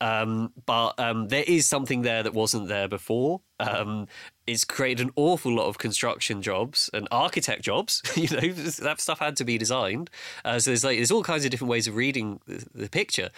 um, 0.00 0.50
but 0.64 0.98
um, 0.98 1.28
there 1.28 1.44
is 1.46 1.66
something 1.66 2.00
there 2.00 2.22
that 2.22 2.32
wasn't 2.32 2.68
there 2.68 2.88
before. 2.88 3.42
Um, 3.60 4.08
it's 4.46 4.64
created 4.64 5.06
an 5.06 5.12
awful 5.16 5.54
lot 5.54 5.66
of 5.66 5.78
construction 5.78 6.42
jobs 6.42 6.90
and 6.92 7.06
architect 7.10 7.62
jobs. 7.62 8.02
you 8.16 8.28
know, 8.28 8.52
that 8.52 9.00
stuff 9.00 9.18
had 9.18 9.36
to 9.36 9.44
be 9.44 9.58
designed. 9.58 10.10
Uh, 10.44 10.58
so 10.58 10.70
there's 10.70 10.84
like 10.84 10.98
there's 10.98 11.10
all 11.10 11.22
kinds 11.22 11.44
of 11.44 11.50
different 11.50 11.70
ways 11.70 11.86
of 11.86 11.96
reading 11.96 12.40
the, 12.46 12.66
the 12.74 12.88
picture. 12.88 13.30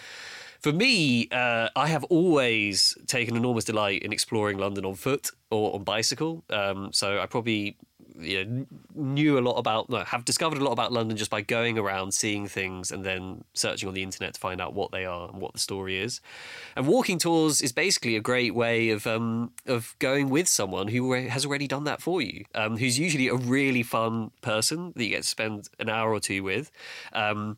For 0.61 0.73
me, 0.73 1.27
uh, 1.29 1.69
I 1.75 1.87
have 1.87 2.03
always 2.05 2.97
taken 3.05 3.35
enormous 3.35 3.65
delight 3.65 4.01
in 4.01 4.11
exploring 4.11 4.57
London 4.57 4.83
on 4.83 4.95
foot 4.95 5.29
or 5.51 5.75
on 5.75 5.83
bicycle. 5.83 6.43
Um, 6.49 6.91
so 6.91 7.19
I 7.19 7.27
probably 7.27 7.77
you 8.19 8.45
know, 8.45 8.65
knew 8.93 9.37
a 9.37 9.41
lot 9.41 9.57
about, 9.57 9.89
no, 9.89 10.03
have 10.03 10.25
discovered 10.25 10.59
a 10.59 10.63
lot 10.63 10.71
about 10.71 10.91
London 10.91 11.17
just 11.17 11.31
by 11.31 11.41
going 11.41 11.77
around, 11.77 12.13
seeing 12.13 12.47
things, 12.47 12.91
and 12.91 13.03
then 13.03 13.43
searching 13.53 13.87
on 13.87 13.93
the 13.93 14.03
internet 14.03 14.33
to 14.33 14.39
find 14.39 14.61
out 14.61 14.73
what 14.73 14.91
they 14.91 15.05
are 15.05 15.29
and 15.29 15.41
what 15.41 15.53
the 15.53 15.59
story 15.59 16.01
is. 16.01 16.21
And 16.75 16.87
walking 16.87 17.17
tours 17.19 17.61
is 17.61 17.71
basically 17.71 18.15
a 18.15 18.21
great 18.21 18.55
way 18.55 18.89
of 18.89 19.05
um, 19.07 19.51
of 19.65 19.95
going 19.99 20.29
with 20.29 20.47
someone 20.47 20.87
who 20.87 21.13
has 21.13 21.45
already 21.45 21.67
done 21.67 21.83
that 21.85 22.01
for 22.01 22.21
you, 22.21 22.45
um, 22.55 22.77
who's 22.77 22.97
usually 22.99 23.27
a 23.27 23.35
really 23.35 23.83
fun 23.83 24.31
person 24.41 24.93
that 24.95 25.03
you 25.03 25.09
get 25.09 25.23
to 25.23 25.27
spend 25.27 25.69
an 25.79 25.89
hour 25.89 26.11
or 26.11 26.19
two 26.19 26.43
with. 26.43 26.71
Um, 27.13 27.57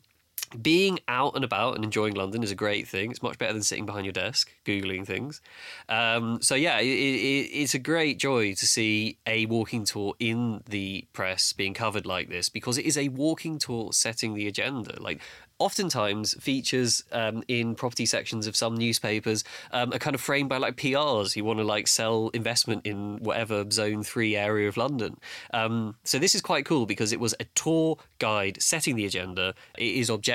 being 0.60 0.98
out 1.08 1.34
and 1.34 1.44
about 1.44 1.74
and 1.74 1.84
enjoying 1.84 2.14
London 2.14 2.42
is 2.42 2.50
a 2.50 2.54
great 2.54 2.88
thing. 2.88 3.10
It's 3.10 3.22
much 3.22 3.38
better 3.38 3.52
than 3.52 3.62
sitting 3.62 3.86
behind 3.86 4.06
your 4.06 4.12
desk 4.12 4.50
googling 4.64 5.06
things. 5.06 5.40
Um, 5.88 6.40
so 6.42 6.54
yeah, 6.54 6.78
it, 6.80 6.86
it, 6.86 7.50
it's 7.52 7.74
a 7.74 7.78
great 7.78 8.18
joy 8.18 8.54
to 8.54 8.66
see 8.66 9.18
a 9.26 9.46
walking 9.46 9.84
tour 9.84 10.14
in 10.18 10.62
the 10.68 11.06
press 11.12 11.52
being 11.52 11.74
covered 11.74 12.06
like 12.06 12.28
this 12.28 12.48
because 12.48 12.78
it 12.78 12.84
is 12.84 12.96
a 12.96 13.08
walking 13.08 13.58
tour 13.58 13.92
setting 13.92 14.34
the 14.34 14.46
agenda. 14.46 15.00
Like 15.00 15.20
oftentimes 15.58 16.34
features 16.40 17.04
um, 17.12 17.42
in 17.48 17.74
property 17.74 18.06
sections 18.06 18.46
of 18.46 18.56
some 18.56 18.76
newspapers 18.76 19.44
um, 19.72 19.92
are 19.92 19.98
kind 19.98 20.14
of 20.14 20.20
framed 20.20 20.48
by 20.48 20.56
like 20.56 20.76
PRs 20.76 21.34
who 21.34 21.44
want 21.44 21.58
to 21.58 21.64
like 21.64 21.88
sell 21.88 22.28
investment 22.28 22.86
in 22.86 23.18
whatever 23.18 23.68
zone 23.70 24.02
three 24.02 24.36
area 24.36 24.68
of 24.68 24.76
London. 24.76 25.18
Um, 25.52 25.96
so 26.04 26.18
this 26.18 26.34
is 26.34 26.40
quite 26.40 26.64
cool 26.64 26.86
because 26.86 27.12
it 27.12 27.20
was 27.20 27.34
a 27.40 27.44
tour 27.54 27.98
guide 28.18 28.62
setting 28.62 28.96
the 28.96 29.06
agenda. 29.06 29.54
It 29.76 29.96
is 29.96 30.10
objective, 30.10 30.27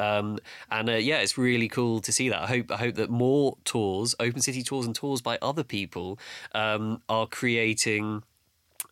um, 0.00 0.38
and 0.70 0.88
uh, 0.88 0.92
yeah, 0.94 1.18
it's 1.18 1.38
really 1.38 1.68
cool 1.68 2.00
to 2.00 2.12
see 2.12 2.28
that. 2.28 2.42
I 2.42 2.46
hope 2.46 2.70
I 2.70 2.76
hope 2.76 2.94
that 2.96 3.10
more 3.10 3.56
tours, 3.64 4.14
open 4.20 4.40
city 4.40 4.62
tours, 4.62 4.86
and 4.86 4.94
tours 4.94 5.20
by 5.20 5.38
other 5.40 5.64
people 5.64 6.18
um, 6.54 7.02
are 7.08 7.26
creating. 7.26 8.22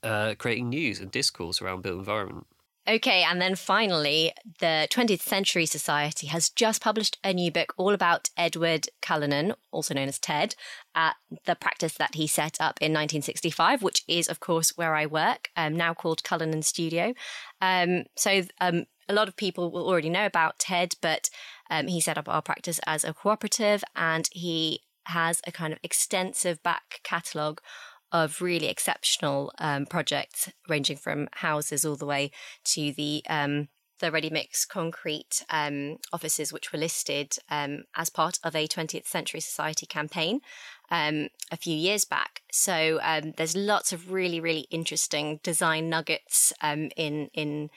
Uh, 0.03 0.35
creating 0.39 0.69
news 0.69 1.01
and 1.01 1.11
discourse 1.11 1.61
around 1.61 1.83
built 1.83 1.99
environment. 1.99 2.47
Okay, 2.89 3.25
and 3.25 3.43
then 3.43 3.57
finally, 3.57 4.33
the 4.61 4.87
20th 4.93 5.21
Century 5.21 5.67
Society 5.67 6.29
has 6.29 6.49
just 6.49 6.81
published 6.81 7.19
a 7.25 7.33
new 7.35 7.51
book 7.51 7.75
all 7.77 7.93
about 7.93 8.31
Edward 8.37 8.89
Cullinan, 9.03 9.55
also 9.73 9.93
known 9.93 10.07
as 10.07 10.21
Ted, 10.21 10.55
uh, 10.95 11.13
the 11.47 11.57
practice 11.57 11.95
that 11.95 12.15
he 12.15 12.29
set 12.29 12.61
up 12.61 12.79
in 12.81 12.93
1965, 12.93 13.83
which 13.83 14.05
is, 14.07 14.29
of 14.29 14.39
course, 14.39 14.77
where 14.77 14.95
I 14.95 15.07
work, 15.07 15.51
um, 15.57 15.75
now 15.75 15.95
called 15.95 16.23
Cullinan 16.23 16.63
Studio. 16.63 17.13
Um, 17.61 18.05
so 18.15 18.43
um, 18.61 18.85
a 19.09 19.15
lot 19.15 19.29
of 19.29 19.37
people 19.37 19.71
will 19.71 19.87
already 19.87 20.11
know 20.11 20.27
about 20.27 20.59
Ted, 20.59 20.95
but 21.01 21.31
um, 21.71 21.87
he 21.87 22.01
set 22.01 22.19
up 22.19 22.29
our 22.29 22.43
practice 22.43 22.81
as 22.87 23.05
a 23.05 23.15
cooperative 23.15 23.83
and 23.95 24.29
he 24.33 24.81
has 25.07 25.41
a 25.47 25.53
kind 25.53 25.73
of 25.73 25.79
extensive 25.83 26.63
back 26.63 27.01
catalogue 27.05 27.61
of 28.13 28.41
really 28.41 28.69
exceptional 28.69 29.53
um, 29.59 29.87
projects, 29.87 30.51
ranging 30.69 30.97
from 30.97 31.29
houses 31.35 31.85
all 31.85 31.97
the 31.97 32.07
way 32.07 32.31
to 32.65 32.93
the 32.93 33.23
um, 33.29 33.69
the 33.99 34.11
ready 34.11 34.29
mix 34.29 34.67
concrete 34.67 35.43
um, 35.49 35.97
offices, 36.13 36.53
which 36.53 36.71
were 36.71 36.79
listed 36.79 37.39
um, 37.51 37.85
as 37.95 38.11
part 38.11 38.39
of 38.45 38.55
a 38.55 38.69
20th 38.69 39.07
Century 39.07 39.41
Society 39.41 39.87
campaign 39.87 40.41
um, 40.91 41.29
a 41.51 41.57
few 41.57 41.75
years 41.75 42.05
back. 42.05 42.43
So 42.53 43.01
there's 43.37 43.57
lots 43.57 43.95
of 43.95 44.13
really, 44.13 44.39
really 44.39 44.67
interesting 44.71 45.41
design 45.43 45.89
nuggets 45.89 46.53
in 46.63 46.91
in 46.97 47.71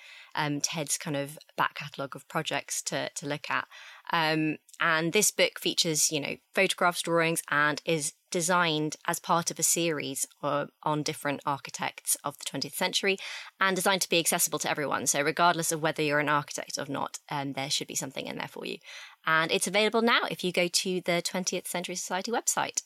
Ted's 0.61 0.97
kind 0.97 1.17
of 1.17 1.37
back 1.57 1.75
catalogue 1.75 2.15
of 2.15 2.27
projects 2.27 2.81
to 2.83 3.09
to 3.09 3.27
look 3.27 3.49
at. 3.49 3.67
Um, 4.11 4.57
and 4.79 5.11
this 5.11 5.31
book 5.31 5.59
features, 5.59 6.11
you 6.11 6.19
know, 6.19 6.37
photographs, 6.53 7.01
drawings, 7.01 7.43
and 7.51 7.81
is 7.85 8.13
designed 8.31 8.95
as 9.07 9.19
part 9.19 9.51
of 9.51 9.59
a 9.59 9.63
series 9.63 10.25
on 10.41 11.03
different 11.03 11.41
architects 11.45 12.15
of 12.23 12.37
the 12.37 12.45
20th 12.45 12.73
century 12.73 13.17
and 13.59 13.75
designed 13.75 14.01
to 14.01 14.09
be 14.09 14.19
accessible 14.19 14.59
to 14.59 14.69
everyone. 14.69 15.07
So, 15.07 15.21
regardless 15.21 15.71
of 15.71 15.81
whether 15.81 16.01
you're 16.01 16.19
an 16.19 16.29
architect 16.29 16.77
or 16.77 16.85
not, 16.87 17.19
um, 17.29 17.53
there 17.53 17.69
should 17.69 17.87
be 17.87 17.95
something 17.95 18.25
in 18.25 18.37
there 18.37 18.47
for 18.47 18.65
you. 18.65 18.77
And 19.25 19.51
it's 19.51 19.67
available 19.67 20.01
now 20.01 20.21
if 20.29 20.43
you 20.43 20.51
go 20.51 20.67
to 20.67 21.01
the 21.01 21.21
20th 21.23 21.67
Century 21.67 21.95
Society 21.95 22.31
website. 22.31 22.81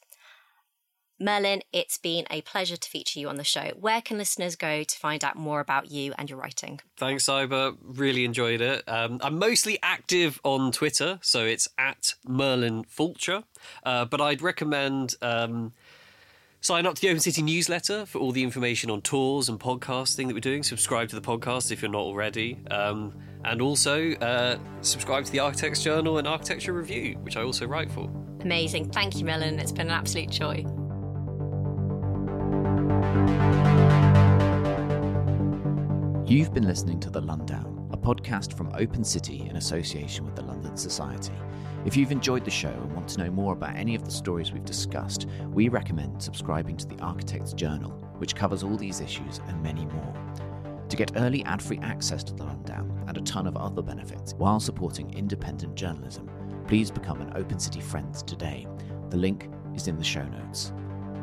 Merlin, 1.20 1.62
it's 1.72 1.98
been 1.98 2.26
a 2.30 2.42
pleasure 2.42 2.78
to 2.78 2.90
feature 2.90 3.20
you 3.20 3.30
on 3.30 3.36
the 3.36 3.44
show. 3.44 3.72
Where 3.80 4.02
can 4.02 4.18
listeners 4.18 4.56
go 4.56 4.84
to 4.84 5.00
find 5.00 5.24
out 5.24 5.36
more 5.36 5.60
about 5.60 5.92
you 5.92 6.14
and 6.18 6.30
your 6.30 6.40
writing? 6.40 6.80
Thanks, 6.98 7.26
Iber. 7.26 7.78
Really 7.82 8.26
enjoyed 8.26 8.62
it. 8.62 8.84
Um, 8.88 9.20
I'm 9.22 9.38
mostly 9.38 9.80
active 9.82 10.40
on 10.44 10.72
Twitter, 10.72 11.20
so 11.22 11.46
it's 11.46 11.68
at 11.78 12.16
Merlin 12.28 12.84
Fulcher. 12.84 13.44
Uh, 13.84 14.06
but 14.06 14.22
I'd 14.22 14.42
recommend. 14.42 15.16
Um, 15.22 15.74
Sign 16.64 16.86
up 16.86 16.96
to 16.96 17.02
the 17.02 17.10
Open 17.10 17.20
City 17.20 17.42
newsletter 17.42 18.06
for 18.06 18.20
all 18.20 18.32
the 18.32 18.42
information 18.42 18.90
on 18.90 19.02
tours 19.02 19.50
and 19.50 19.60
podcasting 19.60 20.28
that 20.28 20.34
we're 20.34 20.40
doing. 20.40 20.64
Subscribe 20.64 21.10
to 21.10 21.16
the 21.16 21.22
podcast 21.22 21.74
if 21.74 21.82
you're 21.82 21.92
not 21.92 22.04
already. 22.04 22.58
Um, 22.72 23.14
and 23.44 23.62
also 23.62 24.14
uh, 24.14 24.58
subscribe 24.80 25.26
to 25.26 25.32
the 25.34 25.40
Architects 25.40 25.84
Journal 25.84 26.20
and 26.20 26.26
Architecture 26.26 26.72
Review, 26.72 27.18
which 27.18 27.36
I 27.36 27.42
also 27.44 27.68
write 27.68 27.92
for. 27.92 28.10
Amazing. 28.40 28.92
Thank 28.92 29.18
you, 29.18 29.26
Merlin. 29.26 29.60
It's 29.60 29.74
been 29.74 29.88
an 29.88 29.94
absolute 29.94 30.30
joy. 30.30 30.64
You've 36.26 36.54
been 36.54 36.66
listening 36.66 37.02
to 37.02 37.10
The 37.10 37.22
Londown, 37.22 37.92
a 37.92 37.98
podcast 37.98 38.56
from 38.56 38.72
Open 38.76 39.04
City 39.04 39.46
in 39.50 39.58
association 39.58 40.24
with 40.24 40.38
the 40.38 40.42
London 40.42 40.78
Society. 40.78 41.34
If 41.86 41.98
you've 41.98 42.14
enjoyed 42.14 42.46
the 42.46 42.50
show 42.50 42.70
and 42.70 42.96
want 42.96 43.10
to 43.10 43.18
know 43.18 43.30
more 43.30 43.52
about 43.52 43.76
any 43.76 43.94
of 43.94 44.06
the 44.06 44.12
stories 44.12 44.54
we've 44.54 44.64
discussed, 44.64 45.28
we 45.52 45.68
recommend 45.68 46.24
subscribing 46.24 46.78
to 46.78 46.88
the 46.88 46.98
Architect's 47.00 47.52
Journal, 47.52 47.92
which 48.20 48.38
covers 48.38 48.64
all 48.64 48.78
these 48.78 49.02
issues 49.02 49.42
and 49.50 49.62
many 49.62 49.86
more. 49.86 50.14
To 50.88 50.96
get 50.96 51.12
early 51.18 51.44
ad 51.44 51.62
free 51.62 51.80
access 51.80 52.24
to 52.24 52.34
The 52.34 52.46
Londown 52.46 53.04
and 53.10 53.18
a 53.18 53.22
ton 53.22 53.46
of 53.46 53.58
other 53.58 53.82
benefits 53.82 54.34
while 54.36 54.62
supporting 54.62 55.14
independent 55.14 55.76
journalism, 55.76 56.30
please 56.70 56.90
become 56.90 57.20
an 57.20 57.34
Open 57.36 57.60
City 57.60 57.82
friend 57.82 58.14
today. 58.26 58.66
The 59.10 59.18
link 59.18 59.50
is 59.76 59.90
in 59.90 59.98
the 59.98 60.06
show 60.06 60.24
notes. 60.24 60.72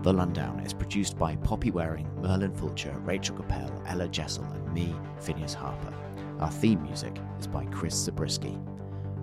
The 0.02 0.14
Londown 0.14 0.64
is 0.64 0.72
produced 0.72 1.18
by 1.18 1.36
Poppy 1.36 1.70
Waring, 1.70 2.08
Merlin 2.22 2.54
Fulcher, 2.54 2.96
Rachel 3.00 3.36
Capel, 3.36 3.70
Ella 3.86 4.08
Jessel, 4.08 4.44
and 4.44 4.72
me, 4.72 4.94
Phineas 5.20 5.52
Harper. 5.52 5.92
Our 6.38 6.50
theme 6.50 6.82
music 6.82 7.20
is 7.38 7.46
by 7.46 7.66
Chris 7.66 8.04
Zabriskie. 8.04 8.58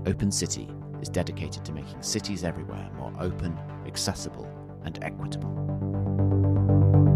Open 0.05 0.31
City 0.31 0.69
is 1.01 1.09
dedicated 1.09 1.65
to 1.65 1.71
making 1.71 2.03
cities 2.03 2.43
everywhere 2.43 2.91
more 2.95 3.11
open, 3.19 3.57
accessible, 3.87 4.47
and 4.83 4.99
equitable. 5.01 7.06